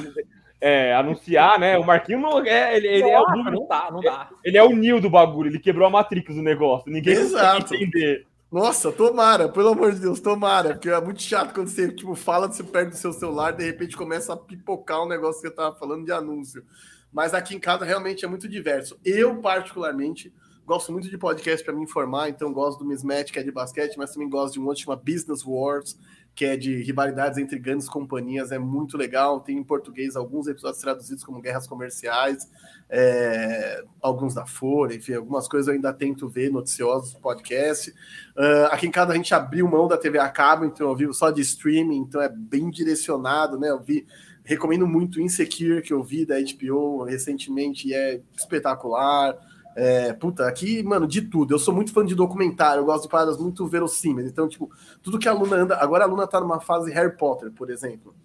[0.59, 1.77] é, anunciar, né?
[1.77, 2.75] O Marquinhos não é.
[2.75, 4.29] Ele, ele é o não dá, não dá.
[4.43, 6.91] Ele é o Neo do bagulho, ele quebrou a Matrix do negócio.
[6.91, 7.61] Ninguém Exato.
[7.61, 8.25] consegue entender.
[8.55, 12.47] Nossa, tomara, pelo amor de Deus, tomara, porque é muito chato quando você tipo, fala,
[12.47, 15.75] você perde o seu celular de repente começa a pipocar um negócio que eu tava
[15.75, 16.63] falando de anúncio.
[17.11, 18.97] Mas aqui em casa realmente é muito diverso.
[19.03, 20.33] Eu, particularmente,
[20.65, 23.97] gosto muito de podcast para me informar, então gosto do Mismatch, que é de basquete,
[23.97, 25.99] mas também gosto de um outro que chama Business Wars,
[26.35, 29.39] que é de rivalidades entre grandes companhias, é muito legal.
[29.39, 32.51] Tem em português alguns episódios traduzidos como Guerras Comerciais,
[32.89, 37.89] é, alguns da Folha, enfim, algumas coisas eu ainda tento ver noticiosos podcast.
[38.35, 41.13] Uh, aqui em casa a gente abriu mão da TV a cabo, então eu vivo
[41.13, 43.69] só de streaming, então é bem direcionado, né?
[43.69, 44.05] Eu vi,
[44.43, 49.37] recomendo muito Insecure, que eu vi da HBO recentemente, e é espetacular.
[49.75, 51.53] É, puta, aqui, mano, de tudo.
[51.53, 54.27] Eu sou muito fã de documentário, eu gosto de paradas muito verossímeis.
[54.27, 54.71] Então, tipo,
[55.03, 55.77] tudo que a Luna anda.
[55.77, 58.15] Agora a Luna tá numa fase Harry Potter, por exemplo.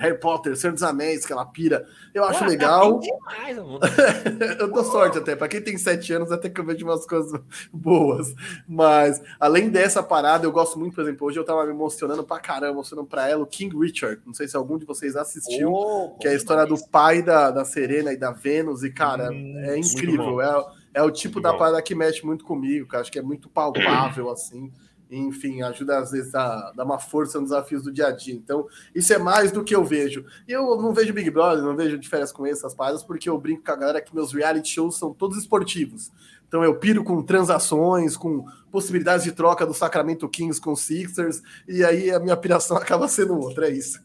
[0.00, 1.86] Harry Potter, Senhor dos Anéis, que ela pira.
[2.14, 3.00] Eu acho Pô, legal.
[3.00, 3.56] Demais,
[4.58, 5.36] eu dou sorte até.
[5.36, 7.38] Para quem tem sete anos, até que eu vejo umas coisas
[7.70, 8.34] boas.
[8.66, 12.40] Mas, além dessa parada, eu gosto muito, por exemplo, hoje eu tava me emocionando pra
[12.40, 14.22] caramba, mostrando pra ela o King Richard.
[14.24, 17.50] Não sei se algum de vocês assistiu, oh, que é a história do pai da,
[17.50, 18.82] da Serena e da Vênus.
[18.82, 20.40] E, cara, hum, é incrível.
[20.40, 23.48] É, é o tipo da parada que mexe muito comigo, que acho que é muito
[23.48, 24.72] palpável, assim
[25.10, 28.34] enfim, ajuda às vezes a dar uma força nos desafios do dia a dia.
[28.34, 30.24] Então, isso é mais do que eu vejo.
[30.46, 33.38] E eu não vejo Big Brother, não vejo de férias com essas paradas, porque eu
[33.38, 36.10] brinco com a galera que meus reality shows são todos esportivos.
[36.46, 41.84] Então eu piro com transações, com possibilidades de troca do Sacramento Kings com Sixers, e
[41.84, 44.00] aí a minha piração acaba sendo outra, é isso.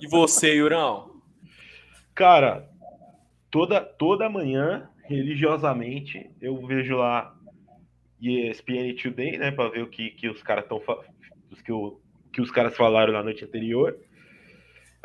[0.00, 1.10] E você, Yurão?
[2.14, 2.68] Cara,
[3.50, 7.36] toda, toda manhã, religiosamente, eu vejo lá
[8.20, 10.80] ESPN Today, né, para ver o que, que os caras estão
[11.64, 12.00] que, o,
[12.32, 13.98] que os caras falaram na noite anterior.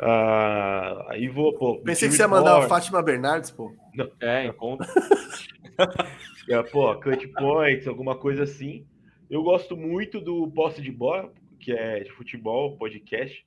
[0.00, 1.78] Uh, aí vou, pô.
[1.80, 3.74] Pensei que você ia mandar a Fátima Bernardes, pô.
[3.94, 4.86] Não, é, encontro.
[6.48, 8.86] é, pô, cut points, alguma coisa assim.
[9.28, 13.44] Eu gosto muito do Posse de Bola, que é de futebol, podcast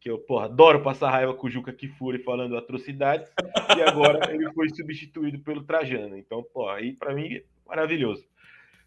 [0.00, 3.30] que eu porra, adoro passar raiva com o Juca Kifuri falando atrocidades,
[3.76, 6.16] e agora ele foi substituído pelo Trajano.
[6.16, 8.26] Então, pô, aí para mim, maravilhoso.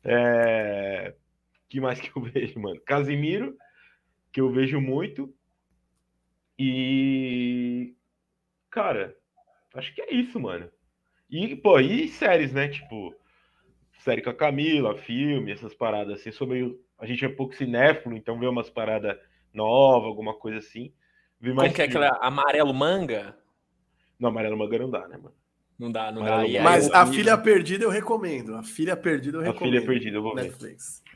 [0.03, 1.13] É...
[1.69, 2.81] que mais que eu vejo, mano?
[2.81, 3.55] Casimiro,
[4.31, 5.33] que eu vejo muito.
[6.57, 7.95] E.
[8.71, 9.15] Cara,
[9.75, 10.69] acho que é isso, mano.
[11.29, 12.67] E, pô, e séries, né?
[12.67, 13.15] Tipo,
[13.99, 16.31] série com a Camila, filme, essas paradas assim.
[16.31, 16.79] Sou meio.
[16.97, 19.17] A gente é um pouco cinéfilo, então vê umas paradas
[19.53, 20.91] novas, alguma coisa assim.
[21.43, 23.37] Vi mais Como que é aquela amarelo manga?
[24.17, 25.35] Não, amarelo manga não dá, né, mano?
[25.77, 26.63] Não dá, não amarelo dá.
[26.63, 28.55] Mas a Filha Perdida eu recomendo.
[28.55, 29.73] A Filha Perdida eu recomendo.
[29.73, 31.03] A Filha Perdida eu vou Netflix.
[31.05, 31.11] ver.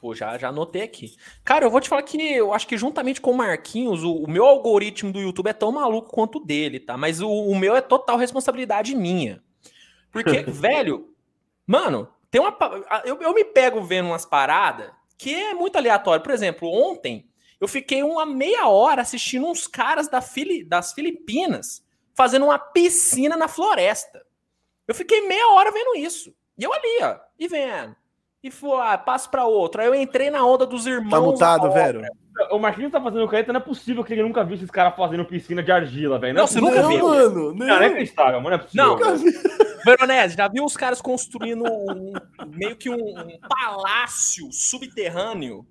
[0.00, 1.16] Pô, já, já anotei aqui.
[1.44, 4.30] Cara, eu vou te falar que eu acho que juntamente com o Marquinhos, o, o
[4.30, 6.96] meu algoritmo do YouTube é tão maluco quanto o dele, tá?
[6.96, 9.42] Mas o, o meu é total responsabilidade minha.
[10.12, 11.12] Porque, velho,
[11.66, 12.56] mano, tem uma.
[13.04, 16.22] Eu, eu me pego vendo umas paradas que é muito aleatório.
[16.22, 17.27] Por exemplo, ontem
[17.60, 21.82] eu fiquei uma meia hora assistindo uns caras da Fili das Filipinas
[22.14, 24.22] fazendo uma piscina na floresta.
[24.86, 26.34] Eu fiquei meia hora vendo isso.
[26.56, 27.94] E eu ali, ó, e vendo.
[28.42, 29.80] E foi, ah, passo para outro.
[29.80, 31.10] Aí eu entrei na onda dos irmãos.
[31.10, 32.02] Tá mutado, velho.
[32.52, 35.24] O Marquinhos tá fazendo caneta, não é possível que ele nunca viu esses caras fazendo
[35.24, 36.34] piscina de argila, velho.
[36.34, 37.08] Não, não, você nunca não, viu.
[37.08, 37.66] Mano, não.
[37.66, 38.64] Não, é acreditável, mano.
[38.72, 38.96] Não é possível.
[38.96, 42.12] Não, Veronese, já viu os caras construindo um,
[42.48, 45.66] meio que um, um palácio subterrâneo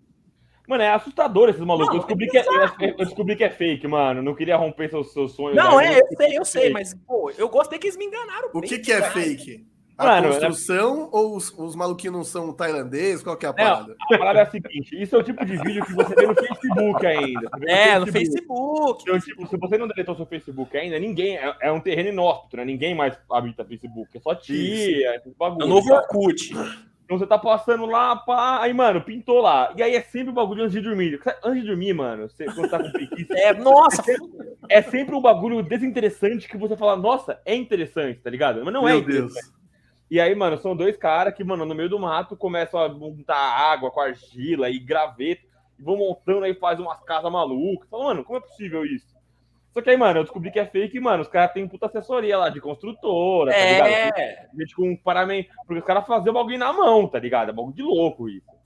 [0.68, 1.88] Mano, é assustador esses malucos.
[1.88, 4.22] Não, eu, descobri é que é, eu descobri que é fake, mano.
[4.22, 5.56] Não queria romper seus, seus sonhos.
[5.56, 8.50] Não, é, eu sei, eu sei, mas, pô, eu gostei que eles me enganaram.
[8.54, 9.66] O que, que é fake?
[9.98, 11.10] A mano, construção é...
[11.12, 13.24] ou os, os maluquinhos não são tailandeses?
[13.24, 13.96] Qual que é a parada?
[13.98, 16.28] Não, a parada é a seguinte: isso é o tipo de vídeo que você vê
[16.28, 17.50] no Facebook ainda.
[17.66, 19.04] É, no Facebook.
[19.08, 21.38] Então, tipo, se você não deletou seu Facebook ainda, ninguém.
[21.38, 22.66] É, é um terreno inóspito, né?
[22.66, 24.16] Ninguém mais habita Facebook.
[24.16, 25.64] É só tia, esses bagulho.
[25.64, 26.54] É o novo Orkut.
[27.08, 29.74] Então você tá passando lá, pá, aí, mano, pintou lá.
[29.78, 31.18] E aí é sempre o um bagulho antes de dormir.
[31.42, 33.34] Antes de dormir, mano, você, quando tá com preguiça.
[33.34, 34.02] É, nossa!
[34.02, 38.62] É sempre, é sempre, um bagulho desinteressante que você fala, nossa, é interessante, tá ligado?
[38.62, 39.32] Mas não Meu é Deus.
[40.12, 43.38] E aí, mano, são dois caras que, mano, no meio do mato começam a montar
[43.38, 45.48] água com argila e graveto,
[45.80, 47.90] e vão montando aí, faz umas casas malucas.
[47.90, 49.17] Fala, mano, como é possível isso?
[49.74, 51.22] Só que aí, mano, eu descobri que é fake, mano.
[51.22, 54.18] Os caras têm puta assessoria lá de construtora, tá ligado?
[54.18, 54.48] É.
[54.58, 55.50] Gente com um paramento.
[55.66, 57.50] Porque os caras fazem o bagulho na mão, tá ligado?
[57.50, 58.58] É bagulho de louco isso.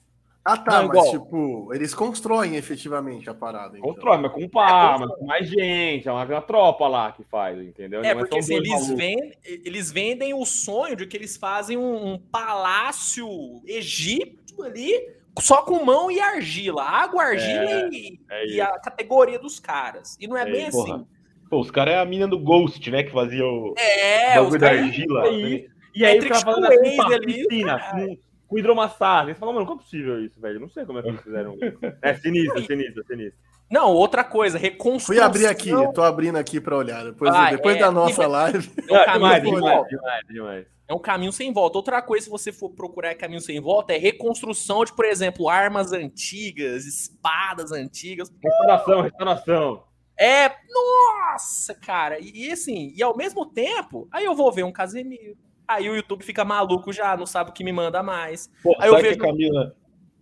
[0.44, 1.12] Ah, tá, não, mas igual.
[1.12, 3.78] tipo, eles constroem efetivamente a parada.
[3.78, 3.94] Então.
[3.94, 7.24] Constrói, mas com pá, é, mas com mais gente, é uma, uma, tropa lá que
[7.24, 8.04] faz, entendeu?
[8.04, 12.18] É, porque assim, eles, vendem, eles vendem o sonho de que eles fazem um, um
[12.18, 13.30] palácio
[13.68, 16.84] egípcio ali só com mão e argila.
[16.84, 20.18] Água, argila é, e, é e, a categoria dos caras.
[20.20, 20.96] E não é, é bem porra.
[20.96, 21.06] assim.
[21.50, 23.04] Pô, os caras é a mina do Ghost, né?
[23.04, 23.74] Que fazia o.
[23.78, 25.24] É, o da argila.
[25.32, 25.66] Né?
[25.94, 28.18] E aí, o cara falando assim, pá, piscina, com,
[28.48, 29.34] com hidromassagem.
[29.34, 30.60] Você fala, mano, como é possível isso, velho?
[30.60, 31.78] Não sei como é que eles fizeram isso.
[32.02, 33.40] É sinistro, sinistro, sinistro.
[33.70, 35.16] Não, outra coisa, reconstrução.
[35.16, 37.06] Fui abrir aqui, tô abrindo aqui para olhar.
[37.06, 38.70] Depois, ah, depois é, da nossa live.
[38.90, 40.66] É, demais, demais, demais, demais.
[40.92, 41.78] É um caminho sem volta.
[41.78, 45.94] Outra coisa, se você for procurar caminho sem volta, é reconstrução de, por exemplo, armas
[45.94, 48.30] antigas, espadas antigas.
[48.44, 49.84] Restauração, restauração.
[50.20, 52.20] É, nossa, cara.
[52.20, 55.38] E, e, assim, e ao mesmo tempo, aí eu vou ver um Casemiro.
[55.66, 58.52] Aí o YouTube fica maluco já, não sabe o que me manda mais.
[58.62, 59.18] Pô, aí eu vejo...
[59.18, 59.76] que a Camila,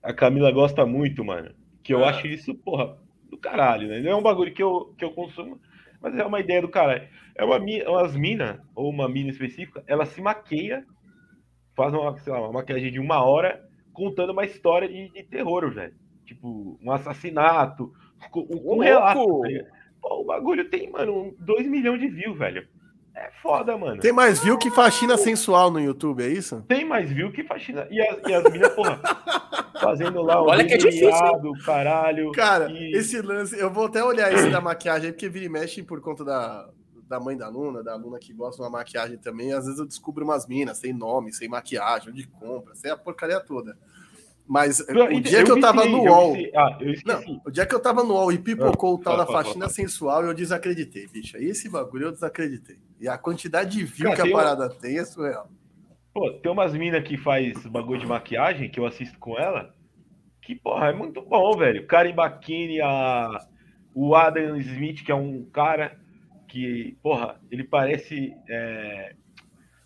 [0.04, 1.52] a Camila gosta muito, mano.
[1.82, 2.10] Que eu ah.
[2.10, 2.96] acho isso, porra,
[3.28, 4.02] do caralho, né?
[4.02, 5.60] Não é um bagulho que eu, que eu consumo,
[6.02, 7.08] mas é uma ideia do caralho.
[7.36, 10.86] É uma, umas minas, ou uma mina específica, ela se maqueia,
[11.76, 15.94] faz uma, lá, uma maquiagem de uma hora, contando uma história de, de terror, velho.
[16.26, 17.94] Tipo, um assassinato,
[18.36, 19.42] um, um relato.
[19.42, 22.68] Tá Pô, o bagulho tem, mano, 2 milhões de views, velho.
[23.20, 24.00] É foda, mano.
[24.00, 26.64] Tem mais view que faxina sensual no YouTube, é isso?
[26.70, 27.86] Tem mais view que faxina.
[27.91, 28.98] E as, e as minas, porra,
[29.82, 31.12] fazendo lá o Olha que é difícil.
[31.66, 32.32] caralho.
[32.32, 32.96] Cara, e...
[32.96, 36.24] esse lance, eu vou até olhar esse da maquiagem, porque vira e mexe por conta
[36.24, 36.70] da,
[37.10, 39.86] da mãe da aluna, da aluna que gosta de uma maquiagem também, às vezes eu
[39.86, 43.78] descubro umas minas sem nome, sem maquiagem, de compra, sem a porcaria toda.
[44.50, 46.36] Mas o dia eu que eu tava no UOL.
[46.56, 49.28] Ah, não, o dia que eu tava no UOL e pipocou ah, o tal da
[49.28, 51.38] faxina sensual, eu desacreditei, bicho.
[51.38, 52.80] Esse bagulho eu desacreditei.
[53.00, 54.80] E a quantidade de view Cara, que a parada um...
[54.80, 55.52] tem é surreal.
[56.12, 59.72] Pô, tem umas minas que faz bagulho de maquiagem que eu assisto com ela.
[60.42, 61.86] Que, porra, é muito bom, velho.
[61.86, 63.46] Karen Bakini, a...
[63.94, 65.96] o Adam Smith, que é um cara
[66.48, 68.34] que, porra, ele parece.
[68.50, 69.14] É...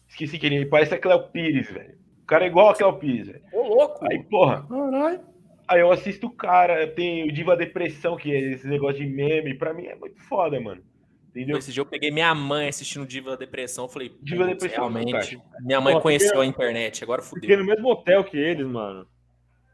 [0.07, 2.01] Esqueci que ele parece a Cléo Pires, velho.
[2.23, 3.43] O cara é igual a Cléo Pires, velho.
[3.51, 4.05] Ô, louco!
[4.09, 4.65] Aí, porra.
[4.67, 5.19] Caralho.
[5.67, 9.57] Aí eu assisto o cara, tem o Diva Depressão, que é esse negócio de meme,
[9.57, 10.81] pra mim é muito foda, mano.
[11.29, 11.57] Entendeu?
[11.57, 15.41] Esse dia eu peguei minha mãe assistindo Diva Depressão, falei, Diva Depressão, realmente.
[15.61, 17.41] Minha mãe Pô, conheceu a internet, agora fudeu.
[17.41, 19.07] Fiquei no mesmo hotel que eles, mano.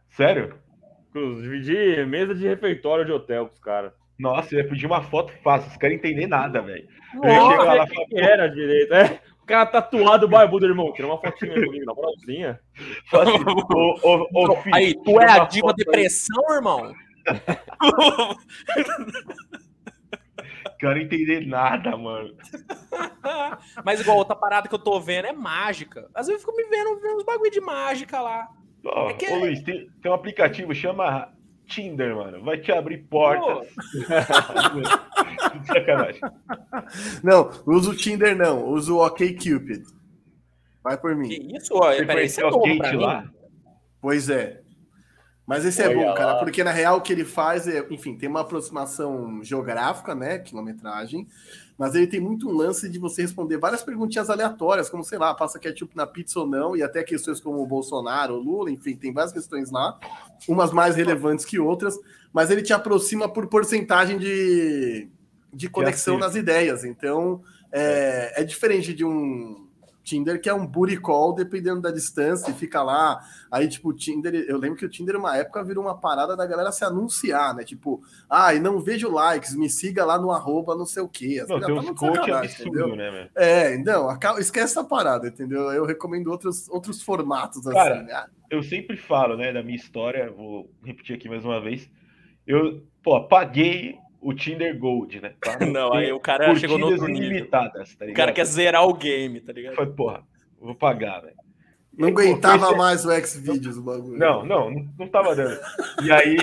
[0.10, 0.56] Sério?
[1.14, 3.92] Dividi mesa de refeitório de hotel com os caras.
[4.18, 6.88] Nossa, eu ia pedir uma foto fácil, os caras entender nada, velho.
[7.24, 9.20] Eu ia chegar lá e que era direito, é?
[9.50, 10.94] O cara tatuado barbudo, irmão.
[10.94, 12.60] Tira uma fotinha comigo, na moralzinha.
[14.72, 16.56] Aí, tu é a diva depressão, aí.
[16.58, 16.94] irmão?
[20.78, 22.38] Quero entender nada, mano.
[23.84, 26.08] Mas igual outra parada que eu tô vendo é mágica.
[26.14, 28.48] Às vezes eu fico me vendo, vendo uns bagulho de mágica lá.
[28.84, 29.26] Oh, é que...
[29.32, 31.34] Ô, Luiz, tem, tem um aplicativo, chama
[31.70, 32.44] Tinder, mano.
[32.44, 33.68] Vai te abrir portas.
[35.66, 36.22] Sacanagem.
[37.24, 38.66] Não, uso o Tinder não.
[38.66, 39.84] Uso o OkCupid.
[40.84, 41.30] Vai por mim.
[41.30, 41.74] Que isso?
[41.76, 43.30] Ó, Você conheceu o Kate lá?
[44.02, 44.62] Pois é.
[45.46, 48.30] Mas esse é bom, cara, porque na real o que ele faz é, enfim, tem
[48.30, 51.28] uma aproximação geográfica, né, quilometragem,
[51.80, 55.34] mas ele tem muito um lance de você responder várias perguntinhas aleatórias, como, sei lá,
[55.34, 58.98] passa ketchup na pizza ou não, e até questões como o Bolsonaro, o Lula, enfim,
[58.98, 59.98] tem várias questões lá,
[60.46, 61.98] umas mais relevantes que outras,
[62.34, 65.08] mas ele te aproxima por porcentagem de,
[65.54, 67.42] de conexão nas ideias, então
[67.72, 69.69] é, é diferente de um
[70.04, 70.70] Tinder, que é um
[71.02, 73.20] call, dependendo da distância, e fica lá.
[73.52, 76.46] Aí, tipo, o Tinder, eu lembro que o Tinder, uma época, virou uma parada da
[76.46, 77.64] galera se anunciar, né?
[77.64, 81.44] Tipo, ah, e não vejo likes, me siga lá no arroba não sei o quê.
[81.48, 83.30] Não, tem uns coach absurdo, né?
[83.36, 84.10] É, não,
[84.40, 85.72] esquece essa parada, entendeu?
[85.72, 88.26] Eu recomendo outros, outros formatos, assim, Cara, né?
[88.50, 91.90] eu sempre falo, né, da minha história, vou repetir aqui mais uma vez.
[92.48, 95.34] Eu, pô, paguei o Tinder Gold, né?
[95.72, 97.48] não, aí o cara chegou no outro nível.
[97.50, 97.72] Tá
[98.02, 99.76] o cara quer zerar o game, tá ligado?
[99.76, 100.24] Foi, porra,
[100.60, 101.36] vou pagar, velho.
[101.98, 104.18] Não aí, aguentava pô, mais o X-Videos, o bagulho.
[104.18, 105.60] Não, não, não, não tava dando.
[106.02, 106.38] E aí,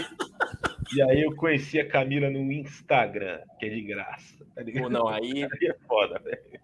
[0.95, 4.45] e aí eu conheci a Camila no Instagram, que é de graça.
[4.55, 4.91] Tá ligado?
[4.91, 5.45] não, aí...
[5.45, 6.61] aí é foda, velho.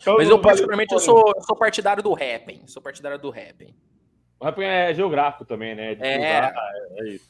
[0.00, 2.62] Então, Mas eu, particularmente, eu sou, eu sou partidário do rapping.
[2.66, 3.74] Sou partidário do rapping.
[4.38, 5.94] O rapping é geográfico também, né?
[5.94, 6.22] De é.
[6.22, 6.52] é,
[6.96, 7.29] é isso.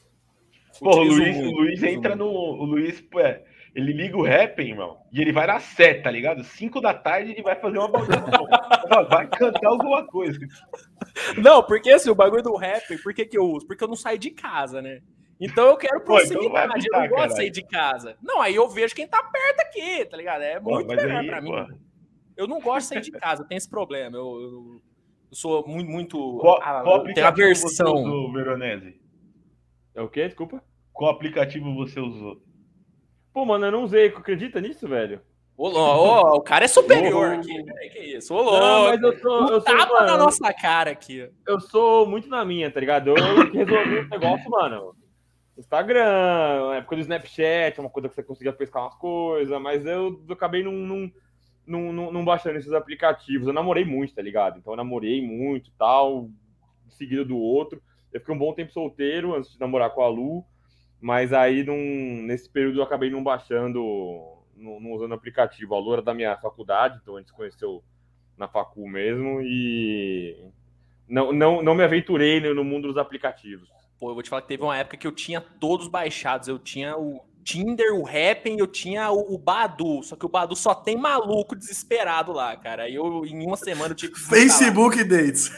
[0.79, 2.27] Pô, o Luiz, o Luiz entra no.
[2.27, 3.43] O Luiz, é,
[3.73, 6.43] ele liga o rap, irmão, e ele vai na seta, tá ligado?
[6.43, 8.47] Cinco da tarde ele vai fazer uma baldeação.
[9.09, 10.39] vai cantar alguma coisa.
[11.37, 13.65] Não, porque assim, o bagulho do rap, por que, que eu uso?
[13.65, 15.01] Porque eu não saio de casa, né?
[15.39, 18.15] Então eu quero proximidade, Pô, então não eu não gosto de sair de casa.
[18.21, 20.41] Não, aí eu vejo quem tá perto aqui, tá ligado?
[20.43, 21.51] É muito Pô, melhor aí, pra mim.
[22.37, 24.17] Eu não gosto de sair de casa, tenho esse problema.
[24.17, 24.81] Eu, eu,
[25.31, 26.37] eu sou muito, muito.
[26.39, 28.03] Qual, ah, qual tenho aversão.
[28.03, 29.00] Do Veronese?
[29.95, 30.27] É o quê?
[30.27, 30.63] Desculpa?
[30.93, 32.41] Qual aplicativo você usou?
[33.33, 34.07] Pô, mano, eu não usei.
[34.07, 35.21] Acredita nisso, velho?
[35.57, 37.91] Ô, ô, o cara é superior aqui, velho.
[37.91, 38.33] Que isso?
[38.33, 39.41] Ô, não, mas eu sou.
[39.41, 41.29] Eu sou tapa mano, na nossa cara aqui.
[41.47, 43.09] Eu sou muito na minha, tá ligado?
[43.09, 43.15] Eu
[43.51, 44.95] resolvi um negócio, mano.
[45.57, 50.33] Instagram, época do Snapchat, uma coisa que você conseguia pescar umas coisas, mas eu, eu
[50.33, 51.11] acabei não, não,
[51.67, 53.47] não, não, baixando esses aplicativos.
[53.47, 54.57] Eu namorei muito, tá ligado?
[54.57, 56.29] Então eu namorei muito tal,
[56.89, 57.81] seguido do outro.
[58.13, 60.45] Eu fiquei um bom tempo solteiro antes de namorar com a Lu.
[60.99, 63.81] Mas aí, num, nesse período, eu acabei não baixando,
[64.55, 65.73] não, não usando aplicativo.
[65.73, 67.83] A Lu era da minha faculdade, então a gente se conheceu
[68.37, 69.41] na facul mesmo.
[69.41, 70.37] E
[71.07, 73.67] não, não, não me aventurei no mundo dos aplicativos.
[73.99, 76.47] Pô, eu vou te falar que teve uma época que eu tinha todos baixados.
[76.47, 80.55] Eu tinha o Tinder, o Happn, eu tinha o, o, Badu, só que o Badu
[80.55, 82.83] só tem maluco desesperado lá, cara.
[82.83, 84.19] Aí eu, em uma semana, eu tive que.
[84.19, 85.51] Facebook Dates.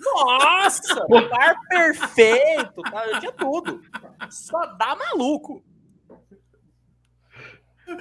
[0.00, 3.06] Nossa, lugar perfeito, tá?
[3.06, 3.80] eu tinha tudo.
[4.30, 5.62] Só dá maluco.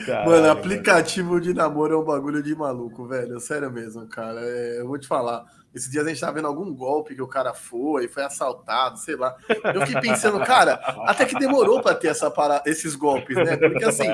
[0.06, 3.39] Caralho, Mano, aplicativo de namoro é um bagulho de maluco, velho.
[3.39, 4.39] Sério mesmo, cara.
[4.41, 5.43] É, eu vou te falar.
[5.74, 9.16] Esses dias a gente tava vendo algum golpe que o cara foi, foi assaltado, sei
[9.16, 9.36] lá.
[9.74, 10.74] Eu fiquei pensando, cara,
[11.06, 12.64] até que demorou para ter essa para...
[12.66, 13.56] esses golpes, né?
[13.56, 14.08] Porque assim,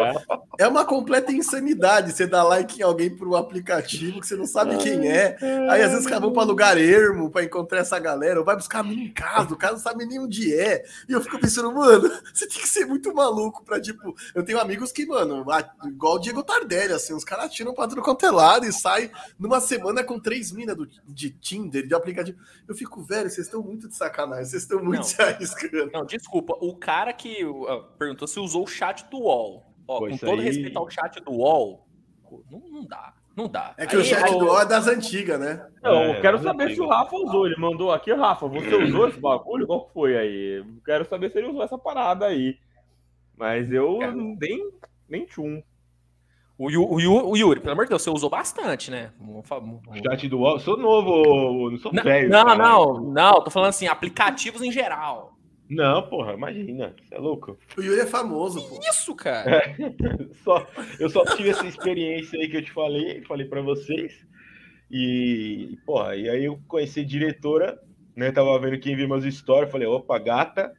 [0.58, 4.46] é uma completa insanidade você dar like em alguém por um aplicativo que você não
[4.46, 5.38] sabe quem é.
[5.70, 8.88] Aí às vezes acabam para lugar ermo para encontrar essa galera, ou vai buscar a
[8.88, 10.84] em casa, o cara não sabe nem onde é.
[11.08, 14.60] E eu fico pensando, mano, você tem que ser muito maluco para tipo, eu tenho
[14.60, 15.46] amigos que, mano,
[15.86, 19.12] igual o Diego Tardelli, assim, os caras tiram para tudo quanto é lado e sai
[19.40, 20.76] numa semana com três minas
[21.06, 22.38] de Tinder, de aplicativo.
[22.68, 25.92] Eu fico, velho, vocês estão muito de sacanagem, vocês estão muito não, se arriscando.
[25.92, 29.64] Não, desculpa, o cara que uh, perguntou se usou o chat do UOL.
[29.88, 30.46] Ó, com todo aí...
[30.46, 31.88] respeito ao chat do UOL,
[32.50, 33.14] não, não dá.
[33.36, 33.74] Não dá.
[33.78, 35.68] É que aí, o chat do UOL é das antigas, né?
[35.84, 36.76] Não, é, eu quero saber antiga.
[36.76, 37.46] se o Rafa usou.
[37.46, 39.68] Ele mandou aqui, Rafa, você usou esse bagulho?
[39.68, 40.60] Qual foi aí?
[40.60, 42.58] Eu quero saber se ele usou essa parada aí.
[43.38, 44.00] Mas eu
[44.40, 44.72] nem,
[45.10, 45.62] nem tchum.
[46.58, 49.12] O, o, o, Yuri, pelo amor de Deus, você usou bastante, né?
[49.20, 49.44] O
[50.02, 50.60] chat do UOL.
[50.60, 52.30] Sou novo, não sou velho.
[52.30, 52.58] Não, cara.
[52.58, 53.44] não, não.
[53.44, 55.38] Tô falando assim, aplicativos em geral.
[55.70, 56.96] Não, porra, imagina.
[57.04, 57.58] Você é louco.
[57.78, 58.80] O Yuri é famoso, pô.
[58.88, 59.52] Isso, cara.
[59.52, 59.76] É.
[60.44, 60.66] só,
[60.98, 64.26] eu só tive essa experiência aí que eu te falei, falei para vocês.
[64.90, 67.78] E, porra, e aí eu conheci a diretora,
[68.16, 68.32] né?
[68.32, 70.72] Tava vendo quem viu meus stories, falei, opa, gata.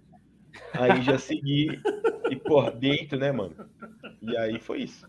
[0.72, 1.78] Aí já segui.
[2.30, 3.54] E, porra, dentro, né, mano?
[4.22, 5.06] E aí foi isso.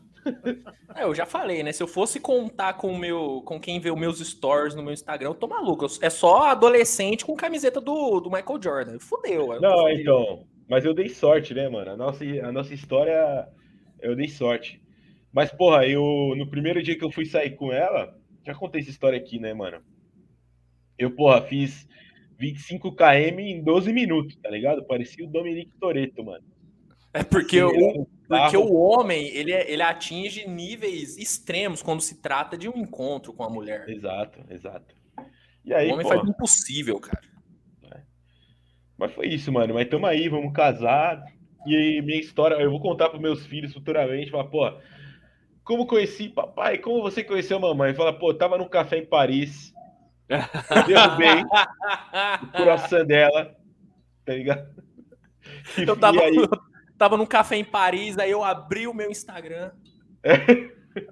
[0.96, 1.72] É, eu já falei, né?
[1.72, 5.30] Se eu fosse contar com meu, com quem vê os meus stories no meu Instagram,
[5.30, 5.86] eu tô maluco.
[6.02, 9.00] É só adolescente com camiseta do, do Michael Jordan.
[9.00, 9.60] Fudeu.
[9.62, 10.46] Não, então.
[10.68, 11.92] Mas eu dei sorte, né, mano?
[11.92, 13.48] A nossa, a nossa história,
[14.02, 14.82] eu dei sorte.
[15.32, 18.90] Mas, porra, eu no primeiro dia que eu fui sair com ela, já contei essa
[18.90, 19.82] história aqui, né, mano?
[20.98, 21.88] Eu, porra, fiz
[22.38, 24.84] 25 km em 12 minutos, tá ligado?
[24.86, 26.44] Parecia o Dominique Toretto, mano.
[27.14, 32.58] É porque o, porque o homem, ele, é, ele atinge níveis extremos quando se trata
[32.58, 33.88] de um encontro com a mulher.
[33.90, 34.96] Exato, exato.
[35.64, 37.24] E aí, o homem pô, faz o impossível, cara.
[37.94, 38.02] É.
[38.98, 39.74] Mas foi isso, mano.
[39.74, 41.24] Mas tamo aí, vamos casar.
[41.66, 44.32] E aí, minha história, eu vou contar para meus filhos futuramente.
[44.32, 44.72] Falar, pô,
[45.64, 46.78] como conheci papai?
[46.78, 47.94] Como você conheceu a mamãe?
[47.94, 49.74] Fala, pô, tava num café em Paris.
[50.88, 51.44] Derrubei
[52.44, 53.56] o coração dela,
[54.26, 54.68] tá ligado?
[55.78, 56.36] E, eu tava, aí...
[56.98, 59.72] tava num café em Paris, aí eu abri o meu Instagram.
[60.24, 60.36] É,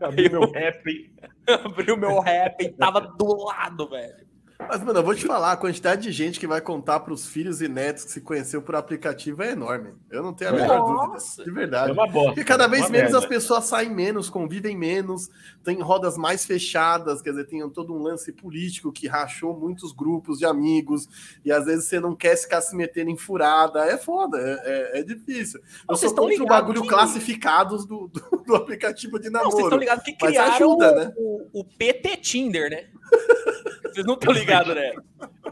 [0.02, 1.14] abri o meu rap.
[1.64, 4.25] abri o meu rap e tava do lado, velho.
[4.58, 7.28] Mas, mano, eu vou te falar, a quantidade de gente que vai contar para os
[7.28, 9.94] filhos e netos que se conheceu por aplicativo é enorme.
[10.10, 11.44] Eu não tenho a menor dúvida.
[11.44, 11.90] De verdade.
[11.90, 12.30] É uma bosta.
[12.30, 13.18] Porque cada vez menos merda.
[13.20, 15.30] as pessoas saem menos, convivem menos,
[15.64, 20.40] tem rodas mais fechadas, quer dizer, tem todo um lance político que rachou muitos grupos
[20.40, 21.08] de amigos,
[21.44, 23.86] e às vezes você não quer ficar se metendo em furada.
[23.86, 25.60] É foda, é, é, é difícil.
[25.60, 26.88] Eu Vocês sou contra o bagulho que...
[26.88, 29.50] classificados do, do, do, aplicativo de namoro.
[29.50, 31.14] Não, vocês estão ligados que criaram ajuda, o, né?
[31.18, 32.88] o, o PT Tinder, né?
[33.84, 34.92] Vocês não estão ligados, né?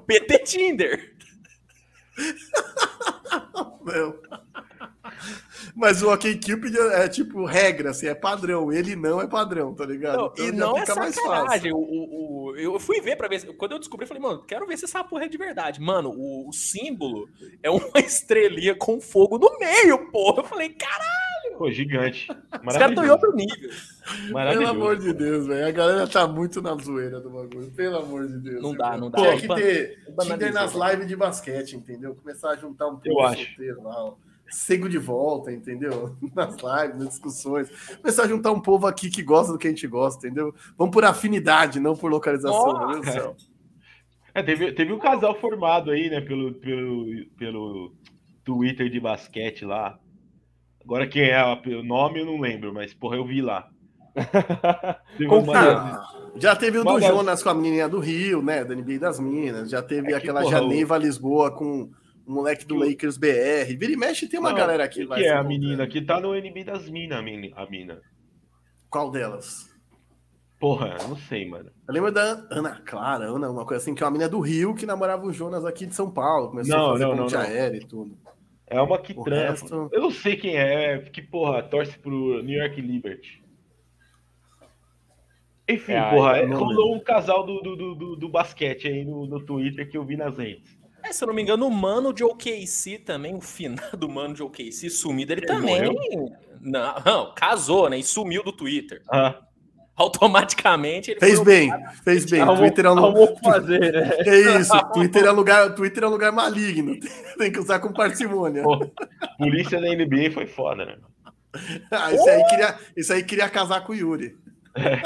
[0.06, 1.16] PT Tinder.
[3.86, 4.20] Meu.
[5.76, 8.72] Mas o OK Cupid é tipo regra, assim, é padrão.
[8.72, 10.18] Ele não é padrão, tá ligado?
[10.18, 11.74] Não, então e não é sacanagem.
[11.74, 13.56] O, o, o, eu fui ver pra ver.
[13.56, 15.82] Quando eu descobri, eu falei, mano, quero ver se essa porra é de verdade.
[15.82, 17.28] Mano, o, o símbolo
[17.62, 20.42] é uma estrelinha com fogo no meio, porra.
[20.42, 21.33] Eu falei, caralho!
[21.58, 22.28] Pô, gigante.
[22.32, 23.70] Os caras estão em outro nível.
[24.32, 25.68] Pelo amor de Deus, velho.
[25.68, 27.72] A galera tá muito na zoeira do bagulho.
[27.72, 28.62] Pelo amor de Deus.
[28.62, 29.20] Não dá, não dá.
[29.20, 32.16] Tinha que ter Tinder nas lives de basquete, entendeu?
[32.16, 34.16] Começar a juntar um pouco solteiro lá, ó.
[34.50, 36.16] Cego de volta, entendeu?
[36.36, 37.70] Nas lives, nas discussões.
[37.98, 40.54] Começar a juntar um povo aqui que gosta do que a gente gosta, entendeu?
[40.78, 43.36] Vamos por afinidade, não por localização, meu Deus do céu.
[44.36, 47.96] É, teve, teve um casal formado aí, né, pelo, pelo, pelo
[48.44, 50.00] Twitter de basquete lá.
[50.84, 53.70] Agora quem é o nome eu não lembro, mas porra, eu vi lá.
[55.20, 56.04] uma...
[56.36, 58.64] Já teve o do Jonas com a menininha do Rio, né?
[58.64, 59.70] Da NBA das Minas.
[59.70, 61.90] Já teve é aquela porra, Janeva Lisboa com
[62.26, 63.76] o moleque do Lakers BR.
[63.78, 65.06] Vira e mexe, tem uma não, galera aqui.
[65.06, 68.02] Que é a menina que tá no NBA das Minas, a mina.
[68.90, 69.74] Qual delas?
[70.60, 71.70] Porra, não sei, mano.
[71.88, 74.74] Eu lembro da Ana Clara, Ana, uma coisa assim, que é uma menina do Rio
[74.74, 76.50] que namorava o Jonas aqui de São Paulo.
[76.50, 78.18] Começou não, a fazer não, ponte não, aérea e tudo.
[78.74, 79.52] É uma que trampa.
[79.52, 79.90] Resto...
[79.92, 83.44] Eu não sei quem é, que porra, torce pro New York Liberty.
[85.70, 89.40] Enfim, é, porra, é, rolou um casal do, do, do, do, basquete aí no, no
[89.46, 90.78] Twitter que eu vi nas redes.
[91.02, 94.34] É, se eu não me engano, o mano de OKC também, o final do mano
[94.34, 95.82] de OKC sumido, ele, ele também.
[96.60, 97.98] Não, não, casou, né?
[97.98, 99.02] E sumiu do Twitter.
[99.10, 99.42] Ah
[99.96, 101.72] automaticamente ele fez bem,
[102.04, 102.42] fez bem.
[102.42, 103.28] Almo, Twitter é um lugar.
[103.44, 104.12] fazer, né?
[104.26, 104.92] É isso.
[104.94, 106.98] Twitter é lugar, Twitter é lugar maligno.
[107.38, 108.64] Tem que usar com parcimônia.
[108.64, 108.80] Pô,
[109.38, 110.98] polícia da NBA foi foda, né?
[111.92, 114.36] Ah, isso, aí queria, isso aí queria casar com o Yuri.
[114.76, 115.04] É.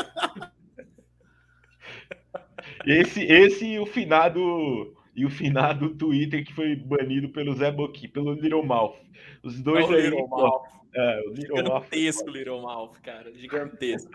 [2.86, 8.08] Esse, esse e o finado e o finado Twitter que foi banido pelo Zé Boqui,
[8.08, 8.96] pelo Little Mouth.
[9.44, 10.04] Os dois Não, aí.
[10.04, 10.68] Little Mouth.
[10.98, 12.30] É, o Little gigantesco.
[12.32, 13.32] Little Mouth, cara.
[13.36, 14.12] Gigantesco.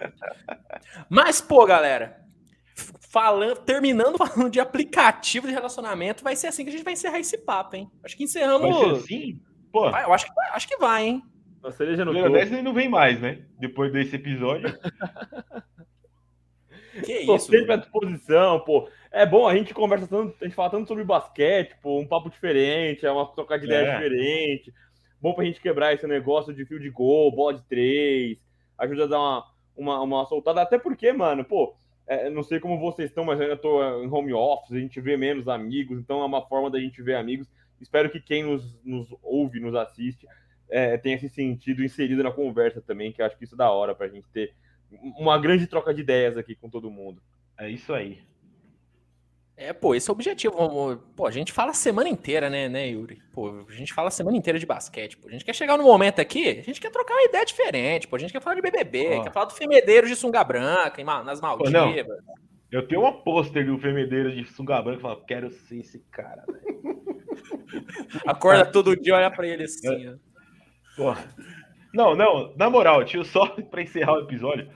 [1.08, 2.20] Mas, pô, galera.
[3.08, 7.20] Falando, terminando falando de aplicativo de relacionamento, vai ser assim que a gente vai encerrar
[7.20, 7.88] esse papo, hein?
[8.02, 8.68] Acho que encerramos.
[8.68, 9.40] Vai ser assim?
[9.70, 9.90] Pô.
[9.90, 11.22] Vai, eu acho que, vai, acho que vai, hein?
[11.62, 13.44] A cereja no ele não vem mais, né?
[13.60, 14.76] Depois desse episódio.
[17.04, 17.26] que isso?
[17.26, 18.88] Tô sempre à disposição, pô.
[19.12, 22.28] É bom, a gente conversa tanto, a gente fala tanto sobre basquete, pô, um papo
[22.30, 23.94] diferente, é uma troca de ideia é.
[23.94, 24.72] diferente
[25.22, 28.36] bom para a gente quebrar esse negócio de fio de gol, bola de três,
[28.76, 29.46] ajuda a dar uma,
[29.76, 30.60] uma, uma soltada.
[30.60, 31.76] Até porque, mano, pô,
[32.08, 35.00] é, não sei como vocês estão, mas eu ainda tô em home office, a gente
[35.00, 37.48] vê menos amigos, então é uma forma da gente ver amigos.
[37.80, 40.26] Espero que quem nos, nos ouve, nos assiste,
[40.68, 43.70] é, tenha esse sentido inserido na conversa também, que eu acho que isso é da
[43.70, 44.52] hora para a gente ter
[45.16, 47.22] uma grande troca de ideias aqui com todo mundo.
[47.56, 48.18] É isso aí.
[49.62, 50.96] É, pô, esse é o objetivo.
[51.14, 53.22] Pô, a gente fala a semana inteira, né, né, Yuri?
[53.32, 55.16] Pô, a gente fala a semana inteira de basquete.
[55.16, 55.28] Pô.
[55.28, 58.16] A gente quer chegar no momento aqui, a gente quer trocar uma ideia diferente, pô.
[58.16, 62.04] A gente quer falar de BBB, quer falar do Femedeiros de sunga branca nas Maldivas.
[62.04, 66.00] Pô, eu tenho uma pôster do Femedeiros de sunga branca e falo, quero ser esse
[66.10, 67.02] cara, velho.
[68.26, 70.14] Acorda todo dia e olha pra ele assim, é.
[70.96, 71.24] Porra.
[71.94, 74.68] Não, não, na moral, tio, só pra encerrar o episódio.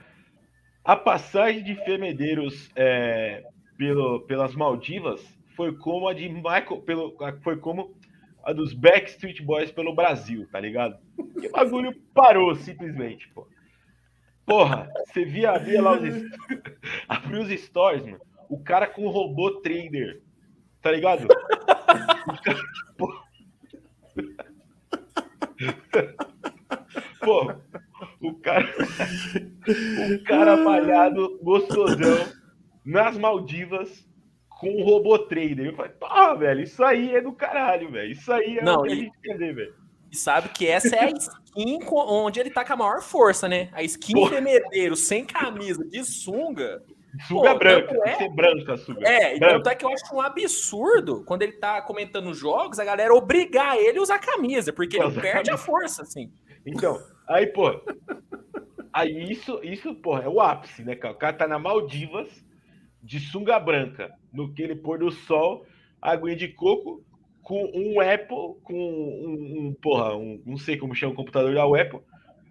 [0.83, 3.43] A passagem de Femedeiros é,
[3.77, 5.21] pelo, pelas Maldivas
[5.55, 7.95] foi como a de Michael, pelo, foi como
[8.43, 10.97] a dos Backstreet Boys pelo Brasil, tá ligado?
[11.39, 13.47] Que bagulho parou simplesmente, pô.
[14.45, 16.01] Porra, você via, via lá os
[17.09, 18.21] abriu os stories, mano.
[18.49, 20.21] O cara com o robô trader,
[20.81, 21.27] tá ligado?
[21.27, 21.27] O
[22.95, 23.13] pô.
[27.19, 27.55] pô,
[28.21, 28.65] o cara,
[30.15, 32.37] o cara malhado, gostosão
[32.87, 34.07] nas Maldivas
[34.49, 35.67] com um robô trader.
[35.67, 38.11] Eu falei, pá, velho, isso aí é do caralho, velho.
[38.11, 38.93] Isso aí é Não, o que e...
[38.93, 39.75] a gente ver, velho.
[40.09, 43.69] E sabe que essa é a skin onde ele tá com a maior força, né?
[43.73, 44.37] A skin Porra.
[44.95, 46.81] sem camisa, de sunga.
[47.27, 47.99] Sunga Pô, branca, é...
[47.99, 49.05] tem que ser branca sunga.
[49.05, 53.13] É, tanto é que eu acho um absurdo quando ele tá comentando jogos, a galera
[53.13, 56.31] obrigar ele a usar camisa, porque ele perde a força, assim.
[56.65, 56.97] Então,
[57.27, 57.81] aí, pô.
[58.93, 61.13] Aí isso, isso, pô, é o ápice, né, cara?
[61.13, 62.29] O cara tá na Maldivas,
[63.07, 65.65] de sunga branca, no que ele pôr do sol,
[66.01, 67.01] aguinha de coco,
[67.41, 71.63] com um Apple, com um, um porra, um, não sei como chama o computador da
[71.63, 72.01] Apple,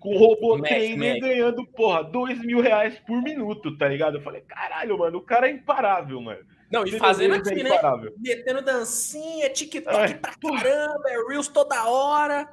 [0.00, 1.20] com um robô Mac, trainer Mac.
[1.20, 4.16] ganhando, porra, dois mil reais por minuto, tá ligado?
[4.16, 6.40] Eu falei, caralho, mano, o cara é imparável, mano.
[6.70, 8.10] Não, e fazendo aqui, é né?
[8.16, 10.62] Metendo dancinha, TikTok é, pra porra.
[10.62, 12.48] caramba, é Reels toda hora.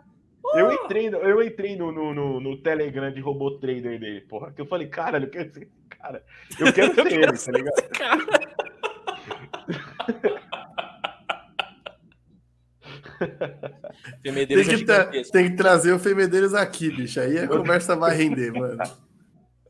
[0.55, 4.51] Eu entrei, no, eu entrei no, no, no, no, Telegram de robô trader dele, porra.
[4.51, 6.23] Que eu falei, cara, eu quero ser cara.
[6.59, 7.89] Eu quero ser ele, tá ligado?
[7.89, 8.53] Cara.
[14.21, 17.19] tem, que tem que trazer o Femedeiros aqui, bicho.
[17.19, 18.77] Aí a conversa vai render, mano.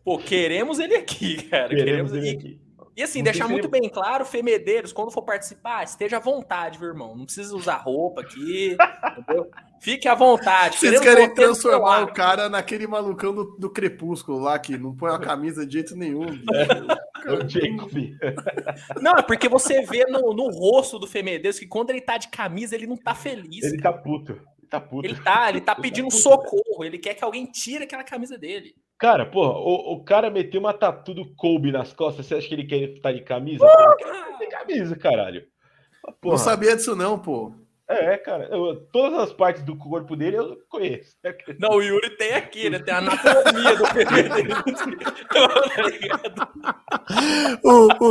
[0.03, 1.69] Pô, queremos ele aqui, cara.
[1.69, 2.62] Queremos, queremos ele aqui.
[2.95, 7.15] E assim, deixar muito bem claro, Femedeiros, quando for participar, esteja à vontade, meu irmão.
[7.15, 8.77] Não precisa usar roupa aqui,
[9.17, 9.49] entendeu?
[9.79, 10.77] Fique à vontade.
[10.77, 15.17] Vocês querem transformar o cara naquele malucão do, do, Crepúsculo lá, que não põe a
[15.17, 16.25] camisa de jeito nenhum.
[17.25, 17.91] É, o Jacob.
[19.01, 22.29] Não, é porque você vê no, no rosto do Femedeiros que quando ele tá de
[22.29, 23.63] camisa, ele não tá feliz.
[23.63, 23.97] Ele cara.
[23.97, 24.39] tá puto.
[24.69, 25.07] Tá puto.
[25.07, 28.37] Ele tá, ele tá pedindo ele tá socorro, ele quer que alguém tire aquela camisa
[28.37, 28.75] dele.
[28.97, 32.53] Cara, porra, o, o cara meteu uma tatu do Kobe nas costas, você acha que
[32.53, 33.65] ele quer estar de camisa?
[33.65, 35.45] Porra, quer camisa, caralho.
[36.21, 36.35] Porra.
[36.35, 37.53] Não sabia disso não, pô.
[37.85, 41.17] É, cara, eu, todas as partes do corpo dele eu conheço.
[41.59, 42.79] Não, o Yuri tem aqui, né?
[42.79, 43.83] Tem a anatomia do
[47.67, 48.09] o, o,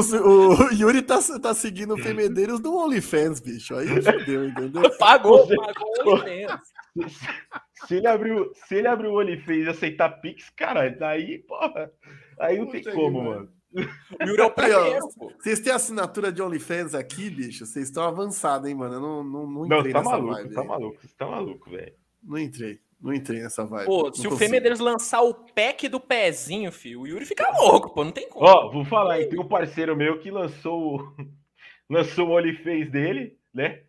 [0.66, 3.74] o Yuri tá, tá seguindo o Femedeiros do OnlyFans, bicho.
[3.74, 4.82] Aí fodeu, entendeu?
[4.98, 6.60] Pagou, pagou o OnlyFans.
[7.86, 11.90] Se ele abriu, se ele abriu o OnlyFans e aceitar Pix, cara, daí, porra,
[12.38, 13.48] aí não tem como, mano.
[13.74, 17.64] O Yuri é o primeiro, Vocês têm assinatura de OnlyFans aqui, bicho?
[17.64, 18.94] Vocês estão avançados, hein, mano?
[18.94, 20.54] Eu não, não, não entrei não, tá nessa maluco, vibe.
[20.54, 20.66] Tá aí.
[20.66, 21.94] maluco, tá maluco, velho.
[22.22, 22.80] Não entrei.
[23.00, 23.86] Não entrei nessa vibe.
[23.86, 27.50] Pô, não se o Fê deles lançar o pack do pezinho, filho, o Yuri fica
[27.50, 28.46] louco, pô, não tem como.
[28.46, 31.12] Ó, vou falar aí, tem um parceiro meu que lançou,
[31.90, 33.82] lançou o OnlyFans dele, né?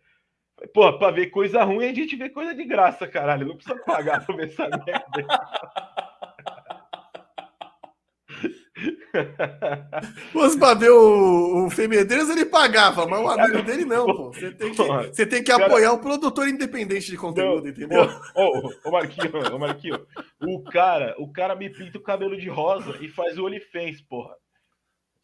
[0.72, 3.48] Pô, pra ver coisa ruim, a gente vê coisa de graça, caralho.
[3.48, 5.26] Não precisa pagar pra ver essa merda.
[10.34, 14.32] Mas pra ver o, o Femedeiros ele pagava, mas o amigo dele não, pô.
[14.32, 18.08] Você tem que, você tem que apoiar o produtor independente de conteúdo, não, entendeu?
[18.34, 20.04] Ô, ô, Marquinho, ô Marquinho,
[20.40, 24.34] o cara, o cara me pinta o cabelo de rosa e faz o OnlyFans, porra.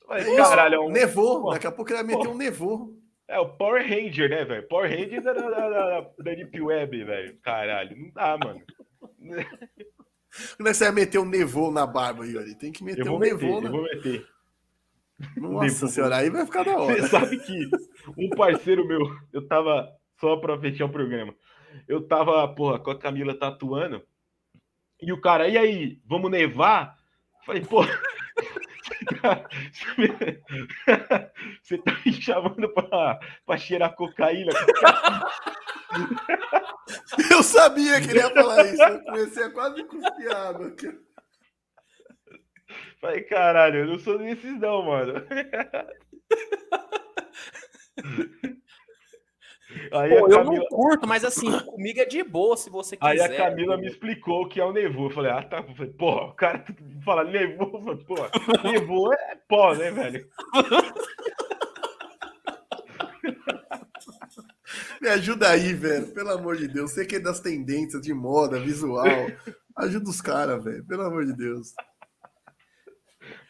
[0.08, 0.90] Mas, caralho, é um...
[0.90, 2.94] Nevou, daqui a pouco ele vai meter um nevô.
[3.30, 4.66] É o Power Ranger, né, velho?
[4.66, 7.38] Power Ranger da, da, da, da Deep Web, velho.
[7.40, 8.60] Caralho, não dá, mano.
[10.56, 12.56] Quando é que você vai meter um nevô na barba, Yuri?
[12.56, 13.60] Tem que meter um meter, nevô.
[13.60, 13.68] Né?
[13.68, 14.26] Eu vou meter.
[15.36, 15.86] Nossa nevô.
[15.86, 17.00] senhora, aí vai ficar da hora.
[17.00, 17.70] Você sabe que
[18.18, 19.00] um parceiro meu,
[19.32, 19.88] eu tava,
[20.18, 21.32] só pra fechar o programa,
[21.86, 24.02] eu tava, porra, com a Camila tatuando,
[25.00, 26.96] e o cara, e aí, vamos nevar?
[27.46, 27.96] Falei, porra,
[31.62, 34.52] você tá me chamando pra, pra cheirar cocaína?
[37.30, 38.82] Eu sabia que ele ia falar isso.
[38.82, 40.74] Eu comecei a quase cuspir água.
[43.00, 45.14] Falei, caralho, eu não sou desses não, mano.
[49.92, 50.40] Aí Pô, Camila...
[50.40, 53.10] Eu não curto, mas assim, comigo é de boa se você quiser.
[53.10, 55.06] Aí a Camila me explicou o que é o nevô.
[55.06, 55.58] Eu falei, ah, tá.
[55.66, 56.64] Eu falei, porra, o cara
[57.04, 57.66] fala nevô.
[58.06, 58.16] Pô,
[58.64, 60.28] nevô é pó, né, velho?
[65.00, 66.08] Me ajuda aí, velho.
[66.08, 66.92] Pelo amor de Deus.
[66.92, 69.06] Você que é das tendências de moda, visual.
[69.76, 70.84] Ajuda os caras, velho.
[70.86, 71.72] Pelo amor de Deus.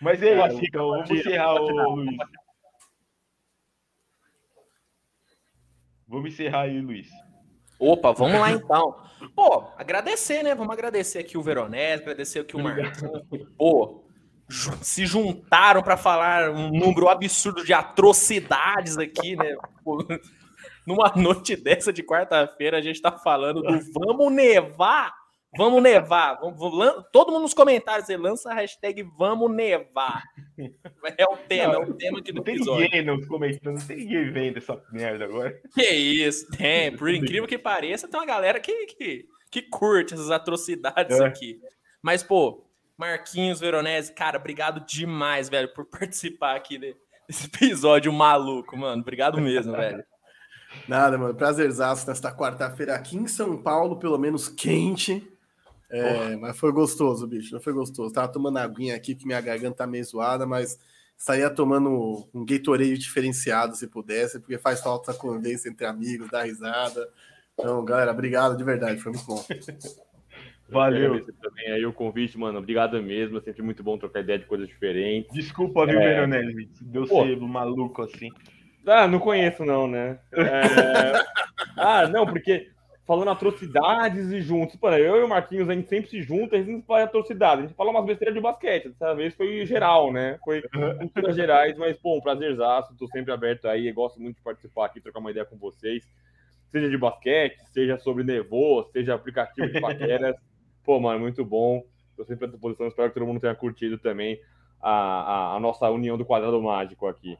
[0.01, 0.79] Mas é isso, Rica.
[0.79, 2.17] Vamos encerrar, o Luiz.
[6.11, 7.09] Vamos encerrar aí, Luiz.
[7.79, 8.97] Opa, vamos lá então.
[9.35, 10.57] Pô, agradecer, né?
[10.57, 13.23] Vamos agradecer aqui o Veronese, agradecer aqui o Marquinhos.
[13.57, 14.03] Pô,
[14.83, 19.57] se juntaram para falar um número absurdo de atrocidades aqui, né?
[19.85, 20.05] Pô,
[20.85, 25.20] numa noite dessa de quarta-feira, a gente tá falando do vamos nevar.
[25.57, 26.39] Vamos nevar.
[26.41, 30.23] Vamos, vamos, todo mundo nos comentários aí, lança a hashtag vamos nevar.
[31.19, 32.85] É o tema, não, é o tema aqui do não tem episódio.
[32.85, 35.61] Ninguém nos comentando, não tem ninguém vendo essa merda agora.
[35.75, 36.97] Que isso, tem.
[36.97, 41.25] Por incrível que pareça, tem uma galera que, que, que curte essas atrocidades é.
[41.25, 41.61] aqui.
[42.01, 42.65] Mas, pô,
[42.97, 49.03] Marquinhos Veronese, cara, obrigado demais, velho, por participar aqui desse episódio maluco, mano.
[49.03, 50.05] Obrigado mesmo, velho.
[50.87, 51.35] Nada, mano.
[51.35, 55.30] Prazerzaço nesta quarta-feira aqui em São Paulo, pelo menos quente.
[55.91, 57.53] É, mas foi gostoso, bicho.
[57.53, 58.15] Não foi gostoso.
[58.15, 60.79] Tava tomando aguinha aqui, que minha garganta tá meio zoada, mas
[61.17, 66.45] saía tomando um Gatorade diferenciado se pudesse, porque faz falta essa convivência entre amigos, dar
[66.45, 67.09] risada.
[67.59, 69.45] Então, galera, obrigado de verdade, foi muito bom.
[70.71, 71.27] Valeu.
[71.43, 72.59] também aí o convite, mano.
[72.59, 73.39] Obrigado mesmo.
[73.39, 75.33] É sempre muito bom trocar ideia de coisas diferentes.
[75.33, 76.27] Desculpa, viu, é...
[76.81, 78.29] Deu ser maluco assim.
[78.87, 80.21] Ah, não conheço, não, né?
[80.33, 81.13] É...
[81.77, 82.71] ah, não, porque
[83.11, 84.77] falando atrocidades e juntos.
[84.77, 87.63] Pô, eu e o Marquinhos, a gente sempre se junta, a gente não fala atrocidade.
[87.63, 88.91] A gente fala umas besteiras de basquete.
[88.91, 90.39] Dessa vez foi geral, né?
[90.45, 90.63] Foi
[90.97, 92.95] culturas gerais, mas, pô, um prazerzaço.
[92.97, 93.91] Tô sempre aberto aí.
[93.91, 96.05] Gosto muito de participar aqui, trocar uma ideia com vocês.
[96.71, 100.37] Seja de basquete, seja sobre Nevô, seja aplicativo de paqueras.
[100.87, 101.83] pô, mano, muito bom.
[102.17, 102.87] Tô sempre à disposição.
[102.87, 104.41] Espero que todo mundo tenha curtido também
[104.81, 107.37] a, a, a nossa união do quadrado mágico aqui.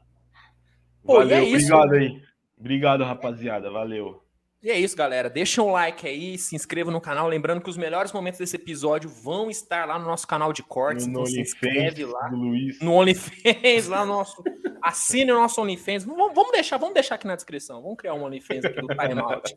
[1.05, 2.21] Pô, Valeu, é isso, obrigado aí.
[2.59, 3.71] Obrigado, rapaziada.
[3.71, 4.21] Valeu.
[4.63, 5.27] E é isso, galera.
[5.27, 7.27] Deixa um like aí, se inscreva no canal.
[7.27, 11.07] Lembrando que os melhores momentos desse episódio vão estar lá no nosso canal de cortes.
[11.07, 12.29] No, então se inscreve lá.
[12.29, 14.43] No OnlyFans, lá no nosso.
[14.79, 16.05] Assine o nosso OnlyFans.
[16.05, 17.81] Vamos, vamos, deixar, vamos deixar aqui na descrição.
[17.81, 19.55] Vamos criar um OnlyFans aqui do Timeout.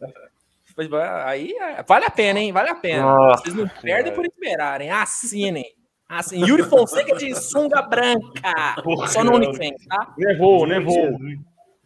[1.27, 2.51] Aí é, vale a pena, hein?
[2.51, 3.03] Vale a pena.
[3.03, 4.91] Nossa, Vocês não perdem por esperarem.
[4.91, 5.67] Assinem.
[6.09, 8.77] Assim, Yuri Fonseca de sunga branca.
[8.83, 10.15] Porra, Só no OnlyFans, tá?
[10.17, 11.19] Nevou, nevou.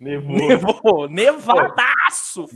[0.00, 0.36] Nevou.
[0.36, 1.08] Nevou.
[1.08, 2.46] Nevadaço.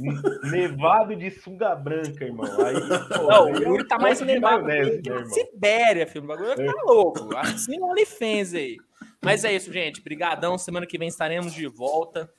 [0.44, 2.47] Nevado de sunga branca, irmão.
[2.64, 2.74] Aí,
[3.09, 4.64] pô, não, o Yuri tá mais nevado
[5.02, 6.24] que na Sibéria, filho.
[6.24, 7.36] O bagulho vai ficar louco.
[7.36, 8.77] Assim no OnlyFans aí.
[9.20, 10.01] Mas é isso, gente.
[10.01, 10.56] Brigadão.
[10.56, 12.32] Semana que vem estaremos de volta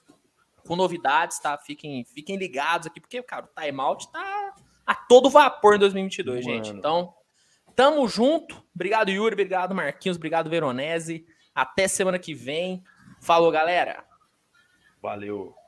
[0.66, 1.58] com novidades, tá?
[1.58, 4.56] Fiquem, fiquem ligados aqui, porque, cara, o timeout tá
[4.88, 6.58] a todo vapor em 2022, Mano.
[6.64, 6.78] gente.
[6.78, 7.14] Então,
[7.76, 8.64] Tamo junto.
[8.74, 9.34] Obrigado, Yuri.
[9.34, 10.18] Obrigado, Marquinhos.
[10.18, 11.26] Obrigado, Veronese.
[11.56, 12.84] Até semana que vem.
[13.20, 14.04] Falou, galera.
[15.04, 15.63] Valeu.